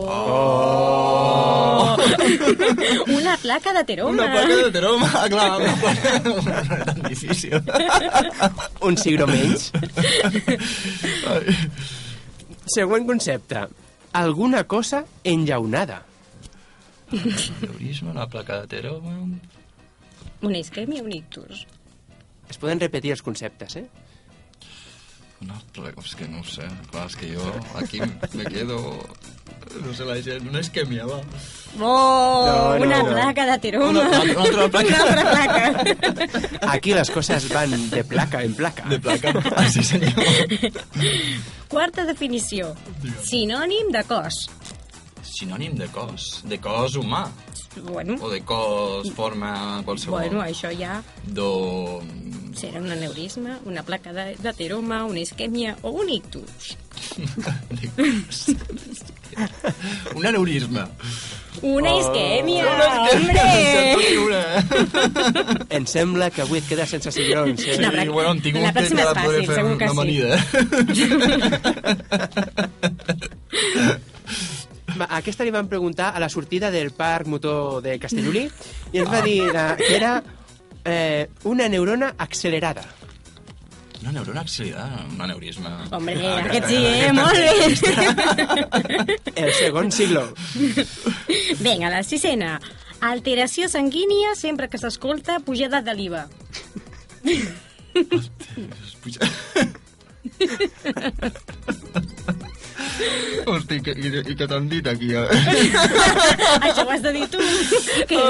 Oh! 0.05 1.97
Una 3.09 3.35
placa 3.41 3.73
d'ateroma. 3.73 4.13
Una 4.13 4.27
placa 4.29 4.55
de 4.61 4.71
teroma, 4.75 5.09
clar, 5.33 5.59
una 5.59 5.75
placa... 5.81 6.09
No 6.29 6.35
era 6.45 6.85
tan 6.85 7.01
difícil. 7.09 7.57
Un 8.87 8.97
cigró 9.01 9.25
menys. 9.27 9.71
Següent 12.69 13.07
concepte. 13.09 13.65
Alguna 14.13 14.63
cosa 14.69 15.05
enllaunada. 15.23 16.05
Aneurisma, 17.11 18.11
una 18.11 18.27
placa 18.29 18.61
de 18.61 18.67
teroma... 18.77 19.17
Una 20.41 20.57
isquèmia 20.61 21.03
un 21.05 21.11
ictus? 21.13 21.65
Es 22.49 22.57
poden 22.59 22.79
repetir 22.81 23.11
els 23.15 23.21
conceptes, 23.23 23.75
eh? 23.79 23.85
Una 25.41 25.55
placa... 25.73 26.01
És 26.05 26.13
que 26.19 26.27
no 26.29 26.41
ho 26.41 26.45
sé. 26.45 26.67
Clar, 26.91 27.07
és 27.09 27.15
que 27.17 27.29
jo 27.33 27.45
aquí 27.79 28.01
me 28.37 28.45
quedo... 28.45 28.77
No 29.85 29.93
sé 29.95 30.03
la 30.05 30.17
gent, 30.21 30.47
una 30.49 30.59
isquèmia, 30.61 31.05
va. 31.07 31.19
Oh, 31.79 32.45
No, 32.45 32.77
no, 32.77 32.85
una 32.85 32.97
no. 33.03 33.09
placa 33.13 33.45
d'ateroma. 33.47 33.89
Una- 33.89 34.21
una 34.21 34.41
altra 34.43 34.67
placa. 34.73 35.03
Una 35.05 35.25
altra 35.31 35.95
placa. 35.95 36.67
Aquí 36.73 36.93
les 36.97 37.09
coses 37.13 37.47
van 37.53 37.73
de 37.93 38.03
placa 38.03 38.43
en 38.43 38.53
placa. 38.57 38.85
De 38.89 38.99
placa. 38.99 39.31
Ah, 39.55 39.67
sí, 39.69 39.83
senyor. 39.83 40.11
Quarta 41.71 42.03
definició. 42.09 42.73
Sinònim 43.23 43.93
de 43.95 44.03
cos. 44.09 44.43
Sinònim 45.41 45.73
de 45.79 45.87
cos. 45.89 46.41
De 46.45 46.57
cos 46.61 46.95
humà. 47.01 47.23
Bueno, 47.81 48.15
O 48.21 48.29
de 48.29 48.41
cos, 48.45 49.09
forma, 49.15 49.81
qualsevol. 49.85 50.19
bueno, 50.19 50.41
això 50.43 50.69
ja 50.77 50.99
Do... 51.25 52.01
serà 52.53 52.81
un 52.83 52.91
aneurisma, 52.91 53.57
una 53.65 53.81
placa 53.81 54.11
de- 54.13 54.35
d'ateroma, 54.43 55.05
una 55.07 55.19
isquèmia 55.23 55.77
o 55.81 55.89
un 55.91 56.09
ictus. 56.09 56.75
Un 60.13 60.25
aneurisma. 60.27 60.89
Una 61.61 61.93
Oh. 61.93 61.99
isquèmia, 62.01 62.65
Sempre 63.11 63.37
hombre! 63.39 64.19
una. 64.25 64.43
Em 65.69 65.85
sembla 65.87 66.29
que 66.29 66.41
avui 66.43 66.59
et 66.59 66.67
quedes 66.67 66.89
sense 66.91 67.11
cigrons. 67.15 67.63
Eh? 67.63 67.77
No, 67.79 67.89
però- 67.95 68.11
bueno, 68.13 68.31
en 68.35 68.41
tinc 68.43 68.55
la 68.59 68.67
un 68.67 68.73
que 68.73 68.79
pròxima 68.81 69.01
és 69.01 69.07
encara 69.07 69.25
podré 69.25 69.39
fer 69.47 69.55
que 69.55 69.63
una 69.63 69.87
sí. 69.87 69.91
amanida. 69.95 70.29
Va, 73.71 73.97
aquesta 75.09 75.43
li 75.43 75.51
van 75.51 75.67
preguntar 75.67 76.15
a 76.15 76.19
la 76.19 76.29
sortida 76.29 76.71
del 76.71 76.91
parc 76.91 77.27
motor 77.27 77.81
de 77.83 77.99
Castellolí 77.99 78.49
i 78.93 78.97
ens 78.99 79.09
va 79.11 79.21
dir 79.21 79.41
eh, 79.55 79.75
que 79.77 79.95
era 79.95 80.23
eh, 80.85 81.27
una 81.43 81.67
neurona 81.69 82.13
accelerada. 82.17 82.83
Una 84.01 84.11
neurona 84.15 84.41
accelerada, 84.41 85.05
un 85.13 85.21
aneurisma. 85.21 85.85
Hombre, 85.91 86.15
Ah, 86.25 86.37
aquest 86.39 86.65
que- 86.65 86.69
sí, 86.69 86.85
eh? 86.85 87.11
Molt 87.13 87.33
bé! 87.37 87.51
El 89.35 89.53
segon 89.53 89.91
siglo. 89.91 90.33
Vinga, 91.59 91.89
la 91.93 92.01
sisena. 92.03 92.59
Alteració 93.01 93.67
sanguínia 93.69 94.33
sempre 94.35 94.69
que 94.69 94.77
s'escolta 94.81 95.39
pujada 95.45 95.81
de 95.81 95.93
l'IVA. 95.93 96.27
Hosti, 103.45 103.79
i, 103.79 103.81
que- 103.85 103.95
i, 103.97 104.11
i 104.21 104.35
que 104.37 104.47
t'han 104.47 104.67
dit 104.71 104.87
aquí? 104.87 105.13
Eh? 105.15 105.25
Això 106.67 106.85
ho 106.85 106.91
has 106.93 107.01
de 107.05 107.13
dir 107.15 107.27
tu. 107.31 107.41
Que... 108.09 108.21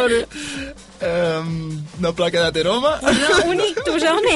Um, 1.01 1.81
una 1.97 2.11
placa 2.13 2.43
d'ateroma. 2.43 2.91
No, 3.01 3.37
un 3.49 3.61
ictus, 3.65 4.03
home! 4.05 4.35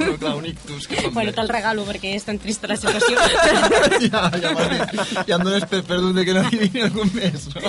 No, 0.00 0.14
clar, 0.16 0.32
un 0.38 0.46
ictus. 0.48 0.86
Que 0.88 1.10
bueno, 1.12 1.34
te'l 1.36 1.50
regalo 1.52 1.84
perquè 1.84 2.14
és 2.16 2.24
tan 2.24 2.40
trista 2.40 2.70
la 2.70 2.78
situació. 2.80 3.20
ja, 4.08 4.22
ja 4.32 4.54
m'has 4.56 4.72
dit. 4.72 4.96
Ja 5.28 5.36
em 5.36 5.44
dones 5.44 5.68
per 5.68 5.82
perdut 5.90 6.16
de 6.16 6.24
que 6.24 6.38
no 6.38 6.46
adivini 6.46 6.86
algun 6.88 7.12
més, 7.18 7.50
no? 7.52 7.60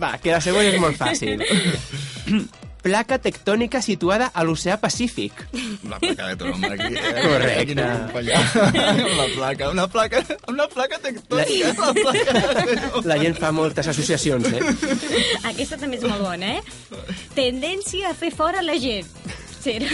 Va, 0.00 0.14
que 0.24 0.32
la 0.32 0.40
següent 0.40 0.72
és 0.72 0.80
molt 0.80 0.96
fàcil. 1.00 1.44
Placa 2.80 3.18
tectònica 3.20 3.82
situada 3.84 4.30
a 4.32 4.44
l'oceà 4.46 4.78
Pacífic. 4.80 5.42
La 5.90 5.98
placa 6.00 6.30
de 6.30 6.36
tromba 6.40 6.70
aquí. 6.72 6.94
Eh? 6.96 7.24
Correcte. 7.26 7.60
Aquí. 7.60 8.30
Una 9.10 9.26
placa, 9.34 9.70
una 9.70 9.86
placa, 9.88 10.22
una 10.48 10.66
placa 10.68 10.98
tectònica. 11.02 11.74
La... 11.76 11.92
placa 12.00 13.02
La 13.04 13.18
gent 13.20 13.36
fa 13.36 13.52
moltes 13.52 13.90
associacions, 13.92 14.48
eh? 14.48 14.62
Aquesta 15.52 15.76
també 15.76 16.00
és 16.00 16.06
molt 16.08 16.24
bona, 16.24 16.56
eh? 16.56 16.62
Tendència 17.36 18.10
a 18.10 18.16
fer 18.16 18.32
fora 18.34 18.64
la 18.64 18.78
gent. 18.80 19.08
Serà, 19.60 19.88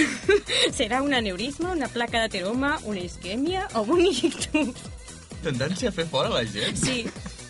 serà 0.71 1.01
un 1.03 1.17
aneurisma, 1.19 1.73
una 1.75 1.89
placa 1.91 2.21
d'ateroma, 2.23 2.77
una 2.87 3.03
isquèmia 3.03 3.67
o 3.75 3.83
un 3.97 4.05
ictus? 4.07 4.85
Tendència 5.43 5.91
a 5.91 5.95
fer 5.95 6.07
fora 6.11 6.31
la 6.31 6.45
gent? 6.47 6.79
Sí. 6.79 7.03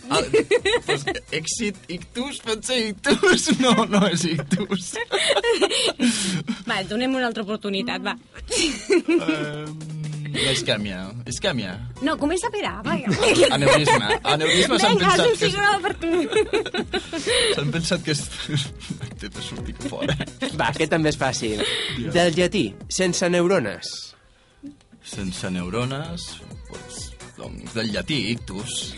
Ah, 0.09 0.21
pues, 0.87 1.03
èxit, 1.35 1.75
ictus, 1.91 2.39
pot 2.45 2.63
ser 2.63 2.77
ictus? 2.93 3.49
No, 3.63 3.73
no 3.91 4.03
és 4.07 4.23
ictus. 4.29 4.93
Va, 6.69 6.81
donem 6.87 7.15
una 7.17 7.27
altra 7.29 7.43
oportunitat, 7.43 8.03
va. 8.05 8.13
Um, 9.07 9.77
la 10.37 10.51
isquèmia. 10.53 10.99
Isquèmia. 11.31 11.73
No, 12.05 12.13
comença 12.19 12.49
per 12.53 12.61
A, 12.69 12.73
va. 12.85 12.95
Aneurisma. 13.55 14.11
Aneurisma 14.35 14.79
s'han 14.79 14.97
Vinga, 14.97 15.13
pensat 15.15 15.27
és 15.27 15.39
que... 15.39 15.47
és- 15.47 15.53
cigró 15.55 15.71
per 15.83 15.93
tu. 16.01 16.11
S'han 17.55 17.71
pensat 17.73 18.03
que 18.05 18.15
és... 18.15 18.23
Té 19.19 19.31
de 19.33 19.41
sortir 19.41 19.73
fora. 19.87 20.13
Va, 20.59 20.67
aquest 20.69 20.91
també 20.93 21.09
és 21.09 21.17
fàcil. 21.17 21.63
Del 22.13 22.35
llatí, 22.37 22.67
sense 22.93 23.27
neurones. 23.33 23.89
Sense 25.07 25.49
neurones, 25.55 26.27
pues, 26.69 26.99
doncs, 27.39 27.71
del 27.73 27.89
llatí, 27.95 28.19
ictus. 28.35 28.91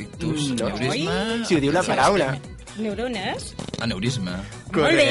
Ictus, 0.00 0.50
No. 0.58 0.66
aneurisma... 0.70 1.44
Si 1.48 1.56
ho 1.56 1.60
diu 1.62 1.72
la 1.72 1.82
paraula. 1.86 2.32
Neurones? 2.80 3.50
Aneurisma. 3.82 4.38
Molt 4.72 4.96
bé! 4.96 5.08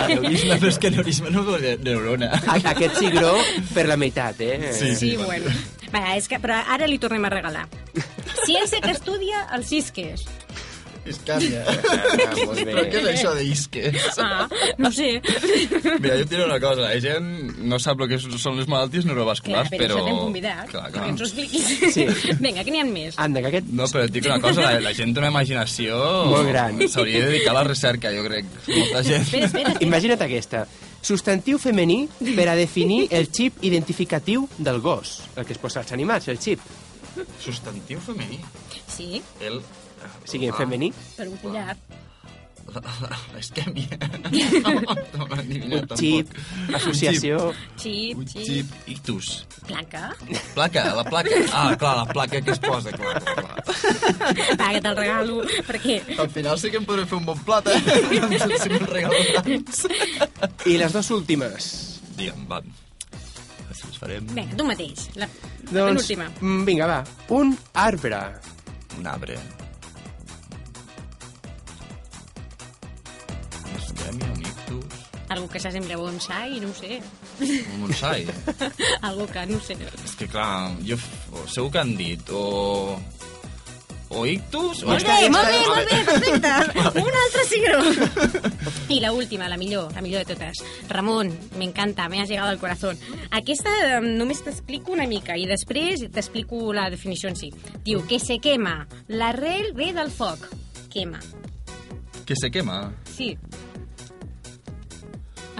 Aneurisma, 0.00 0.56
però 0.60 0.68
és 0.72 0.78
que 0.82 0.88
aneurisma 0.90 1.30
no 1.32 1.44
vol 1.46 1.62
dir 1.62 1.76
neurona. 1.86 2.32
A 2.50 2.56
aquest 2.74 2.98
cigró 2.98 3.30
per 3.74 3.86
la 3.88 3.96
meitat, 4.00 4.40
eh? 4.44 4.72
Sí, 4.76 4.94
Sí, 4.98 5.12
bueno. 5.16 5.52
Va, 5.94 6.02
és 6.18 6.28
que, 6.30 6.38
però 6.42 6.58
ara 6.70 6.86
li 6.90 6.98
tornem 7.02 7.24
a 7.26 7.30
regalar. 7.32 7.64
Ciència 8.44 8.80
que 8.84 8.92
estudia 8.94 9.46
els 9.56 9.66
cisques. 9.72 10.26
Iscàmia. 11.08 11.62
Ah, 12.20 12.34
molt 12.46 12.60
bé. 12.60 12.64
Però 12.68 12.82
què 12.90 12.98
és 13.00 13.06
això 13.14 13.30
d'isques? 13.36 14.18
Ah, 14.20 14.44
no 14.78 14.90
sé. 14.94 15.08
Mira, 15.22 16.16
jo 16.18 16.24
et 16.24 16.30
diré 16.30 16.44
una 16.44 16.58
cosa, 16.62 16.82
la 16.84 16.98
gent 17.02 17.26
no 17.70 17.78
sap 17.82 18.02
el 18.04 18.10
que 18.10 18.18
són 18.20 18.58
les 18.58 18.68
malalties 18.70 19.04
Clar, 19.04 19.10
neurovasculars, 19.14 19.70
per 19.72 19.80
però... 19.80 19.96
això 19.96 20.04
t'hem 20.06 20.18
convidat, 20.20 20.62
Clar, 20.70 20.84
clar. 20.92 21.06
ens 21.10 21.22
ho 21.22 21.26
expliquis. 21.28 21.70
Sí. 21.94 22.04
Vinga, 22.42 22.64
que 22.66 22.74
n'hi 22.74 22.82
ha 22.82 22.86
més. 22.88 23.16
Anda, 23.22 23.42
que 23.44 23.50
aquest... 23.52 23.72
No, 23.72 23.88
però 23.90 24.04
et 24.06 24.14
dic 24.14 24.28
una 24.28 24.38
cosa, 24.42 24.66
la, 24.66 24.82
la 24.84 24.92
gent 24.96 25.14
té 25.16 25.22
una 25.24 25.32
imaginació... 25.32 25.98
Molt 26.30 26.50
gran. 26.52 26.78
S'hauria 26.92 27.24
de 27.24 27.32
dedicar 27.32 27.54
a 27.54 27.58
la 27.60 27.64
recerca, 27.70 28.12
jo 28.14 28.26
crec. 28.28 28.52
Molta 28.68 29.02
gent. 29.06 29.24
Espera, 29.26 29.48
espera, 29.50 29.72
espera. 29.72 29.88
Imagina't 29.88 30.24
aquesta. 30.28 30.64
Substantiu 31.00 31.58
femení 31.62 32.02
per 32.36 32.50
a 32.52 32.56
definir 32.58 33.06
el 33.16 33.30
xip 33.32 33.62
identificatiu 33.64 34.46
del 34.58 34.80
gos. 34.84 35.16
El 35.36 35.48
que 35.48 35.56
es 35.56 35.62
posa 35.62 35.80
als 35.82 35.92
animals, 35.96 36.28
el 36.28 36.38
xip. 36.42 36.60
Substantiu 37.42 38.00
femení. 38.04 38.38
Sí, 38.90 39.22
El... 39.40 39.62
O 40.00 40.26
sigui, 40.28 40.48
en 40.50 40.54
femení. 40.58 40.92
per 41.16 41.28
un 41.28 41.36
collar. 41.42 41.76
La, 42.70 42.78
la, 43.02 43.16
l'esquèmia. 43.34 43.96
No, 44.62 44.72
no 45.18 45.24
l'he 45.26 45.38
adivinat 45.40 45.94
Xip, 45.98 46.28
tampoc. 46.30 46.76
associació... 46.78 47.38
Xip, 47.82 48.20
xip. 48.30 48.44
xip. 48.46 48.74
Ictus. 48.92 49.30
Placa. 49.66 50.12
Placa, 50.54 50.84
la 50.94 51.02
placa. 51.08 51.40
Ah, 51.50 51.72
clar, 51.80 51.96
la 51.98 52.06
placa 52.12 52.38
que 52.46 52.52
es 52.54 52.60
posa, 52.62 52.92
clar, 52.94 53.18
clar. 53.26 53.56
Va, 53.66 54.68
que 54.70 54.80
te'l 54.84 54.94
regalo, 55.00 55.40
perquè... 55.66 55.96
Al 56.22 56.30
final 56.30 56.60
sí 56.62 56.70
que 56.70 56.78
em 56.78 56.86
podré 56.86 57.08
fer 57.10 57.18
un 57.18 57.26
bon 57.32 57.42
plat, 57.48 57.66
eh? 57.74 57.80
Si 58.62 58.70
me'n 58.70 58.86
regalo 58.86 59.18
tants. 59.40 59.82
I 60.70 60.76
les 60.78 60.94
dues 60.94 61.10
últimes. 61.16 61.70
Digue'm, 62.20 62.44
va. 62.52 62.60
Així 63.66 63.88
ens 63.88 63.98
farem. 63.98 64.30
Vinga, 64.36 64.54
tu 64.60 64.68
mateix. 64.68 65.08
La, 65.18 65.26
la 65.26 65.72
Doncs, 65.72 66.06
penúltima. 66.06 66.30
mm, 66.38 66.62
vinga, 66.70 66.86
va. 66.92 67.00
Un 67.34 67.56
arbre. 67.74 68.22
Un 69.00 69.10
arbre. 69.10 69.40
Algo 75.30 75.46
que 75.48 75.60
s'assembla 75.62 75.94
a 75.94 76.00
bonsai, 76.00 76.58
no 76.58 76.70
ho 76.70 76.74
sé. 76.74 77.00
un 77.40 77.86
bonsai. 77.86 78.26
Algo 79.08 79.28
que, 79.30 79.46
no 79.46 79.58
ho 79.58 79.62
sé. 79.62 79.76
És 80.04 80.16
que, 80.18 80.26
clar, 80.26 80.74
jo... 80.82 80.98
o 81.30 81.46
Segur 81.46 81.70
que 81.70 81.82
han 81.82 81.96
dit 81.98 82.30
o... 82.34 82.98
O 84.10 84.24
ictus... 84.26 84.82
O 84.82 84.88
Molt 84.90 85.06
bé, 85.06 85.28
molt 85.30 85.46
bé, 85.46 85.58
molt 85.70 85.86
bé, 85.86 85.98
perfecte. 86.08 87.02
Un 87.04 87.18
altre 87.20 87.44
cigró. 87.46 87.78
I 88.90 88.98
la 88.98 89.12
última, 89.14 89.46
la 89.48 89.56
millor, 89.56 89.92
la 89.94 90.02
millor 90.02 90.24
de 90.26 90.34
totes. 90.34 90.64
Ramon, 90.88 91.30
m'encanta, 91.60 92.08
me 92.10 92.18
has 92.20 92.28
llegado 92.28 92.50
al 92.50 92.58
corazón. 92.58 92.98
Aquesta 93.30 93.70
eh, 93.86 94.00
només 94.02 94.42
t'explico 94.42 94.90
una 94.96 95.06
mica 95.06 95.38
i 95.38 95.46
després 95.46 96.02
t'explico 96.10 96.72
la 96.74 96.88
definició 96.90 97.30
en 97.30 97.38
si. 97.38 97.52
Diu 97.86 98.02
que 98.10 98.18
se 98.18 98.40
quema. 98.42 98.80
L'arrel 99.14 99.70
ve 99.78 99.92
del 99.94 100.10
foc. 100.10 100.42
Quema. 100.90 101.22
Que 102.26 102.34
se 102.34 102.50
quema. 102.50 102.82
Sí. 103.14 103.36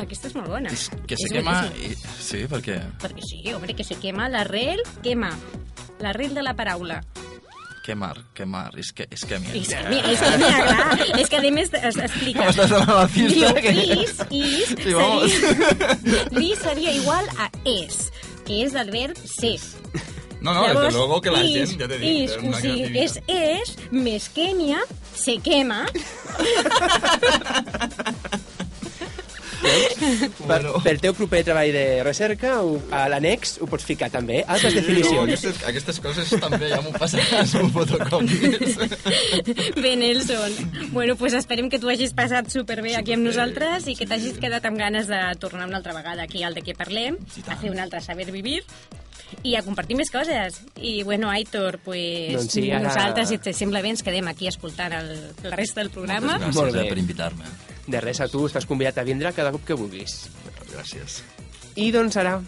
Aquesta 0.00 0.28
és 0.30 0.34
molt 0.38 0.48
bona. 0.48 0.70
Que 1.06 1.16
se 1.18 1.26
És 1.28 1.32
quema... 1.34 1.54
I... 1.76 1.78
Sí, 2.22 2.46
per 2.50 2.60
què? 2.64 2.78
Perquè 3.02 3.22
sí, 3.26 3.40
home, 3.52 3.74
que 3.76 3.84
se 3.84 3.94
quema 4.00 4.28
l'arrel, 4.32 4.80
quema. 5.04 5.30
L'arrel 6.00 6.32
de 6.34 6.42
la 6.46 6.54
paraula. 6.56 7.02
Quemar, 7.84 8.14
quemar, 8.36 8.70
és 8.78 8.92
que, 8.94 9.06
és 9.10 9.24
que 9.26 9.34
És 9.40 9.68
que, 9.72 9.78
mira, 9.88 10.10
és 10.12 10.20
que, 10.20 10.30
mira, 10.38 10.58
clar, 10.68 10.98
és 11.18 11.28
que 11.32 11.36
a 11.40 11.42
més 11.50 11.70
es, 11.74 11.96
explica. 12.04 12.44
M'estàs 12.46 12.70
donant 12.70 12.92
la 12.92 13.08
pista, 13.10 13.50
Diu, 13.50 13.54
que- 13.64 13.72
is, 14.04 14.12
is, 14.30 14.68
Sí, 14.84 14.92
vamos. 14.94 15.32
seria, 15.32 16.24
li 16.38 16.50
seria 16.60 16.92
igual 17.00 17.26
a 17.40 17.48
es, 17.64 17.96
que 18.46 18.54
és 18.66 18.72
del 18.76 18.90
verb 18.94 19.16
ser. 19.24 19.58
No, 20.40 20.54
no, 20.54 20.62
desde 20.68 20.92
luego 20.92 21.20
que 21.20 21.30
la 21.32 21.42
gent, 21.44 21.74
ja 21.80 21.86
t'he 21.88 21.98
dit, 22.00 22.30
is, 22.30 22.36
o 22.40 22.52
sigui, 22.60 22.98
és 23.02 23.18
es, 23.26 23.74
més 23.92 24.28
quèmia, 24.32 24.78
se 25.16 25.36
quema, 25.44 25.82
Per, 29.60 30.58
pel 30.84 31.00
teu 31.02 31.12
proper 31.16 31.42
treball 31.44 31.70
de 31.74 31.84
recerca, 32.06 32.54
ho- 32.64 32.78
a 32.94 33.02
l'annex 33.12 33.58
ho 33.60 33.66
pots 33.70 33.84
ficar 33.86 34.08
també. 34.12 34.40
Altres 34.46 34.74
definicions. 34.78 35.32
Aquestes, 35.34 35.60
aquestes 35.68 36.00
coses 36.04 36.32
també 36.40 36.70
ja 36.72 36.80
m'ho 36.84 36.92
passaràs 36.96 37.54
amb 37.60 37.74
fotocopis. 37.74 38.78
Bé, 39.80 39.94
Nelson. 40.00 40.56
Bueno, 40.94 41.16
pues 41.20 41.34
esperem 41.38 41.68
que 41.70 41.78
tu 41.82 41.90
hagis 41.92 42.14
passat 42.16 42.48
superbé 42.52 42.96
aquí 42.98 43.14
amb 43.16 43.26
nosaltres 43.28 43.86
i 43.92 43.96
que 43.98 44.08
t'hagis 44.08 44.38
quedat 44.42 44.64
amb 44.68 44.80
ganes 44.80 45.08
de 45.10 45.20
tornar 45.42 45.68
una 45.68 45.78
altra 45.82 45.94
vegada 45.96 46.24
aquí 46.24 46.42
al 46.46 46.56
de 46.56 46.64
què 46.66 46.74
parlem, 46.76 47.18
a 47.46 47.56
fer 47.60 47.70
un 47.72 47.78
altre 47.82 48.00
saber 48.04 48.30
vivir 48.32 48.62
i 49.46 49.54
a 49.54 49.62
compartir 49.62 49.94
més 49.98 50.10
coses. 50.10 50.56
I, 50.80 51.02
bueno, 51.06 51.30
Aitor, 51.30 51.78
pues, 51.84 52.32
Doncs 52.34 52.52
sí, 52.56 52.70
ara- 52.70 52.82
nosaltres, 52.88 53.28
si 53.30 53.36
et 53.38 53.50
sembla 53.54 53.82
bé, 53.84 53.92
ens 53.94 54.02
quedem 54.02 54.26
aquí 54.32 54.48
escoltant 54.50 54.96
el, 54.96 55.12
la 55.44 55.54
resta 55.56 55.84
del 55.84 55.92
programa. 55.94 56.38
Gràcies 56.40 56.56
Molt 56.58 56.74
bé. 56.74 56.86
eh, 56.86 56.88
per 56.94 56.98
invitar-me. 56.98 57.44
De 57.88 58.00
res, 58.00 58.20
a 58.20 58.28
tu 58.28 58.44
estàs 58.46 58.66
convidat 58.68 58.98
a 59.00 59.04
vindre 59.06 59.32
cada 59.36 59.52
cop 59.54 59.64
que 59.66 59.78
vulguis. 59.78 60.26
Gràcies. 60.70 61.20
I 61.78 61.92
doncs 61.94 62.16
ara, 62.18 62.40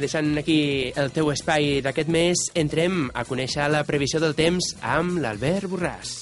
deixant 0.00 0.32
aquí 0.40 0.92
el 0.96 1.12
teu 1.12 1.28
espai 1.30 1.82
d'aquest 1.84 2.08
mes, 2.08 2.46
entrem 2.56 3.10
a 3.14 3.24
conèixer 3.28 3.68
la 3.68 3.84
previsió 3.84 4.20
del 4.22 4.32
temps 4.34 4.72
amb 4.80 5.20
l'Albert 5.20 5.68
Borràs. 5.68 6.14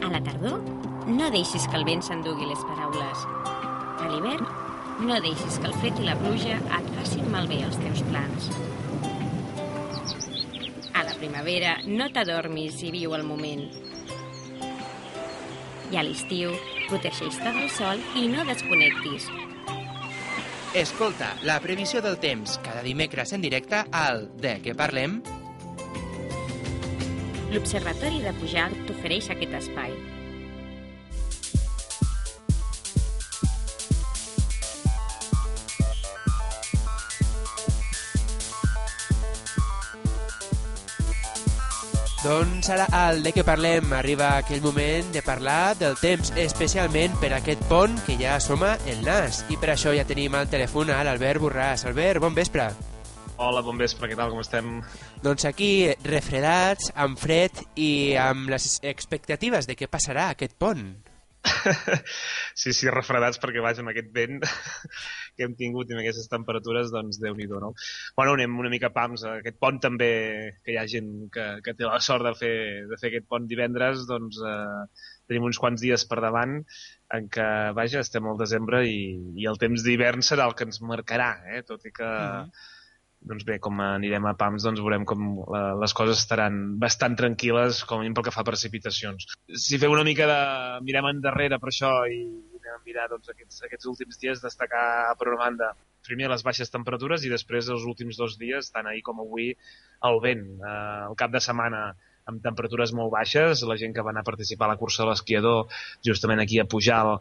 A 0.00 0.08
la 0.14 0.22
tardor, 0.22 0.62
no 1.10 1.30
deixis 1.34 1.66
que 1.66 1.76
el 1.76 1.84
vent 1.84 2.06
s'endugui 2.06 2.46
les 2.46 2.62
paraules. 2.70 3.26
A 4.00 4.08
l'hivern, 4.14 4.46
no 5.02 5.18
deixis 5.24 5.58
que 5.58 5.68
el 5.68 5.76
fred 5.82 5.98
i 5.98 6.06
la 6.06 6.16
pluja 6.22 6.56
et 6.78 6.90
facin 6.96 7.26
malbé 7.34 7.64
els 7.66 7.78
teus 7.82 8.06
plans. 8.08 8.50
Primavera, 11.20 11.74
no 11.84 12.06
t'adormis 12.08 12.78
i 12.80 12.90
viu 12.94 13.12
el 13.12 13.26
moment. 13.28 13.66
I 15.92 15.98
a 16.00 16.04
l'estiu, 16.06 16.54
protegeix-te 16.88 17.52
del 17.58 17.68
sol 17.74 18.00
i 18.16 18.24
no 18.32 18.46
desconnectis. 18.48 19.26
Escolta, 20.80 21.34
la 21.44 21.58
previsió 21.60 22.00
del 22.00 22.16
temps, 22.22 22.56
cada 22.64 22.80
dimecres 22.86 23.34
en 23.36 23.44
directe 23.44 23.82
al 23.92 24.30
De 24.40 24.54
què 24.64 24.72
parlem? 24.78 25.18
L'Observatori 27.52 28.24
de 28.24 28.32
Pujalt 28.40 28.80
t'ofereix 28.88 29.28
aquest 29.34 29.60
espai. 29.60 29.92
Doncs 42.20 42.68
ara 42.68 42.84
al 42.92 43.22
de 43.24 43.30
què 43.32 43.40
parlem 43.48 43.94
arriba 43.96 44.26
aquell 44.42 44.60
moment 44.60 45.06
de 45.14 45.22
parlar 45.24 45.72
del 45.80 45.94
temps, 45.96 46.28
especialment 46.36 47.14
per 47.16 47.30
aquest 47.32 47.62
pont 47.70 47.94
que 48.04 48.18
ja 48.20 48.34
assoma 48.34 48.74
el 48.92 49.00
nas. 49.06 49.38
I 49.48 49.56
per 49.56 49.70
això 49.72 49.94
ja 49.96 50.04
tenim 50.04 50.36
al 50.36 50.50
telèfon 50.52 50.92
a 50.92 50.98
l'Albert 51.06 51.40
Borràs. 51.40 51.86
Albert, 51.88 52.20
bon 52.20 52.36
vespre. 52.36 52.66
Hola, 53.40 53.62
bon 53.64 53.80
vespre, 53.80 54.10
què 54.10 54.18
tal, 54.20 54.34
com 54.34 54.44
estem? 54.44 54.82
Doncs 55.24 55.48
aquí, 55.48 55.70
refredats, 56.04 56.92
amb 56.92 57.16
fred 57.16 57.64
i 57.80 58.12
amb 58.20 58.52
les 58.52 58.74
expectatives 58.84 59.64
de 59.64 59.78
què 59.80 59.88
passarà 59.88 60.28
aquest 60.34 60.58
pont. 60.60 60.90
sí, 62.60 62.74
sí, 62.76 62.90
refredats 62.92 63.40
perquè 63.40 63.64
vaja 63.64 63.80
amb 63.80 63.94
aquest 63.94 64.12
vent 64.12 64.42
que 65.40 65.48
hem 65.48 65.56
tingut 65.58 65.90
i 65.90 65.96
amb 65.96 66.02
aquestes 66.04 66.28
temperatures, 66.32 66.92
doncs 66.94 67.20
déu 67.22 67.36
nhi 67.38 67.48
no? 67.50 67.72
Bueno, 68.18 68.36
anem 68.36 68.58
una 68.62 68.72
mica 68.72 68.92
pams. 68.94 69.24
Aquest 69.32 69.56
pont 69.62 69.80
també, 69.82 70.10
que 70.64 70.74
hi 70.74 70.78
ha 70.80 70.86
gent 70.94 71.12
que, 71.34 71.46
que 71.64 71.74
té 71.78 71.88
la 71.88 72.00
sort 72.04 72.28
de 72.28 72.34
fer, 72.38 72.56
de 72.90 73.00
fer 73.00 73.10
aquest 73.10 73.28
pont 73.32 73.48
divendres, 73.50 74.04
doncs 74.10 74.40
eh, 74.44 75.06
tenim 75.30 75.48
uns 75.48 75.60
quants 75.62 75.80
dies 75.80 76.04
per 76.10 76.20
davant 76.22 76.60
en 77.16 77.30
què, 77.32 77.48
vaja, 77.78 78.04
estem 78.04 78.28
al 78.28 78.38
desembre 78.38 78.84
i, 78.86 79.00
i 79.40 79.48
el 79.50 79.58
temps 79.62 79.86
d'hivern 79.86 80.22
serà 80.26 80.46
el 80.50 80.54
que 80.58 80.68
ens 80.68 80.82
marcarà, 80.84 81.32
eh? 81.56 81.64
tot 81.66 81.88
i 81.88 81.94
que 81.96 82.06
mm 82.06 82.44
-hmm 82.44 82.76
doncs 83.20 83.44
bé, 83.44 83.58
com 83.60 83.80
anirem 83.84 84.26
a 84.26 84.32
PAMS, 84.40 84.64
doncs 84.64 84.80
veurem 84.80 85.04
com 85.08 85.24
la, 85.52 85.74
les 85.80 85.92
coses 85.96 86.22
estaran 86.22 86.78
bastant 86.80 87.16
tranquil·les, 87.20 87.82
com 87.88 88.00
a 88.00 88.04
mínim 88.04 88.16
pel 88.16 88.26
que 88.26 88.32
fa 88.34 88.40
a 88.44 88.48
precipitacions. 88.48 89.28
Si 89.64 89.78
fem 89.80 89.92
una 89.92 90.06
mica 90.08 90.28
de... 90.30 90.40
mirem 90.86 91.10
endarrere 91.10 91.60
per 91.60 91.68
això 91.72 91.92
i 92.08 92.22
mirar 92.86 93.08
doncs, 93.12 93.30
aquests, 93.32 93.62
aquests 93.66 93.88
últims 93.90 94.20
dies, 94.20 94.42
destacar 94.44 94.84
per 95.18 95.30
una 95.32 95.40
banda 95.44 95.72
primer 96.06 96.30
les 96.32 96.44
baixes 96.46 96.72
temperatures 96.72 97.24
i 97.26 97.32
després 97.32 97.68
els 97.68 97.84
últims 97.88 98.16
dos 98.16 98.38
dies, 98.40 98.70
tant 98.72 98.86
ahir 98.88 99.02
com 99.06 99.20
avui, 99.20 99.50
el 100.08 100.20
vent. 100.24 100.46
Eh, 100.60 101.02
el 101.10 101.18
cap 101.20 101.34
de 101.34 101.42
setmana 101.44 101.90
amb 102.30 102.42
temperatures 102.44 102.92
molt 102.96 103.12
baixes. 103.12 103.64
La 103.68 103.76
gent 103.80 103.94
que 103.96 104.04
va 104.06 104.12
anar 104.14 104.24
a 104.24 104.28
participar 104.28 104.68
a 104.68 104.72
la 104.74 104.78
cursa 104.80 105.02
de 105.04 105.10
l'esquiador, 105.10 105.80
justament 106.06 106.42
aquí 106.42 106.60
a 106.60 106.66
Pujal, 106.68 107.16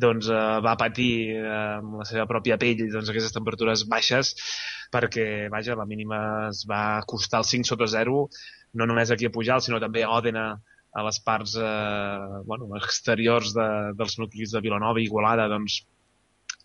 doncs 0.00 0.30
eh, 0.32 0.40
va 0.64 0.76
patir 0.80 1.12
eh, 1.36 1.52
amb 1.78 2.00
la 2.02 2.08
seva 2.08 2.26
pròpia 2.30 2.58
pell 2.60 2.84
doncs, 2.86 3.10
aquestes 3.12 3.36
temperatures 3.36 3.86
baixes 3.90 4.34
perquè, 4.92 5.48
vaja, 5.52 5.76
la 5.76 5.84
mínima 5.84 6.18
es 6.48 6.62
va 6.68 7.02
costar 7.06 7.42
el 7.42 7.48
5 7.48 7.68
sota 7.68 7.88
0, 7.92 8.22
no 8.80 8.86
només 8.88 9.10
aquí 9.12 9.28
a 9.28 9.32
Pujal, 9.32 9.60
sinó 9.60 9.80
també 9.82 10.04
a 10.04 10.14
Òdena, 10.16 10.46
a 10.92 11.04
les 11.04 11.18
parts 11.24 11.54
eh, 11.60 12.42
bueno, 12.48 12.70
exteriors 12.78 13.54
de, 13.56 13.68
dels 13.98 14.18
nuclis 14.20 14.54
de 14.54 14.62
Vilanova 14.64 15.02
i 15.02 15.08
Igualada, 15.08 15.48
doncs 15.52 15.82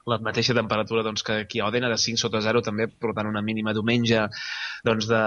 la 0.10 0.18
mateixa 0.24 0.56
temperatura 0.56 1.04
doncs, 1.06 1.24
que 1.24 1.40
aquí 1.46 1.62
a 1.62 1.68
Òdena, 1.70 1.90
de 1.92 1.98
5 2.00 2.20
sota 2.20 2.42
0, 2.44 2.62
també 2.66 2.88
portant 2.88 3.30
una 3.30 3.42
mínima 3.46 3.74
diumenge 3.76 4.26
doncs, 4.84 5.08
de, 5.08 5.22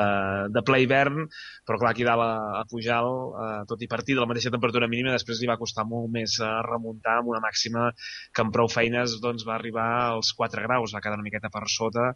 de 0.52 0.62
ple 0.66 0.82
hivern, 0.84 1.24
però 1.66 1.78
clar, 1.80 1.92
aquí 1.94 2.04
dalt 2.04 2.24
a, 2.24 2.60
a 2.60 2.64
Pujal, 2.68 3.08
eh, 3.44 3.62
tot 3.70 3.82
i 3.82 3.88
partir 3.88 4.16
de 4.16 4.22
la 4.22 4.28
mateixa 4.28 4.52
temperatura 4.52 4.88
mínima, 4.92 5.14
després 5.14 5.40
li 5.40 5.48
va 5.50 5.58
costar 5.60 5.86
molt 5.88 6.10
més 6.12 6.36
eh, 6.42 6.50
remuntar 6.68 7.18
amb 7.22 7.32
una 7.32 7.40
màxima 7.44 7.88
que 7.96 8.44
amb 8.44 8.52
prou 8.54 8.68
feines 8.72 9.16
doncs, 9.22 9.46
va 9.48 9.56
arribar 9.56 9.86
als 10.10 10.34
4 10.36 10.66
graus, 10.68 10.92
va 10.94 11.00
quedar 11.04 11.16
una 11.20 11.26
miqueta 11.26 11.52
per 11.52 11.64
sota. 11.72 12.10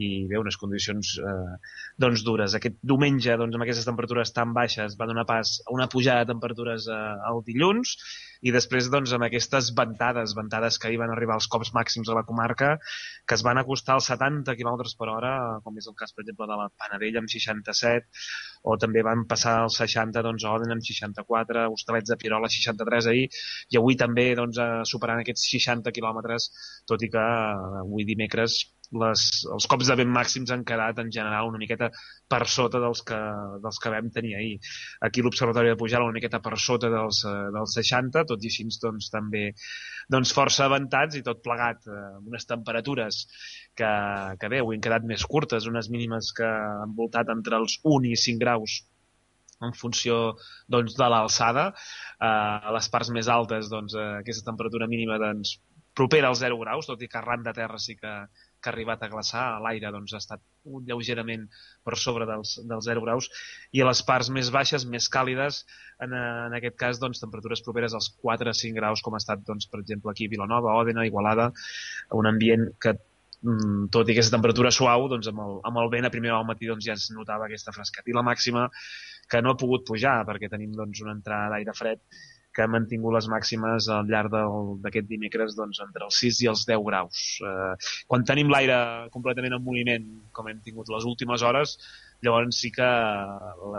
I 0.00 0.10
bé, 0.30 0.38
unes 0.40 0.58
condicions 0.58 1.14
eh, 1.22 1.54
doncs, 2.00 2.24
dures. 2.26 2.58
Aquest 2.58 2.80
diumenge, 2.82 3.38
doncs, 3.38 3.54
amb 3.54 3.66
aquestes 3.66 3.86
temperatures 3.86 4.34
tan 4.34 4.54
baixes, 4.56 4.98
va 4.98 5.08
donar 5.10 5.26
pas 5.28 5.60
a 5.66 5.74
una 5.76 5.88
pujada 5.92 6.24
de 6.24 6.32
temperatures 6.34 6.90
eh, 6.90 7.00
el 7.30 7.42
dilluns, 7.46 7.96
i 8.40 8.52
després 8.54 8.88
doncs, 8.92 9.12
amb 9.16 9.26
aquestes 9.26 9.70
ventades, 9.76 10.34
ventades 10.38 10.78
que 10.80 10.90
hi 10.92 10.98
van 11.00 11.12
arribar 11.12 11.36
als 11.36 11.48
cops 11.52 11.72
màxims 11.76 12.08
a 12.08 12.16
la 12.16 12.24
comarca, 12.28 12.70
que 13.28 13.36
es 13.36 13.44
van 13.46 13.60
acostar 13.60 13.98
als 13.98 14.08
70 14.12 14.56
km 14.60 14.86
per 15.00 15.10
hora, 15.12 15.32
com 15.64 15.76
és 15.80 15.88
el 15.90 15.96
cas, 15.98 16.14
per 16.16 16.24
exemple, 16.24 16.48
de 16.48 16.58
la 16.62 16.70
Panadella 16.82 17.22
amb 17.22 17.32
67, 17.32 18.24
o 18.64 18.76
també 18.80 19.04
van 19.06 19.26
passar 19.28 19.58
als 19.64 19.78
60 19.82 20.24
doncs, 20.26 20.44
a 20.44 20.56
Oden 20.56 20.74
amb 20.76 20.86
64, 20.88 21.68
Hostalets 21.76 22.12
de 22.12 22.18
Pirola 22.20 22.50
63 22.56 23.12
ahir, 23.12 23.28
i 23.70 23.80
avui 23.80 24.00
també 24.00 24.30
doncs, 24.40 24.60
superant 24.88 25.20
aquests 25.22 25.48
60 25.52 25.92
quilòmetres, 25.96 26.50
tot 26.88 27.04
i 27.04 27.12
que 27.12 27.26
avui 27.84 28.08
dimecres 28.08 28.62
les, 28.98 29.24
els 29.54 29.66
cops 29.70 29.90
de 29.90 29.96
vent 30.00 30.10
màxims 30.10 30.50
han 30.50 30.64
quedat 30.66 30.98
en 31.02 31.10
general 31.14 31.48
una 31.50 31.60
miqueta 31.62 31.90
per 32.30 32.40
sota 32.50 32.80
dels 32.82 33.02
que, 33.06 33.18
dels 33.62 33.78
que 33.82 33.92
vam 33.94 34.10
tenir 34.14 34.34
ahir. 34.38 34.58
Aquí 35.06 35.22
l'Observatori 35.22 35.70
de 35.70 35.78
Pujal 35.78 36.06
una 36.06 36.16
miqueta 36.16 36.40
per 36.42 36.58
sota 36.58 36.90
dels, 36.92 37.22
eh, 37.28 37.48
dels 37.54 37.76
60, 37.78 38.24
tot 38.32 38.42
i 38.42 38.50
així 38.50 38.66
doncs, 38.82 39.10
també 39.14 39.46
doncs, 40.10 40.34
força 40.36 40.66
avantats 40.66 41.18
i 41.18 41.24
tot 41.26 41.42
plegat 41.44 41.86
eh, 41.86 41.98
amb 42.18 42.30
unes 42.32 42.46
temperatures 42.50 43.24
que, 43.78 43.90
que 44.40 44.52
bé, 44.52 44.62
avui 44.64 44.78
han 44.78 44.86
quedat 44.86 45.06
més 45.06 45.26
curtes, 45.26 45.70
unes 45.70 45.90
mínimes 45.90 46.32
que 46.36 46.46
han 46.46 46.96
voltat 46.98 47.30
entre 47.30 47.60
els 47.62 47.78
1 47.84 48.10
i 48.10 48.16
5 48.18 48.42
graus 48.42 48.80
en 49.60 49.74
funció 49.76 50.20
doncs, 50.72 50.96
de 50.96 51.08
l'alçada. 51.12 51.70
Eh, 52.18 52.26
a 52.26 52.74
les 52.74 52.88
parts 52.92 53.10
més 53.14 53.28
altes, 53.28 53.70
doncs, 53.72 53.94
eh, 53.94 54.12
aquesta 54.24 54.50
temperatura 54.50 54.88
mínima 54.90 55.20
doncs, 55.20 55.58
propera 55.94 56.30
als 56.30 56.40
0 56.40 56.56
graus, 56.62 56.86
tot 56.88 57.02
i 57.02 57.08
que 57.10 57.18
arran 57.18 57.42
de 57.44 57.52
terra 57.52 57.78
sí 57.82 57.96
que, 57.98 58.12
que 58.60 58.70
ha 58.70 58.72
arribat 58.74 59.02
a 59.02 59.08
glaçar, 59.12 59.44
l'aire 59.64 59.90
doncs, 59.94 60.14
ha 60.14 60.20
estat 60.22 60.42
lleugerament 60.88 61.46
per 61.86 61.96
sobre 61.98 62.26
dels, 62.28 62.56
dels 62.70 62.88
0 62.88 63.04
graus, 63.04 63.30
i 63.76 63.82
a 63.82 63.88
les 63.88 64.02
parts 64.06 64.30
més 64.36 64.52
baixes, 64.54 64.86
més 64.94 65.08
càlides, 65.12 65.62
en, 66.04 66.14
en 66.14 66.56
aquest 66.58 66.78
cas, 66.80 67.02
doncs, 67.02 67.22
temperatures 67.22 67.64
properes 67.66 67.96
als 67.96 68.10
4 68.22 68.54
5 68.62 68.78
graus, 68.78 69.04
com 69.04 69.16
ha 69.16 69.22
estat, 69.22 69.44
doncs, 69.46 69.68
per 69.70 69.82
exemple, 69.84 70.12
aquí 70.12 70.28
a 70.28 70.34
Vilanova, 70.34 70.76
Òdena, 70.80 71.06
Igualada, 71.08 71.50
un 72.20 72.28
ambient 72.30 72.68
que 72.80 72.96
mm, 72.96 73.88
tot 73.94 74.08
i 74.08 74.16
aquesta 74.16 74.36
temperatura 74.36 74.72
suau, 74.74 75.08
doncs 75.12 75.30
amb 75.32 75.44
el, 75.46 75.56
amb 75.70 75.84
el 75.84 75.94
vent 75.96 76.08
a 76.08 76.12
primer 76.14 76.34
al 76.36 76.48
matí 76.48 76.68
doncs, 76.70 76.86
ja 76.86 76.98
es 76.98 77.08
notava 77.16 77.48
aquesta 77.48 77.74
fresqueta. 77.76 78.08
I 78.10 78.16
la 78.16 78.26
màxima 78.26 78.68
que 79.30 79.40
no 79.44 79.54
ha 79.54 79.60
pogut 79.60 79.86
pujar 79.88 80.20
perquè 80.28 80.50
tenim 80.52 80.74
doncs, 80.76 81.00
una 81.04 81.16
entrada 81.16 81.54
d'aire 81.54 81.76
fred 81.76 82.02
que 82.54 82.64
ha 82.64 82.70
mantingut 82.70 83.14
les 83.14 83.28
màximes 83.30 83.88
al 83.94 84.08
llarg 84.10 84.34
d'aquest 84.84 85.08
dimecres 85.10 85.56
doncs, 85.58 85.80
entre 85.84 86.06
els 86.06 86.20
6 86.24 86.42
i 86.44 86.48
els 86.52 86.64
10 86.68 86.84
graus. 86.86 87.24
Eh, 87.46 87.90
quan 88.10 88.26
tenim 88.26 88.50
l'aire 88.52 88.78
completament 89.14 89.56
en 89.56 89.64
moviment, 89.66 90.06
com 90.36 90.48
hem 90.50 90.62
tingut 90.64 90.90
les 90.92 91.06
últimes 91.08 91.44
hores, 91.46 91.76
llavors 92.26 92.58
sí 92.62 92.70
que 92.74 92.88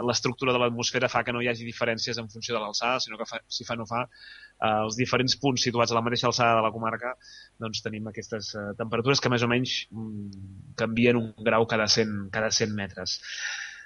l'estructura 0.08 0.54
de 0.56 0.62
l'atmosfera 0.62 1.10
fa 1.12 1.24
que 1.24 1.34
no 1.36 1.44
hi 1.44 1.50
hagi 1.52 1.68
diferències 1.68 2.18
en 2.18 2.30
funció 2.32 2.56
de 2.56 2.62
l'alçada, 2.64 3.00
sinó 3.04 3.20
que 3.20 3.28
fa, 3.30 3.42
si 3.48 3.68
fa 3.68 3.78
no 3.78 3.86
fa, 3.90 4.06
eh, 4.06 4.78
els 4.86 5.00
diferents 5.00 5.38
punts 5.42 5.68
situats 5.68 5.92
a 5.92 6.00
la 6.00 6.06
mateixa 6.06 6.30
alçada 6.32 6.60
de 6.60 6.66
la 6.66 6.74
comarca 6.74 7.16
doncs 7.62 7.84
tenim 7.86 8.08
aquestes 8.10 8.54
eh, 8.56 8.70
temperatures 8.80 9.22
que 9.22 9.34
més 9.34 9.44
o 9.44 9.52
menys 9.52 9.76
mm, 9.92 10.76
canvien 10.80 11.20
un 11.20 11.34
grau 11.46 11.68
cada 11.70 11.88
100, 11.92 12.32
cada 12.34 12.52
100 12.62 12.78
metres. 12.78 13.20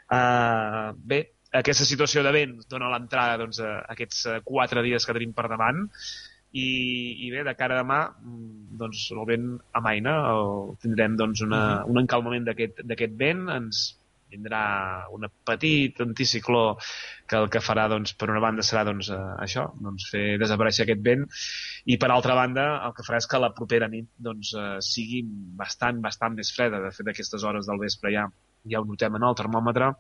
Uh, 0.06 0.94
bé, 1.02 1.35
aquesta 1.60 1.88
situació 1.88 2.24
de 2.26 2.32
vent 2.36 2.56
dona 2.72 2.92
l'entrada 2.92 3.40
doncs, 3.42 3.60
a 3.64 3.76
aquests 3.96 4.24
eh, 4.30 4.40
quatre 4.46 4.84
dies 4.86 5.06
que 5.06 5.16
tenim 5.18 5.36
per 5.36 5.50
davant. 5.52 5.86
I, 6.56 6.68
i 7.26 7.30
bé, 7.34 7.42
de 7.44 7.52
cara 7.60 7.76
a 7.76 7.84
demà 7.84 8.00
mm, 8.08 8.78
doncs, 8.80 9.10
el 9.12 9.26
vent 9.28 9.52
amaina 9.76 10.16
el, 10.32 10.74
tindrem 10.84 11.18
doncs, 11.20 11.44
una, 11.44 11.62
un 11.92 12.00
encalmament 12.00 12.48
d'aquest 12.48 13.18
vent. 13.20 13.46
Ens 13.56 13.86
vindrà 14.36 14.62
un 15.16 15.28
petit 15.48 16.00
anticicló 16.04 16.64
que 17.30 17.38
el 17.40 17.50
que 17.52 17.62
farà 17.64 17.86
doncs, 17.92 18.16
per 18.20 18.30
una 18.32 18.42
banda 18.44 18.64
serà 18.66 18.86
doncs, 18.88 19.12
eh, 19.14 19.20
això, 19.44 19.68
doncs, 19.84 20.08
fer 20.12 20.26
desaparèixer 20.42 20.86
aquest 20.86 21.04
vent. 21.06 21.28
I 21.92 22.00
per 22.02 22.12
altra 22.12 22.40
banda 22.40 22.66
el 22.88 22.96
que 22.96 23.06
farà 23.08 23.20
és 23.22 23.30
que 23.32 23.44
la 23.44 23.54
propera 23.60 23.92
nit 23.92 24.10
doncs, 24.30 24.56
eh, 24.56 24.74
sigui 24.94 25.24
bastant, 25.60 26.02
bastant 26.04 26.40
més 26.40 26.56
freda. 26.56 26.82
De 26.88 26.92
fet 26.96 27.12
aquestes 27.12 27.44
hores 27.44 27.68
del 27.70 27.84
vespre 27.84 28.16
ja, 28.16 28.28
ja 28.72 28.82
ho 28.82 28.88
notem 28.88 29.20
en 29.20 29.28
el 29.28 29.40
termòmetre 29.44 29.94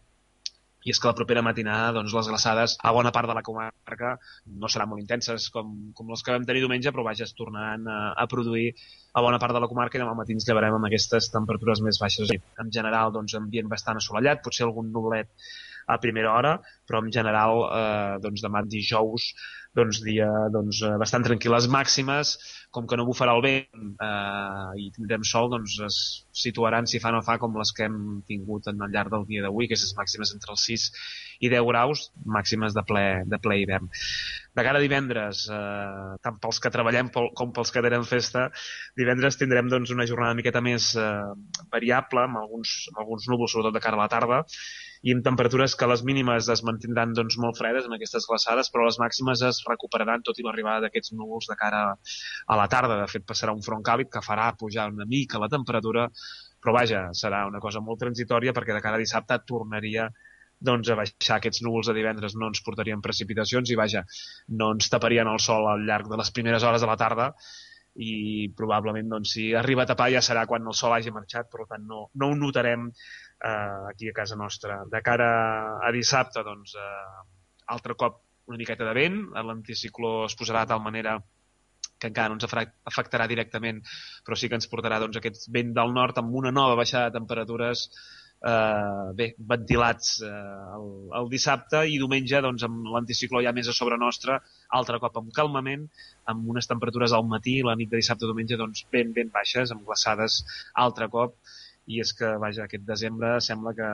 i 0.85 0.93
és 0.93 1.01
que 1.01 1.09
la 1.09 1.17
propera 1.17 1.41
matinada 1.45 1.95
doncs, 1.97 2.13
les 2.13 2.29
glaçades 2.29 2.75
a 2.85 2.93
bona 2.93 3.11
part 3.15 3.29
de 3.29 3.35
la 3.37 3.43
comarca 3.45 4.13
no 4.61 4.69
seran 4.69 4.91
molt 4.91 5.01
intenses 5.01 5.49
com, 5.53 5.73
com 5.97 6.13
les 6.13 6.21
que 6.21 6.35
vam 6.35 6.45
tenir 6.45 6.61
diumenge, 6.61 6.93
però 6.93 7.07
vaja, 7.07 7.25
es 7.25 7.33
tornaran 7.37 7.87
a, 7.89 7.99
a 8.21 8.27
produir 8.31 8.69
a 9.15 9.23
bona 9.25 9.39
part 9.41 9.57
de 9.57 9.63
la 9.63 9.69
comarca 9.71 9.97
i 9.97 10.03
demà 10.03 10.13
matí 10.17 10.37
ens 10.37 10.45
llevarem 10.47 10.77
amb 10.77 10.89
aquestes 10.89 11.31
temperatures 11.33 11.81
més 11.81 11.99
baixes. 12.01 12.33
En 12.61 12.71
general, 12.77 13.13
doncs, 13.15 13.33
ambient 13.39 13.71
bastant 13.71 13.97
assolellat, 14.01 14.43
potser 14.45 14.67
algun 14.67 14.93
nublet 14.93 15.31
a 15.87 15.97
primera 16.01 16.33
hora, 16.33 16.55
però 16.85 17.01
en 17.03 17.11
general 17.13 17.65
eh, 17.65 18.15
doncs 18.21 18.45
demà 18.45 18.63
dijous 18.65 19.31
doncs 19.75 20.01
dia 20.05 20.27
doncs, 20.53 20.81
eh, 20.83 20.95
bastant 21.01 21.25
tranquil. 21.27 21.53
Les 21.55 21.69
màximes, 21.71 22.35
com 22.75 22.87
que 22.87 22.99
no 22.99 23.07
bufarà 23.07 23.35
el 23.37 23.43
vent 23.45 23.85
eh, 24.03 24.83
i 24.83 24.89
tindrem 24.95 25.23
sol, 25.27 25.49
doncs 25.53 25.77
es 25.87 25.99
situaran, 26.45 26.87
si 26.91 27.01
fa 27.03 27.13
no 27.15 27.23
fa, 27.25 27.37
com 27.39 27.55
les 27.59 27.71
que 27.75 27.87
hem 27.87 27.99
tingut 28.27 28.67
en 28.71 28.83
el 28.85 28.91
llarg 28.95 29.13
del 29.13 29.27
dia 29.31 29.45
d'avui, 29.45 29.69
que 29.71 29.79
és 29.79 29.95
màximes 29.97 30.35
entre 30.35 30.55
els 30.55 30.67
6 30.71 30.89
i 31.45 31.51
10 31.51 31.67
graus, 31.67 32.09
màximes 32.37 32.75
de 32.75 32.83
ple, 32.87 33.05
de 33.31 33.39
ple 33.43 33.59
hivern. 33.61 33.91
De 34.55 34.63
cara 34.63 34.79
a 34.79 34.83
divendres, 34.83 35.45
eh, 35.51 36.15
tant 36.23 36.39
pels 36.43 36.61
que 36.63 36.71
treballem 36.71 37.11
com 37.11 37.51
pels 37.55 37.71
que 37.75 37.83
tenen 37.83 38.07
festa, 38.07 38.49
divendres 38.99 39.39
tindrem 39.39 39.71
doncs, 39.71 39.91
una 39.91 40.07
jornada 40.07 40.25
una 40.25 40.39
miqueta 40.39 40.61
més 40.63 40.93
eh, 40.97 41.33
variable, 41.71 42.25
amb 42.25 42.41
alguns, 42.41 42.75
amb 42.91 43.03
alguns 43.03 43.29
núvols, 43.29 43.53
sobretot 43.53 43.75
de 43.75 43.83
cara 43.83 43.99
a 43.99 44.03
la 44.03 44.11
tarda, 44.11 44.41
i 45.05 45.13
amb 45.13 45.25
temperatures 45.25 45.75
que 45.77 45.89
les 45.91 46.01
mínimes 46.07 46.49
es 46.49 46.63
mantindran 46.65 47.13
doncs, 47.17 47.37
molt 47.41 47.59
fredes 47.59 47.85
en 47.85 47.93
aquestes 47.97 48.25
glaçades, 48.29 48.71
però 48.73 48.87
les 48.87 48.97
màximes 49.01 49.43
es 49.45 49.61
recuperaran 49.69 50.23
tot 50.25 50.39
i 50.39 50.45
l'arribada 50.45 50.85
d'aquests 50.85 51.15
núvols 51.17 51.49
de 51.51 51.57
cara 51.59 51.81
a 51.91 52.59
la 52.59 52.67
tarda. 52.71 52.99
De 53.01 53.09
fet, 53.11 53.25
passarà 53.27 53.55
un 53.55 53.63
front 53.65 53.83
càlid 53.85 54.11
que 54.11 54.23
farà 54.25 54.51
pujar 54.59 54.87
una 54.93 55.07
mica 55.09 55.41
la 55.41 55.51
temperatura, 55.51 56.07
però 56.61 56.77
vaja, 56.79 57.09
serà 57.13 57.45
una 57.49 57.61
cosa 57.63 57.81
molt 57.81 58.01
transitòria 58.01 58.53
perquè 58.53 58.73
de 58.73 58.81
cara 58.81 58.97
a 58.99 59.03
dissabte 59.03 59.41
tornaria 59.45 60.09
doncs 60.65 60.89
a 60.89 60.95
baixar 60.97 61.37
aquests 61.37 61.61
núvols 61.65 61.89
de 61.89 61.93
divendres 61.97 62.33
no 62.39 62.47
ens 62.47 62.63
portarien 62.65 63.01
precipitacions 63.03 63.69
i 63.69 63.77
vaja, 63.77 64.05
no 64.59 64.71
ens 64.73 64.89
taparien 64.89 65.27
el 65.27 65.41
sol 65.43 65.67
al 65.67 65.83
llarg 65.85 66.09
de 66.09 66.17
les 66.17 66.31
primeres 66.31 66.63
hores 66.63 66.81
de 66.81 66.89
la 66.89 66.97
tarda 66.97 67.33
i 67.95 68.49
probablement 68.55 69.07
doncs, 69.13 69.35
si 69.37 69.45
arriba 69.55 69.85
a 69.85 69.89
tapar 69.91 70.09
ja 70.11 70.23
serà 70.25 70.43
quan 70.49 70.67
el 70.67 70.75
sol 70.75 70.95
hagi 70.95 71.13
marxat, 71.15 71.47
per 71.51 71.67
tant 71.69 71.85
no, 71.87 72.09
no 72.19 72.31
ho 72.31 72.35
notarem 72.35 72.89
eh, 72.89 73.91
aquí 73.91 74.09
a 74.09 74.15
casa 74.15 74.35
nostra. 74.35 74.81
De 74.91 75.01
cara 75.01 75.29
a 75.79 75.91
dissabte, 75.95 76.43
doncs, 76.43 76.75
eh, 76.75 77.23
altre 77.71 77.95
cop 77.95 78.24
una 78.49 78.59
miqueta 78.61 78.85
de 78.87 78.93
vent, 78.97 79.21
l'anticicló 79.47 80.17
es 80.25 80.37
posarà 80.37 80.65
de 80.65 80.73
tal 80.73 80.83
manera 80.83 81.17
que 81.99 82.11
encara 82.11 82.29
no 82.29 82.35
ens 82.37 82.45
afectarà 82.91 83.25
directament, 83.31 83.79
però 84.25 84.37
sí 84.37 84.49
que 84.49 84.59
ens 84.59 84.67
portarà 84.71 84.99
doncs, 85.01 85.17
aquest 85.17 85.47
vent 85.55 85.73
del 85.77 85.93
nord 85.95 86.19
amb 86.21 86.35
una 86.41 86.51
nova 86.51 86.75
baixada 86.79 87.09
de 87.09 87.17
temperatures 87.19 87.85
eh, 88.45 89.13
bé, 89.17 89.29
ventilats 89.51 90.19
eh, 90.25 90.31
el, 90.77 90.87
el 91.21 91.29
dissabte 91.31 91.85
i 91.89 91.97
diumenge 92.01 92.41
doncs, 92.45 92.65
amb 92.67 92.89
l'anticicló 92.93 93.41
ja 93.45 93.53
més 93.55 93.69
a 93.71 93.75
sobre 93.77 93.99
nostra, 94.01 94.39
altre 94.79 94.99
cop 95.03 95.21
amb 95.21 95.33
calmament, 95.35 95.87
amb 96.31 96.49
unes 96.55 96.69
temperatures 96.71 97.15
al 97.15 97.27
matí, 97.31 97.61
la 97.65 97.77
nit 97.79 97.91
de 97.91 98.01
dissabte 98.01 98.29
diumenge 98.29 98.59
doncs, 98.61 98.85
ben, 98.91 99.13
ben 99.15 99.31
baixes, 99.33 99.73
amb 99.73 99.85
glaçades 99.87 100.41
altre 100.87 101.09
cop, 101.13 101.37
i 101.87 102.01
és 102.01 102.11
que, 102.17 102.35
vaja, 102.41 102.65
aquest 102.65 102.85
desembre 102.85 103.37
sembla 103.45 103.75
que, 103.77 103.91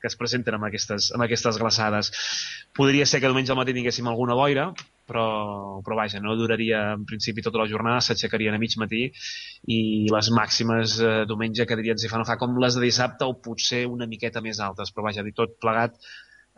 que 0.00 0.10
es 0.10 0.16
presenten 0.18 0.56
amb 0.56 0.68
aquestes, 0.68 1.10
amb 1.16 1.24
aquestes 1.26 1.58
glaçades. 1.60 2.12
Podria 2.76 3.06
ser 3.06 3.20
que 3.20 3.30
diumenge 3.30 3.52
al 3.54 3.58
matí 3.60 3.74
tinguéssim 3.76 4.08
alguna 4.10 4.36
boira, 4.38 4.68
però, 5.08 5.26
però 5.84 5.98
vaja, 5.98 6.20
no 6.20 6.36
duraria 6.36 6.82
en 6.94 7.04
principi 7.08 7.44
tota 7.44 7.62
la 7.62 7.68
jornada, 7.70 8.04
s'aixecarien 8.04 8.54
a 8.54 8.62
mig 8.62 8.76
matí 8.80 9.06
i 9.74 9.80
les 10.12 10.30
màximes 10.36 10.98
eh, 11.00 11.12
diumenge 11.30 11.66
quedarien 11.66 11.98
si 11.98 12.10
fa 12.12 12.20
no 12.20 12.28
fa 12.28 12.38
com 12.40 12.58
les 12.60 12.76
de 12.76 12.84
dissabte 12.84 13.26
o 13.26 13.38
potser 13.42 13.86
una 13.88 14.08
miqueta 14.10 14.44
més 14.44 14.60
altes, 14.60 14.92
però 14.92 15.08
vaja, 15.08 15.24
dit 15.26 15.36
tot 15.36 15.56
plegat, 15.62 15.96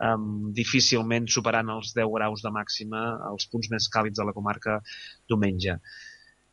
um, 0.01 0.51
difícilment 0.57 1.29
superant 1.31 1.71
els 1.75 1.95
10 1.97 2.13
graus 2.15 2.43
de 2.45 2.53
màxima 2.53 3.03
els 3.31 3.47
punts 3.51 3.71
més 3.73 3.87
càlids 3.93 4.19
de 4.19 4.27
la 4.27 4.35
comarca 4.37 4.79
diumenge. 5.29 5.77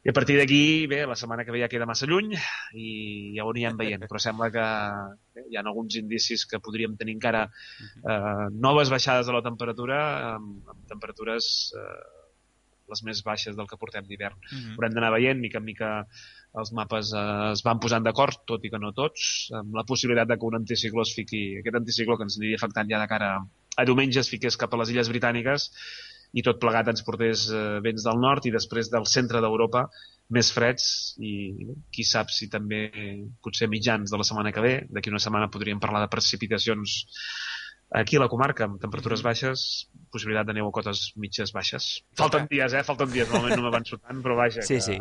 I 0.09 0.11
a 0.11 0.14
partir 0.16 0.38
d'aquí, 0.38 0.86
bé, 0.88 1.02
la 1.04 1.14
setmana 1.20 1.44
que 1.44 1.52
ve 1.52 1.59
ja 1.61 1.66
queda 1.68 1.84
massa 1.84 2.06
lluny 2.09 2.30
i 2.80 2.92
ja 3.34 3.44
ho 3.44 3.50
anirem 3.52 3.76
veient, 3.76 4.06
però 4.09 4.16
sembla 4.24 4.46
que 4.54 4.62
bé, 5.36 5.42
hi 5.50 5.59
ha 5.59 5.61
alguns 5.61 5.98
indicis 6.00 6.46
que 6.48 6.62
podríem 6.64 6.94
tenir 6.96 7.12
encara 7.18 7.42
eh, 7.44 8.46
noves 8.56 8.88
baixades 8.88 9.28
de 9.28 9.34
la 9.36 9.42
temperatura 9.44 9.98
amb, 10.30 10.70
amb 10.72 10.88
temperatures 10.88 11.50
eh, 11.76 11.98
les 12.88 13.04
més 13.04 13.20
baixes 13.26 13.52
del 13.59 13.68
que 13.68 13.76
portem 13.76 14.09
d'hivern. 14.09 14.40
Uh 14.40 14.56
-huh. 14.56 14.74
Haurem 14.78 14.96
d'anar 14.96 15.12
veient, 15.12 15.44
mica 15.44 15.61
en 15.61 15.68
mica 15.68 15.92
els 16.56 16.72
mapes 16.72 17.12
eh, 17.12 17.52
es 17.52 17.62
van 17.68 17.78
posant 17.78 18.09
d'acord, 18.09 18.46
tot 18.46 18.64
i 18.64 18.70
que 18.70 18.80
no 18.80 18.94
tots, 18.96 19.50
amb 19.52 19.76
la 19.76 19.84
possibilitat 19.84 20.28
de 20.28 20.38
que 20.38 20.46
un 20.46 20.56
anticicló 20.56 21.02
es 21.02 21.12
fiqui, 21.12 21.59
aquest 21.59 21.76
anticicló 21.76 22.16
que 22.16 22.22
ens 22.22 22.38
aniria 22.38 22.56
afectant 22.56 22.88
ja 22.88 22.98
de 22.98 23.09
cara 23.09 23.44
a 23.76 23.84
diumenge 23.84 24.20
es 24.20 24.30
fiqués 24.30 24.56
cap 24.56 24.72
a 24.72 24.78
les 24.80 24.90
Illes 24.90 25.09
Britàniques 25.12 25.70
i 26.36 26.44
tot 26.44 26.60
plegat 26.60 26.90
ens 26.92 27.04
portés 27.06 27.48
eh, 27.50 27.64
vents 27.84 28.04
del 28.04 28.20
nord 28.20 28.46
i 28.46 28.54
després 28.54 28.90
del 28.92 29.06
centre 29.08 29.40
d'Europa 29.44 29.86
més 30.34 30.50
freds 30.52 30.88
i 31.24 31.32
qui 31.94 32.04
sap 32.04 32.32
si 32.34 32.50
també 32.52 32.82
potser 33.44 33.68
mitjans 33.72 34.10
de 34.12 34.20
la 34.20 34.26
setmana 34.28 34.52
que 34.52 34.64
ve, 34.64 34.74
d'aquí 34.92 35.12
una 35.12 35.22
setmana 35.24 35.48
podríem 35.52 35.80
parlar 35.80 36.02
de 36.04 36.10
precipitacions 36.12 36.98
aquí 37.90 38.18
a 38.18 38.20
la 38.20 38.28
comarca, 38.28 38.66
amb 38.68 38.76
temperatures 38.82 39.22
baixes, 39.24 39.62
possibilitat 40.12 40.50
de 40.50 40.58
neu 40.58 40.68
a 40.68 40.74
cotes 40.74 41.06
mitges 41.16 41.54
baixes. 41.56 41.88
Falten 42.20 42.44
dies, 42.50 42.76
eh? 42.76 42.84
Falten 42.84 43.08
dies, 43.14 43.30
normalment 43.32 43.62
no 43.62 43.70
m'avanço 43.70 43.96
tant, 44.02 44.20
però 44.24 44.36
vaja, 44.36 44.60
sí, 44.60 44.76
que 44.76 44.84
sí. 44.84 44.98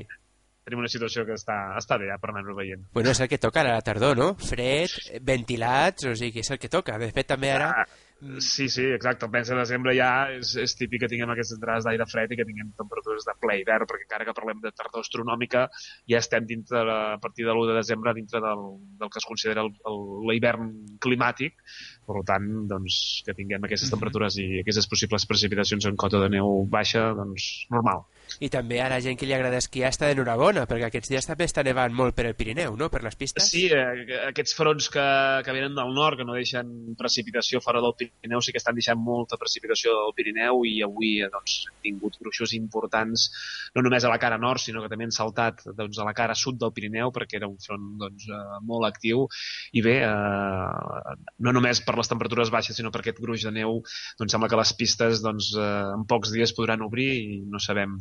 tenim 0.63 0.86
una 0.86 0.91
situació 0.91 1.28
que 1.28 1.36
està, 1.36 1.57
està 1.75 1.99
bé 1.99 2.07
ja 2.07 2.15
per 2.21 2.32
anar-ho 2.32 2.55
veient. 2.55 2.88
Bueno, 2.95 3.11
és 3.11 3.19
el 3.19 3.28
que 3.28 3.41
toca 3.43 3.65
ara 3.65 3.75
a 3.75 3.82
la 3.82 3.86
tardor, 3.86 4.15
no? 4.15 4.34
Fred, 4.39 5.19
ventilats, 5.28 6.07
o 6.07 6.15
sigui, 6.15 6.45
és 6.45 6.55
el 6.55 6.63
que 6.63 6.71
toca. 6.71 6.95
De 7.03 7.11
fet, 7.11 7.34
també 7.36 7.51
ara... 7.59 7.73
Ah 7.84 8.07
Sí, 8.39 8.68
sí, 8.68 8.84
exacte. 8.84 9.26
El 9.26 9.32
mes 9.32 9.49
de 9.49 9.55
desembre 9.59 9.93
ja 9.93 10.09
és, 10.34 10.55
és 10.57 10.74
típic 10.80 11.03
que 11.03 11.09
tinguem 11.11 11.30
aquestes 11.30 11.59
entrades 11.59 11.86
d'aire 11.86 12.07
fred 12.09 12.32
i 12.34 12.39
que 12.39 12.47
tinguem 12.49 12.72
temperatures 12.80 13.28
de 13.28 13.36
ple 13.38 13.59
hivern, 13.61 13.86
perquè 13.89 14.07
encara 14.07 14.26
que 14.26 14.34
parlem 14.38 14.63
de 14.63 14.72
tardor 14.74 15.05
astronòmica, 15.05 15.68
ja 16.09 16.22
estem 16.24 16.47
dintre 16.49 16.82
de, 16.88 16.97
a 17.13 17.20
partir 17.22 17.45
de 17.45 17.53
l'1 17.53 17.70
de 17.70 17.78
desembre 17.78 18.15
dintre 18.18 18.41
del, 18.41 18.65
del 18.97 19.13
que 19.13 19.22
es 19.22 19.30
considera 19.30 19.68
l'hivern 19.68 20.72
climàtic, 21.03 21.61
per 22.09 22.24
tant, 22.26 22.49
doncs, 22.72 23.22
que 23.28 23.38
tinguem 23.38 23.70
aquestes 23.70 23.93
temperatures 23.93 24.39
i 24.41 24.63
aquestes 24.63 24.89
possibles 24.89 25.30
precipitacions 25.30 25.86
en 25.86 25.99
cota 25.99 26.24
de 26.24 26.32
neu 26.34 26.63
baixa, 26.74 27.11
doncs, 27.18 27.68
normal. 27.70 28.07
I 28.43 28.49
també 28.51 28.82
a 28.84 28.89
la 28.91 28.99
gent 29.03 29.15
que 29.20 29.28
li 29.30 29.36
agrada 29.36 29.61
esquiar 29.61 29.91
està 29.93 30.09
d'enhorabona, 30.09 30.65
perquè 30.68 30.89
aquests 30.89 31.13
dies 31.13 31.30
també 31.30 31.45
està 31.47 31.63
nevant 31.63 31.93
molt 31.95 32.18
per 32.18 32.26
el 32.28 32.36
Pirineu, 32.36 32.76
no?, 32.80 32.89
per 32.91 33.03
les 33.05 33.15
pistes. 33.15 33.45
Sí, 33.53 33.68
eh, 33.72 34.20
aquests 34.28 34.57
fronts 34.57 34.89
que, 34.91 35.07
que 35.45 35.55
venen 35.55 35.78
del 35.78 35.93
nord, 35.95 36.20
que 36.20 36.28
no 36.28 36.36
deixen 36.36 36.97
precipitació 36.99 37.61
fora 37.63 37.84
del 37.84 37.95
Pirineu, 37.95 38.07
sí 38.41 38.53
que 38.53 38.62
estan 38.62 38.76
deixant 38.78 38.99
molta 38.99 39.38
precipitació 39.39 39.93
del 39.95 40.14
Pirineu 40.18 40.64
i 40.68 40.82
avui 40.86 41.18
eh, 41.24 41.30
doncs, 41.34 41.58
hem 41.70 41.80
tingut 41.88 42.18
gruixos 42.22 42.53
importants, 42.58 43.28
no 43.76 43.84
només 43.86 44.05
a 44.05 44.12
la 44.12 44.20
cara 44.22 44.39
nord, 44.41 44.62
sinó 44.62 44.84
que 44.84 44.91
també 44.91 45.08
han 45.08 45.16
saltat 45.16 45.64
doncs, 45.78 45.99
a 45.99 46.08
la 46.08 46.14
cara 46.18 46.36
sud 46.36 46.60
del 46.62 46.74
Pirineu, 46.76 47.12
perquè 47.16 47.39
era 47.41 47.49
un 47.49 47.58
front 47.64 47.88
doncs, 48.01 48.28
eh, 48.30 48.60
molt 48.68 48.88
actiu, 48.89 49.26
i 49.74 49.84
bé, 49.86 49.97
eh, 50.05 51.16
no 51.43 51.55
només 51.55 51.82
per 51.86 51.97
les 51.97 52.12
temperatures 52.12 52.53
baixes, 52.53 52.78
sinó 52.78 52.91
per 52.93 53.03
aquest 53.03 53.22
gruix 53.24 53.45
de 53.47 53.53
neu, 53.55 53.82
doncs 54.20 54.36
sembla 54.36 54.49
que 54.51 54.62
les 54.62 54.74
pistes 54.80 55.24
doncs, 55.26 55.53
eh, 55.58 55.68
en 55.95 56.08
pocs 56.10 56.34
dies 56.36 56.55
podran 56.58 56.86
obrir 56.86 57.10
i 57.18 57.41
no 57.47 57.62
sabem 57.64 57.97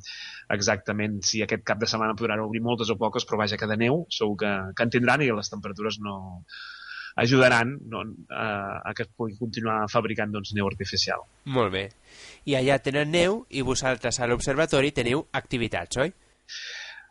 exactament 0.53 1.21
si 1.27 1.43
aquest 1.43 1.65
cap 1.67 1.81
de 1.81 1.89
setmana 1.91 2.17
podran 2.19 2.45
obrir 2.45 2.63
moltes 2.65 2.91
o 2.93 2.99
poques, 3.01 3.27
però 3.27 3.43
vaja 3.43 3.59
que 3.61 3.69
de 3.71 3.79
neu 3.81 4.05
segur 4.13 4.37
que, 4.43 4.53
que 4.77 4.87
en 4.87 4.93
tindran 4.93 5.25
i 5.25 5.31
les 5.33 5.53
temperatures 5.53 6.01
no 6.03 6.17
ajudaran 7.17 7.77
no, 7.89 8.03
a, 8.31 8.47
a 8.85 8.95
que 8.95 9.07
es 9.07 9.13
pugui 9.17 9.37
continuar 9.41 9.85
fabricant 9.93 10.33
doncs, 10.35 10.53
neu 10.57 10.69
artificial. 10.69 11.25
Molt 11.57 11.73
bé. 11.73 11.87
I 12.47 12.59
allà 12.59 12.79
tenen 12.85 13.11
neu 13.13 13.45
i 13.51 13.65
vosaltres 13.65 14.21
a 14.21 14.29
l'observatori 14.29 14.93
teniu 14.97 15.25
activitats, 15.41 16.03
oi? 16.05 16.13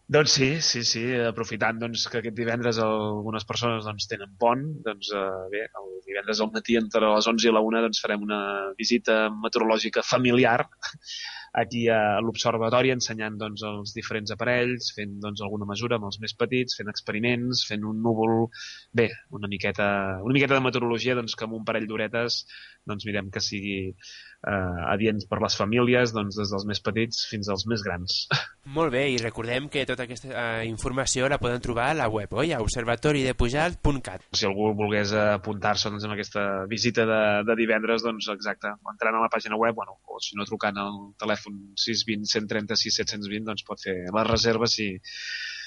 Doncs 0.06 0.36
sí, 0.38 0.47
sí, 0.62 0.84
sí, 0.86 1.01
aprofitant 1.18 1.80
doncs, 1.82 2.03
que 2.14 2.20
aquest 2.20 2.36
divendres 2.38 2.78
algunes 2.78 3.47
persones 3.49 3.88
doncs, 3.88 4.06
tenen 4.12 4.36
pont, 4.38 4.62
doncs 4.86 5.10
eh, 5.18 5.30
bé, 5.49 5.64
el 5.80 5.88
divendres 6.06 6.41
al 6.45 6.51
matí 6.53 6.78
entre 6.78 7.10
les 7.10 7.30
11 7.32 7.49
i 7.49 7.53
la 7.56 7.64
1 7.66 7.82
doncs, 7.88 8.01
farem 8.03 8.28
una 8.28 8.41
visita 8.78 9.24
meteorològica 9.34 10.06
familiar 10.06 10.60
aquí 11.56 11.86
a 11.89 12.20
l'observatori 12.24 12.91
ensenyant 12.93 13.38
doncs, 13.39 13.64
els 13.70 13.93
diferents 13.95 14.34
aparells, 14.36 14.91
fent 14.97 15.18
doncs, 15.24 15.43
alguna 15.45 15.68
mesura 15.70 15.99
amb 15.99 16.10
els 16.10 16.20
més 16.24 16.36
petits, 16.38 16.78
fent 16.80 16.91
experiments, 16.91 17.66
fent 17.70 17.88
un 17.88 18.01
núvol... 18.06 18.49
Bé, 18.95 19.10
una 19.36 19.49
miqueta, 19.51 19.88
una 20.24 20.36
miqueta 20.36 20.58
de 20.58 20.66
meteorologia 20.66 21.16
doncs, 21.18 21.36
que 21.36 21.47
amb 21.47 21.58
un 21.60 21.66
parell 21.68 21.88
d'horetes 21.89 22.43
doncs, 22.88 23.06
mirem 23.08 23.32
que 23.34 23.42
sigui 23.44 23.78
eh, 23.90 24.82
adients 24.92 25.28
per 25.30 25.40
les 25.44 25.58
famílies, 25.58 26.14
doncs, 26.16 26.38
des 26.40 26.52
dels 26.54 26.66
més 26.70 26.82
petits 26.86 27.26
fins 27.30 27.50
als 27.52 27.66
més 27.70 27.84
grans. 27.86 28.18
Molt 28.78 28.94
bé, 28.96 29.06
i 29.14 29.18
recordem 29.22 29.70
que 29.74 29.86
tota 29.90 30.06
aquesta 30.06 30.32
eh, 30.32 30.68
informació 30.70 31.30
la 31.32 31.40
poden 31.42 31.64
trobar 31.64 31.90
a 31.92 31.98
la 32.02 32.10
web, 32.12 32.34
oi? 32.34 32.54
a 32.54 32.62
observatoridepujalt.cat. 32.64 34.30
Si 34.38 34.48
algú 34.50 34.72
volgués 34.78 35.14
apuntar-se 35.20 35.92
doncs, 35.92 36.06
en 36.08 36.16
aquesta 36.16 36.46
visita 36.72 37.08
de, 37.10 37.22
de 37.50 37.58
divendres, 37.60 38.06
doncs 38.06 38.30
exacte, 38.34 38.74
entrant 38.94 39.20
a 39.20 39.26
la 39.26 39.32
pàgina 39.34 39.60
web, 39.62 39.76
bueno, 39.78 40.00
o 40.06 40.22
si 40.24 40.38
no 40.38 40.48
trucant 40.48 40.80
al 40.82 41.02
telèfon 41.22 41.60
620 41.82 42.32
136 42.36 43.02
720, 43.04 43.46
doncs 43.50 43.68
pot 43.68 43.82
fer 43.82 43.98
les 44.06 44.30
reserves 44.30 44.78
si, 44.78 44.90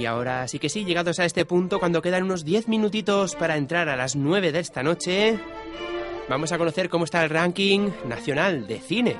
Y 0.00 0.06
ahora 0.06 0.48
sí 0.48 0.58
que 0.58 0.70
sí, 0.70 0.86
llegados 0.86 1.18
a 1.18 1.26
este 1.26 1.44
punto, 1.44 1.78
cuando 1.78 2.00
quedan 2.00 2.22
unos 2.22 2.42
10 2.42 2.68
minutitos 2.68 3.36
para 3.36 3.58
entrar 3.58 3.90
a 3.90 3.96
las 3.96 4.16
9 4.16 4.50
de 4.50 4.58
esta 4.58 4.82
noche, 4.82 5.38
vamos 6.26 6.52
a 6.52 6.56
conocer 6.56 6.88
cómo 6.88 7.04
está 7.04 7.22
el 7.22 7.28
ranking 7.28 7.90
nacional 8.08 8.66
de 8.66 8.80
cine. 8.80 9.14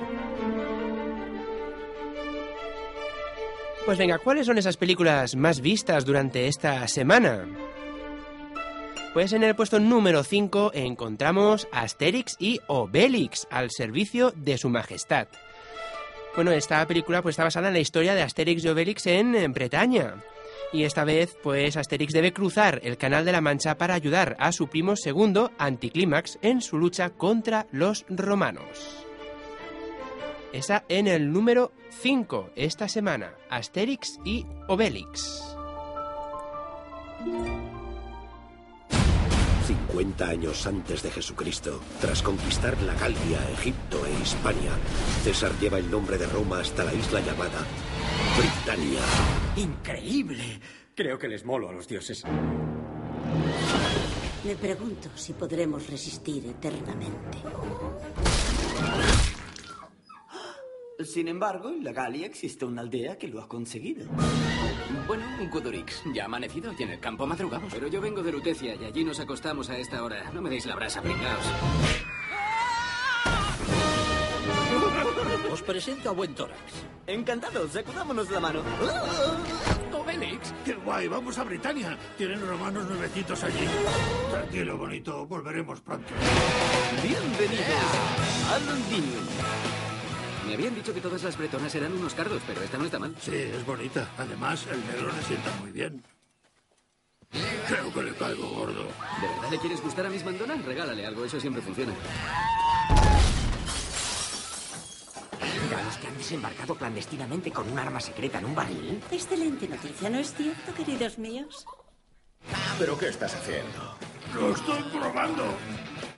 Pues 3.85 3.99
venga, 3.99 4.17
¿cuáles 4.17 4.47
son 4.47 4.57
esas 4.57 4.75
películas 4.75 5.35
más 5.35 5.61
vistas 5.61 6.03
durante 6.03 6.47
esta 6.47 6.87
semana? 6.87 7.45
Pues 9.13 9.33
en 9.33 9.43
el 9.43 9.53
puesto 9.53 9.79
número 9.79 10.23
5 10.23 10.71
encontramos 10.73 11.67
Asterix 11.71 12.37
y 12.39 12.59
Obelix 12.65 13.47
al 13.51 13.69
servicio 13.69 14.33
de 14.35 14.57
su 14.57 14.69
majestad. 14.69 15.27
Bueno, 16.35 16.49
esta 16.49 16.83
película 16.87 17.21
pues 17.21 17.33
está 17.33 17.43
basada 17.43 17.67
en 17.67 17.75
la 17.75 17.79
historia 17.79 18.15
de 18.15 18.23
Asterix 18.23 18.63
y 18.63 18.69
Obelix 18.69 19.05
en, 19.05 19.35
en 19.35 19.53
Bretaña. 19.53 20.15
Y 20.73 20.83
esta 20.83 21.03
vez, 21.03 21.37
pues 21.43 21.75
Asterix 21.75 22.13
debe 22.13 22.31
cruzar 22.31 22.79
el 22.83 22.97
Canal 22.97 23.25
de 23.25 23.33
la 23.33 23.41
Mancha 23.41 23.77
para 23.77 23.93
ayudar 23.93 24.37
a 24.39 24.51
su 24.51 24.67
primo 24.67 24.95
segundo, 24.95 25.51
Anticlímax, 25.57 26.39
en 26.41 26.61
su 26.61 26.77
lucha 26.77 27.09
contra 27.09 27.67
los 27.71 28.05
romanos. 28.07 29.05
Esa 30.53 30.83
en 30.89 31.07
el 31.07 31.31
número 31.31 31.71
5 32.01 32.51
esta 32.55 32.87
semana, 32.87 33.33
Asterix 33.49 34.19
y 34.25 34.45
Obelix. 34.67 35.55
50 39.91 40.25
años 40.25 40.65
antes 40.67 41.03
de 41.03 41.11
Jesucristo, 41.11 41.81
tras 41.99 42.21
conquistar 42.21 42.81
la 42.83 42.93
Galia, 42.93 43.49
Egipto 43.51 44.05
e 44.05 44.21
Hispania, 44.21 44.71
César 45.23 45.51
lleva 45.59 45.79
el 45.79 45.91
nombre 45.91 46.17
de 46.17 46.27
Roma 46.27 46.61
hasta 46.61 46.85
la 46.85 46.93
isla 46.93 47.19
llamada 47.19 47.65
Britania. 48.37 49.01
Increíble. 49.57 50.61
Creo 50.95 51.19
que 51.19 51.27
les 51.27 51.43
molo 51.43 51.69
a 51.69 51.73
los 51.73 51.89
dioses. 51.89 52.23
Me 54.45 54.55
pregunto 54.55 55.09
si 55.15 55.33
podremos 55.33 55.85
resistir 55.89 56.45
eternamente. 56.45 57.39
Sin 61.05 61.27
embargo, 61.27 61.69
en 61.69 61.83
la 61.83 61.91
Galia 61.91 62.25
existe 62.25 62.65
una 62.65 62.81
aldea 62.81 63.17
que 63.17 63.27
lo 63.27 63.41
ha 63.41 63.47
conseguido. 63.47 64.07
Bueno, 65.07 65.25
un 65.39 65.49
Kudurix. 65.49 66.03
Ya 66.13 66.23
ha 66.23 66.25
amanecido 66.25 66.73
y 66.77 66.83
en 66.83 66.89
el 66.89 66.99
campo 66.99 67.25
madrugamos. 67.25 67.73
Pero 67.73 67.87
yo 67.87 68.01
vengo 68.01 68.21
de 68.21 68.31
Lutecia 68.31 68.75
y 68.75 68.85
allí 68.85 69.03
nos 69.03 69.19
acostamos 69.19 69.69
a 69.69 69.77
esta 69.77 70.03
hora. 70.03 70.31
No 70.31 70.41
me 70.41 70.49
deis 70.49 70.65
la 70.65 70.75
brasa, 70.75 71.01
pringaos. 71.01 71.45
Os 75.51 75.61
presento 75.63 76.09
a 76.09 76.13
Buen 76.13 76.33
Tórax. 76.33 76.59
Encantados, 77.07 77.71
sacudámonos 77.71 78.29
la 78.29 78.39
mano. 78.39 78.61
Obelix. 79.93 80.53
¡Qué 80.63 80.73
guay! 80.73 81.07
Vamos 81.07 81.37
a 81.37 81.43
Britania. 81.43 81.97
Tienen 82.17 82.45
romanos 82.45 82.87
nuevecitos 82.87 83.43
allí. 83.43 83.67
Tranquilo, 84.31 84.77
bonito. 84.77 85.25
Volveremos 85.27 85.81
pronto. 85.81 86.13
Bienvenidos 87.03 87.65
a 88.49 88.59
Londinium. 88.59 89.90
Me 90.45 90.53
habían 90.55 90.75
dicho 90.75 90.93
que 90.93 91.01
todas 91.01 91.23
las 91.23 91.37
bretonas 91.37 91.73
eran 91.75 91.93
unos 91.93 92.13
cardos, 92.13 92.41
pero 92.47 92.61
esta 92.61 92.77
no 92.77 92.85
está 92.85 92.99
mal. 92.99 93.15
Sí, 93.21 93.35
es 93.35 93.65
bonita. 93.65 94.09
Además, 94.17 94.65
el 94.71 94.85
negro 94.87 95.11
le 95.15 95.21
sienta 95.23 95.51
muy 95.61 95.71
bien. 95.71 96.03
Creo 97.67 97.93
que 97.93 98.03
le 98.03 98.13
caigo 98.15 98.49
gordo. 98.49 98.83
¿De 98.83 99.27
verdad 99.27 99.51
le 99.51 99.59
quieres 99.59 99.81
gustar 99.81 100.05
a 100.05 100.09
Miss 100.09 100.25
Mandona? 100.25 100.55
Regálale 100.55 101.05
algo, 101.05 101.23
eso 101.23 101.39
siempre 101.39 101.61
funciona. 101.61 101.93
¿Ya 105.69 105.83
los 105.83 105.95
que 105.95 106.07
han 106.07 106.17
desembarcado 106.17 106.75
clandestinamente 106.75 107.51
con 107.51 107.71
un 107.71 107.79
arma 107.79 108.01
secreta 108.01 108.39
en 108.39 108.45
un 108.45 108.55
barril? 108.55 109.01
Excelente 109.11 109.67
noticia, 109.67 110.09
¿no 110.09 110.17
es 110.17 110.33
cierto, 110.33 110.73
queridos 110.73 111.17
míos? 111.17 111.65
¿Pero 112.77 112.97
qué 112.97 113.07
estás 113.07 113.35
haciendo? 113.35 113.95
Lo 114.35 114.53
estoy 114.53 114.81
probando. 114.91 115.45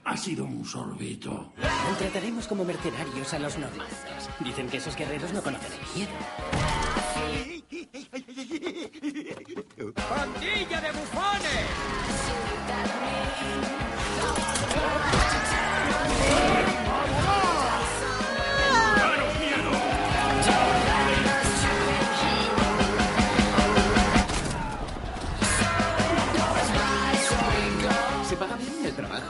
Ha 0.04 0.16
sido 0.16 0.44
un 0.44 0.64
sorbito. 0.64 1.52
Trataremos 1.98 2.46
como 2.46 2.64
mercenarios 2.64 3.32
a 3.32 3.38
los 3.38 3.58
normazos. 3.58 4.28
Dicen 4.40 4.68
que 4.68 4.76
esos 4.76 4.94
guerreros 4.96 5.32
no 5.32 5.42
conocen 5.42 5.72
el 5.72 5.78
miedo. 5.96 6.12
¡Pandilla 9.94 10.80
de 10.80 10.92
bufones! 10.92 12.23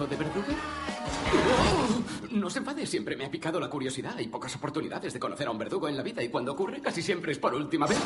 De 0.07 0.17
verdugo? 0.17 0.47
¡Oh! 1.33 2.03
No 2.33 2.51
se 2.51 2.59
enfade, 2.59 2.87
siempre 2.87 3.17
me 3.17 3.27
ha 3.27 3.31
picado 3.31 3.61
la 3.61 3.69
curiosidad. 3.69 4.15
Hay 4.17 4.29
pocas 4.29 4.55
oportunidades 4.57 5.13
de 5.13 5.21
conocer 5.21 5.47
a 5.47 5.51
un 5.51 5.59
verdugo 5.59 5.89
en 5.89 5.97
la 5.97 6.03
vida 6.03 6.23
y 6.23 6.29
cuando 6.29 6.53
ocurre 6.53 6.81
casi 6.81 7.03
siempre 7.03 7.33
es 7.33 7.39
por 7.39 7.55
última 7.55 7.87
vez. 7.87 7.99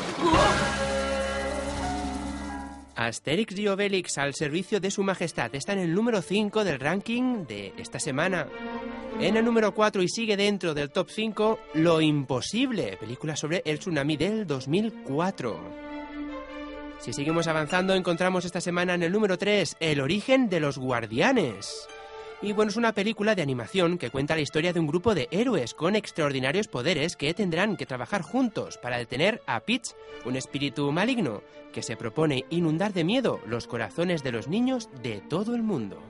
Asterix 2.95 3.57
y 3.57 3.67
Obelix 3.67 4.17
al 4.17 4.35
servicio 4.35 4.81
de 4.81 4.91
su 4.91 5.03
majestad 5.03 5.55
está 5.55 5.73
en 5.73 5.79
el 5.79 5.95
número 5.95 6.21
5 6.21 6.65
del 6.65 6.79
ranking 6.79 7.45
de 7.47 7.73
esta 7.77 7.97
semana. 7.97 8.47
En 9.21 9.37
el 9.37 9.45
número 9.45 9.73
4 9.73 10.03
y 10.03 10.09
sigue 10.09 10.35
dentro 10.35 10.73
del 10.73 10.91
top 10.91 11.09
5, 11.09 11.59
Lo 11.75 12.01
Imposible, 12.01 12.97
película 12.97 13.35
sobre 13.35 13.61
el 13.65 13.79
tsunami 13.79 14.17
del 14.17 14.45
2004. 14.45 15.88
Si 16.99 17.13
seguimos 17.13 17.47
avanzando, 17.47 17.95
encontramos 17.95 18.43
esta 18.43 18.59
semana 18.59 18.93
en 18.93 19.03
el 19.03 19.13
número 19.13 19.37
3, 19.37 19.77
El 19.79 20.01
origen 20.01 20.49
de 20.49 20.59
los 20.59 20.77
guardianes. 20.77 21.87
Y 22.41 22.51
bueno, 22.51 22.69
es 22.69 22.75
una 22.75 22.93
película 22.93 23.35
de 23.35 23.41
animación 23.41 23.97
que 23.97 24.09
cuenta 24.09 24.35
la 24.35 24.41
historia 24.41 24.73
de 24.73 24.81
un 24.81 24.87
grupo 24.87 25.15
de 25.15 25.29
héroes 25.31 25.73
con 25.73 25.95
extraordinarios 25.95 26.67
poderes 26.67 27.15
que 27.15 27.33
tendrán 27.33 27.77
que 27.77 27.85
trabajar 27.85 28.21
juntos 28.21 28.77
para 28.77 28.97
detener 28.97 29.41
a 29.45 29.61
Peach, 29.61 29.95
un 30.25 30.35
espíritu 30.35 30.91
maligno 30.91 31.41
que 31.71 31.83
se 31.83 31.95
propone 31.95 32.43
inundar 32.49 32.91
de 32.91 33.05
miedo 33.05 33.39
los 33.45 33.65
corazones 33.65 34.21
de 34.21 34.33
los 34.33 34.49
niños 34.49 34.89
de 35.01 35.21
todo 35.21 35.55
el 35.55 35.63
mundo. 35.63 36.01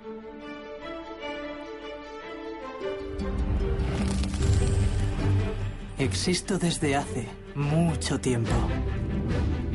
Existo 5.99 6.57
desde 6.57 6.95
hace 6.95 7.27
mucho 7.53 8.19
tiempo. 8.19 8.53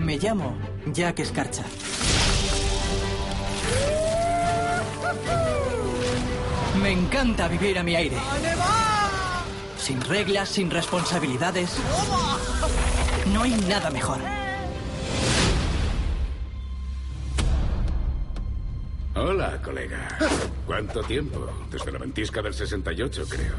Me 0.05 0.19
llamo 0.19 0.55
Jack 0.93 1.21
Escarcha. 1.21 1.65
Me 6.83 6.91
encanta 6.91 7.49
vivir 7.49 7.79
a 7.79 7.83
mi 7.83 7.97
aire. 7.97 8.19
Sin 9.79 10.03
reglas, 10.03 10.51
sin 10.51 10.71
responsabilidades. 10.71 11.79
No 13.33 13.45
hay 13.45 13.53
nada 13.67 13.89
mejor. 13.91 14.19
Hola, 19.15 19.63
colega. 19.63 20.19
¿Cuánto 20.67 21.03
tiempo? 21.05 21.49
Desde 21.71 21.91
la 21.91 21.99
ventisca 21.99 22.43
del 22.43 22.53
68, 22.53 23.25
creo. 23.27 23.55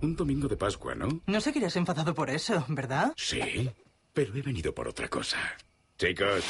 Un 0.00 0.16
domingo 0.16 0.48
de 0.48 0.56
Pascua, 0.56 0.94
¿no? 0.94 1.20
No 1.26 1.40
seguirás 1.42 1.76
enfadado 1.76 2.14
por 2.14 2.30
eso, 2.30 2.64
¿verdad? 2.68 3.12
Sí, 3.16 3.70
pero 4.14 4.34
he 4.34 4.40
venido 4.40 4.74
por 4.74 4.88
otra 4.88 5.08
cosa. 5.08 5.36
Chicos, 6.04 6.44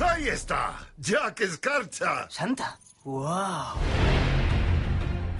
¡Ahí 0.00 0.26
está! 0.26 0.74
¡Jack 0.98 1.40
Escarcha! 1.40 2.28
¡Santa! 2.28 2.76
¡Wow! 3.04 3.76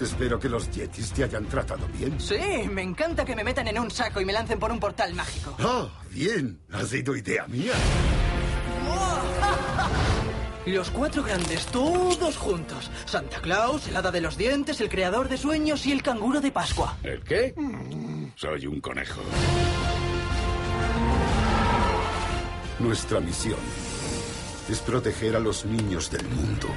Espero 0.00 0.38
que 0.38 0.48
los 0.48 0.70
Yetis 0.70 1.12
te 1.12 1.24
hayan 1.24 1.46
tratado 1.46 1.88
bien. 1.88 2.20
Sí, 2.20 2.38
me 2.70 2.82
encanta 2.82 3.24
que 3.24 3.34
me 3.34 3.42
metan 3.42 3.66
en 3.66 3.80
un 3.80 3.90
saco 3.90 4.20
y 4.20 4.24
me 4.24 4.32
lancen 4.32 4.60
por 4.60 4.70
un 4.70 4.78
portal 4.78 5.12
mágico. 5.12 5.56
¡Oh, 5.60 5.90
bien! 6.10 6.60
Ha 6.72 6.84
sido 6.84 7.16
idea 7.16 7.48
mía. 7.48 7.72
Los 10.66 10.90
cuatro 10.90 11.24
grandes, 11.24 11.66
todos 11.66 12.36
juntos. 12.36 12.90
Santa 13.06 13.40
Claus, 13.40 13.88
el 13.88 13.96
hada 13.96 14.10
de 14.10 14.20
los 14.20 14.36
dientes, 14.36 14.80
el 14.80 14.88
creador 14.88 15.28
de 15.28 15.36
sueños 15.36 15.86
y 15.86 15.92
el 15.92 16.02
canguro 16.02 16.40
de 16.40 16.50
Pascua. 16.50 16.96
¿el 17.04 17.22
qué? 17.22 17.54
Soy 18.34 18.66
un 18.66 18.80
conejo. 18.80 19.22
Nuestra 22.78 23.20
misión 23.20 23.58
es 24.68 24.80
proteger 24.80 25.34
a 25.34 25.40
los 25.40 25.64
niños 25.64 26.10
del 26.10 26.28
mundo. 26.28 26.68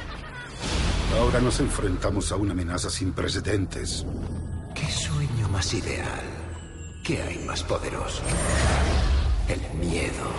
Ahora 1.20 1.41
nos 1.41 1.60
enfrentamos 1.60 2.32
a 2.32 2.38
una 2.38 2.54
amenaza 2.54 2.89
sin 2.89 3.12
precedentes. 3.12 4.06
¿Qué 4.74 4.89
sueño 4.89 5.50
más 5.50 5.74
ideal? 5.74 6.24
¿Qué 7.04 7.22
hay 7.22 7.39
más 7.39 7.64
poderoso? 7.64 8.22
El 9.50 9.60
miedo. 9.78 10.32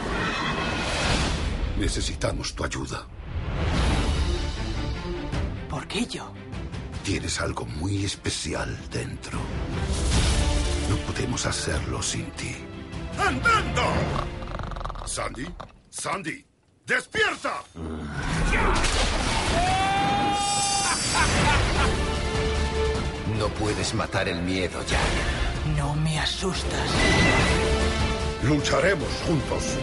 Necesitamos 1.79 2.55
tu 2.55 2.65
ayuda. 2.65 3.07
¿Por 5.69 5.87
qué 5.89 6.07
yo? 6.07 6.33
Tienes 7.05 7.39
algo 7.41 7.67
muy 7.67 8.05
especial 8.05 8.79
dentro. 8.91 9.39
No 10.89 10.97
podemos 11.07 11.45
hacerlo 11.45 12.03
sin 12.03 12.31
ti. 12.33 12.57
¡Andando! 13.19 14.40
Sandy, 15.11 15.45
Sandy, 15.91 16.47
despierta. 16.87 17.65
No 23.37 23.49
puedes 23.49 23.93
matar 23.93 24.29
el 24.29 24.41
miedo 24.43 24.81
ya. 24.87 25.01
No 25.77 25.97
me 25.97 26.21
asustas. 26.21 26.91
Lucharemos 28.45 29.09
juntos. 29.27 29.77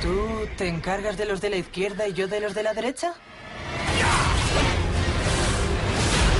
¿Tú 0.00 0.46
te 0.56 0.68
encargas 0.68 1.16
de 1.16 1.26
los 1.26 1.40
de 1.40 1.50
la 1.50 1.56
izquierda 1.56 2.06
y 2.06 2.12
yo 2.12 2.28
de 2.28 2.38
los 2.38 2.54
de 2.54 2.62
la 2.62 2.74
derecha? 2.74 3.12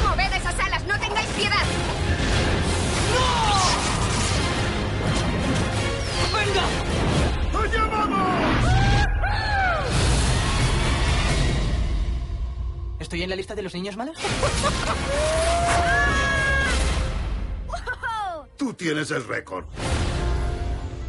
¡Moved 0.04 0.32
esas 0.36 0.60
alas! 0.60 0.84
¡No 0.86 0.96
tengáis 1.00 1.28
piedad! 1.30 2.05
¡Allá 7.66 7.86
vamos! 7.86 8.64
¿Estoy 13.00 13.22
en 13.22 13.30
la 13.30 13.36
lista 13.36 13.56
de 13.56 13.62
los 13.62 13.74
niños 13.74 13.96
malos? 13.96 14.16
Tú 18.56 18.72
tienes 18.74 19.10
el 19.10 19.26
récord. 19.26 19.64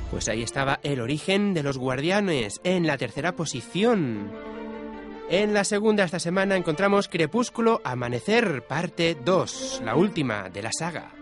Pues 0.09 0.27
ahí 0.29 0.41
estaba 0.41 0.79
el 0.81 0.99
origen 0.99 1.53
de 1.53 1.61
los 1.61 1.77
guardianes, 1.77 2.59
en 2.63 2.87
la 2.87 2.97
tercera 2.97 3.35
posición. 3.35 4.31
En 5.29 5.53
la 5.53 5.63
segunda 5.63 6.05
esta 6.05 6.19
semana 6.19 6.55
encontramos 6.55 7.07
Crepúsculo 7.07 7.81
Amanecer, 7.83 8.65
parte 8.65 9.15
2, 9.23 9.83
la 9.85 9.95
última 9.95 10.49
de 10.49 10.63
la 10.63 10.71
saga. 10.71 11.16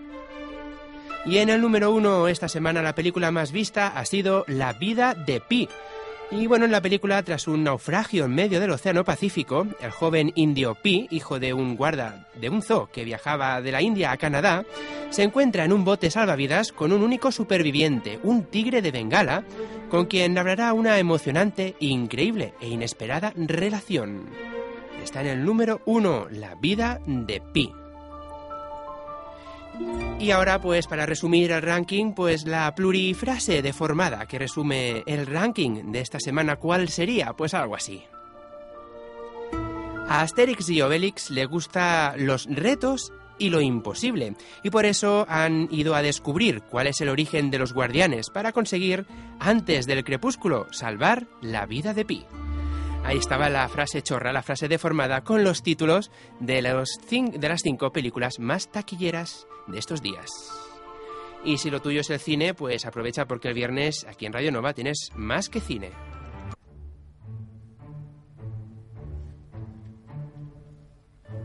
Y 1.26 1.40
en 1.40 1.50
el 1.50 1.60
número 1.60 1.92
uno 1.92 2.28
esta 2.28 2.48
semana 2.48 2.84
la 2.84 2.94
película 2.94 3.32
más 3.32 3.52
vista 3.52 3.88
ha 3.88 4.06
sido 4.06 4.46
La 4.48 4.74
vida 4.74 5.16
de 5.16 5.40
Pi. 5.40 5.68
Y 6.32 6.48
bueno, 6.48 6.66
en 6.66 6.72
la 6.72 6.82
película, 6.82 7.22
tras 7.24 7.48
un 7.48 7.64
naufragio 7.64 8.26
en 8.26 8.36
medio 8.36 8.60
del 8.60 8.72
Océano 8.72 9.04
Pacífico, 9.04 9.68
el 9.80 9.92
joven 9.92 10.32
indio 10.36 10.76
Pi, 10.76 11.08
hijo 11.12 11.40
de 11.40 11.54
un 11.54 11.76
guarda 11.76 12.28
de 12.40 12.50
un 12.50 12.62
zoo 12.62 12.90
que 12.92 13.04
viajaba 13.04 13.62
de 13.62 13.72
la 13.72 13.82
India 13.82 14.12
a 14.12 14.18
Canadá, 14.18 14.66
se 15.10 15.24
encuentra 15.24 15.66
en 15.66 15.74
un 15.74 15.84
bote 15.84 16.12
salvavidas 16.12 16.72
con 16.72 16.92
un 16.92 17.04
único 17.04 17.32
superviviente, 17.32 18.20
un 18.24 18.44
tigre 18.46 18.82
de 18.82 18.92
Bengala, 18.92 19.44
con 19.90 20.06
quien 20.06 20.38
hablará 20.38 20.74
una 20.74 21.00
emocionante, 21.00 21.76
increíble 21.80 22.54
e 22.60 22.70
inesperada 22.70 23.34
relación. 23.36 24.26
Está 25.04 25.22
en 25.22 25.28
el 25.28 25.46
número 25.46 25.82
uno, 25.86 26.28
La 26.32 26.56
vida 26.56 27.00
de 27.06 27.42
Pi. 27.42 27.72
Y 30.20 30.32
ahora, 30.32 30.60
pues 30.60 30.88
para 30.88 31.06
resumir 31.06 31.52
el 31.52 31.62
ranking, 31.62 32.14
pues 32.14 32.46
la 32.46 32.74
plurifrase 32.74 33.62
deformada 33.62 34.26
que 34.26 34.40
resume 34.40 35.04
el 35.06 35.26
ranking 35.26 35.92
de 35.92 36.00
esta 36.00 36.20
semana, 36.20 36.56
¿cuál 36.56 36.90
sería? 36.90 37.34
Pues 37.34 37.54
algo 37.54 37.76
así. 37.76 38.04
A 40.08 40.22
Asterix 40.22 40.70
y 40.70 40.82
Obelix 40.82 41.32
le 41.32 41.46
gusta 41.46 42.16
los 42.18 42.46
retos 42.46 43.12
y 43.38 43.50
lo 43.50 43.60
imposible, 43.60 44.36
y 44.64 44.70
por 44.70 44.86
eso 44.86 45.26
han 45.28 45.68
ido 45.72 45.96
a 45.96 46.02
descubrir 46.02 46.62
cuál 46.62 46.88
es 46.88 47.02
el 47.02 47.10
origen 47.10 47.52
de 47.52 47.60
los 47.60 47.74
guardianes 47.74 48.30
para 48.30 48.52
conseguir, 48.52 49.06
antes 49.40 49.86
del 49.86 50.04
crepúsculo, 50.04 50.68
salvar 50.72 51.28
la 51.42 51.66
vida 51.66 51.94
de 51.94 52.06
Pi. 52.06 52.26
Ahí 53.06 53.18
estaba 53.18 53.50
la 53.50 53.68
frase 53.70 54.02
chorra, 54.02 54.34
la 54.34 54.42
frase 54.42 54.68
deformada, 54.68 55.24
con 55.24 55.44
los 55.44 55.62
títulos 55.62 56.10
de, 56.40 56.64
los 56.64 56.90
de 57.08 57.48
las 57.48 57.62
cinco 57.62 57.92
películas 57.92 58.40
más 58.40 58.72
taquilleras 58.72 59.46
de 59.68 59.78
estos 59.78 60.02
días. 60.02 60.28
Y 61.44 61.60
si 61.60 61.70
lo 61.70 61.84
tuyo 61.84 62.02
es 62.02 62.10
el 62.10 62.20
cine, 62.20 62.56
pues 62.56 62.84
aprovecha 62.88 63.28
porque 63.28 63.50
el 63.50 63.54
viernes 63.54 64.08
aquí 64.10 64.26
en 64.26 64.34
Radio 64.34 64.52
Nova 64.52 64.74
tienes 64.74 65.12
más 65.14 65.50
que 65.50 65.62
cine. 65.62 65.92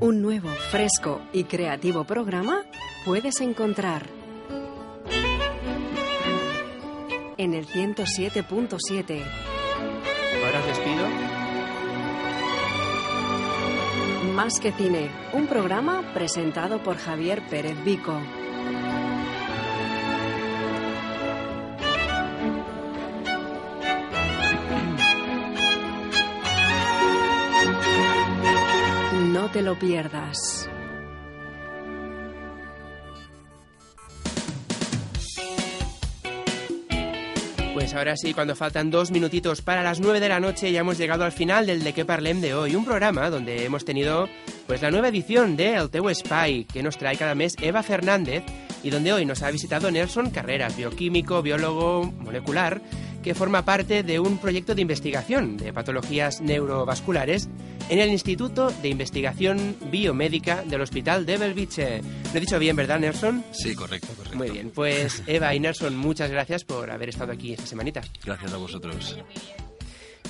Un 0.00 0.22
nuevo, 0.22 0.48
fresco 0.70 1.20
y 1.34 1.44
creativo 1.44 2.04
programa 2.04 2.64
puedes 3.04 3.42
encontrar 3.42 4.06
en 7.36 7.52
el 7.52 7.66
107.7. 7.66 9.49
Más 14.34 14.60
que 14.60 14.70
cine, 14.70 15.10
un 15.32 15.46
programa 15.46 16.02
presentado 16.14 16.82
por 16.82 16.96
Javier 16.96 17.42
Pérez 17.50 17.82
Vico. 17.84 18.20
No 29.32 29.50
te 29.50 29.62
lo 29.62 29.78
pierdas. 29.78 30.70
Pues 37.90 37.98
ahora 37.98 38.16
sí, 38.16 38.34
cuando 38.34 38.54
faltan 38.54 38.88
dos 38.88 39.10
minutitos 39.10 39.62
para 39.62 39.82
las 39.82 39.98
nueve 39.98 40.20
de 40.20 40.28
la 40.28 40.38
noche, 40.38 40.70
ya 40.70 40.78
hemos 40.78 40.96
llegado 40.96 41.24
al 41.24 41.32
final 41.32 41.66
del 41.66 41.82
De 41.82 41.92
qué 41.92 42.04
parlem 42.04 42.40
de 42.40 42.54
hoy, 42.54 42.76
un 42.76 42.84
programa 42.84 43.28
donde 43.30 43.64
hemos 43.64 43.84
tenido 43.84 44.28
pues 44.68 44.80
la 44.80 44.92
nueva 44.92 45.08
edición 45.08 45.56
de 45.56 45.74
El 45.74 45.90
Teu 45.90 46.08
Spy, 46.14 46.66
que 46.72 46.84
nos 46.84 46.96
trae 46.96 47.16
cada 47.16 47.34
mes 47.34 47.56
Eva 47.60 47.82
Fernández, 47.82 48.44
y 48.84 48.90
donde 48.90 49.12
hoy 49.12 49.26
nos 49.26 49.42
ha 49.42 49.50
visitado 49.50 49.90
Nelson 49.90 50.30
Carreras, 50.30 50.76
bioquímico, 50.76 51.42
biólogo 51.42 52.04
molecular, 52.20 52.80
que 53.22 53.34
forma 53.34 53.64
parte 53.64 54.02
de 54.02 54.20
un 54.20 54.38
proyecto 54.38 54.74
de 54.74 54.82
investigación 54.82 55.56
de 55.56 55.72
patologías 55.72 56.40
neurovasculares 56.40 57.48
en 57.88 57.98
el 57.98 58.10
Instituto 58.10 58.70
de 58.70 58.88
Investigación 58.88 59.76
Biomédica 59.90 60.62
del 60.62 60.80
Hospital 60.80 61.26
de 61.26 61.36
Belviche. 61.36 62.00
Lo 62.32 62.36
he 62.36 62.40
dicho 62.40 62.58
bien, 62.58 62.76
¿verdad, 62.76 63.00
Nelson? 63.00 63.44
Sí, 63.52 63.74
correcto, 63.74 64.08
correcto. 64.16 64.38
Muy 64.38 64.50
bien, 64.50 64.70
pues 64.70 65.22
Eva 65.26 65.54
y 65.54 65.60
Nelson, 65.60 65.96
muchas 65.96 66.30
gracias 66.30 66.64
por 66.64 66.90
haber 66.90 67.08
estado 67.08 67.32
aquí 67.32 67.52
esta 67.52 67.66
semanita. 67.66 68.00
Gracias 68.24 68.52
a 68.52 68.56
vosotros. 68.56 69.18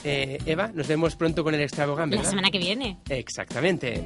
Eh, 0.03 0.39
Eva, 0.47 0.71
nos 0.75 0.89
vemos 0.89 1.15
pronto 1.17 1.45
con 1.45 1.55
el 1.55 1.61
extravagante, 1.61 2.17
La 2.17 2.25
semana 2.25 2.51
que 2.51 2.59
viene. 2.59 2.99
Exactamente. 3.09 4.03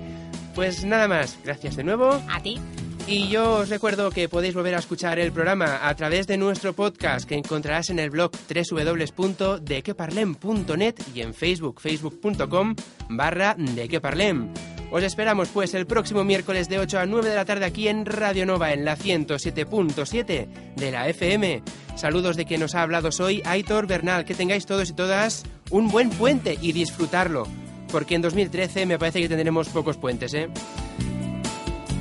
Pues 0.55 0.85
nada 0.85 1.09
más, 1.09 1.39
gracias 1.45 1.77
de 1.77 1.85
nuevo. 1.85 2.21
A 2.29 2.43
ti. 2.43 2.59
Y 3.07 3.29
yo 3.29 3.59
os 3.59 3.69
recuerdo 3.69 4.11
que 4.11 4.31
podéis 4.31 4.55
volver 4.55 4.75
a 4.75 4.79
escuchar 4.79 5.19
el 5.19 5.31
programa 5.31 5.87
a 5.87 5.95
través 5.95 6.27
de 6.27 6.39
nuestro 6.39 6.73
podcast 6.73 7.29
que 7.29 7.35
encontrarás 7.35 7.91
en 7.91 7.99
el 7.99 8.09
blog 8.09 8.31
www.dequeparlem.net 8.49 10.95
y 11.15 11.21
en 11.21 11.35
Facebook, 11.35 11.83
facebook.com 11.83 12.75
barra 13.11 13.57
dequeparlem. 13.59 14.49
Os 14.91 15.03
esperamos 15.03 15.49
pues 15.49 15.75
el 15.75 15.87
próximo 15.87 16.25
miércoles 16.25 16.71
de 16.71 16.79
8 16.79 17.01
a 17.01 17.07
9 17.07 17.29
de 17.29 17.35
la 17.35 17.45
tarde 17.45 17.67
aquí 17.67 17.89
en 17.89 18.07
Radio 18.07 18.47
Nova 18.47 18.73
en 18.73 18.87
la 18.87 18.97
107.7 18.97 20.75
de 20.77 20.91
la 20.91 21.07
FM. 21.09 21.63
Saludos 21.97 22.37
de 22.37 22.47
quien 22.47 22.61
nos 22.61 22.75
ha 22.75 22.81
hablado 22.83 23.13
soy 23.13 23.43
Aitor 23.45 23.87
Bernal. 23.87 24.25
Que 24.25 24.35
tengáis 24.35 24.65
todos 24.65 24.89
y 24.89 24.95
todas 24.95 25.45
un 25.71 25.89
buen 25.89 26.09
puente 26.11 26.57
y 26.63 26.73
disfrutarlo. 26.73 27.47
Porque 27.93 28.15
en 28.15 28.23
2013 28.23 28.87
me 28.87 28.99
parece 28.99 29.21
que 29.21 29.29
tendremos 29.29 29.69
pocos 29.69 29.99
puentes, 29.99 30.33
¿eh? 30.33 30.49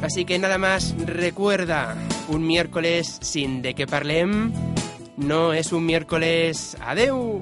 Así 0.04 0.26
que 0.26 0.38
nada 0.38 0.58
más, 0.58 0.94
recuerda, 1.06 1.96
un 2.28 2.46
miércoles 2.46 3.20
sin 3.22 3.62
de 3.62 3.74
que 3.74 3.88
parlem 3.88 4.52
no 5.16 5.54
es 5.54 5.72
un 5.72 5.86
miércoles. 5.86 6.76
Adeu. 6.82 7.40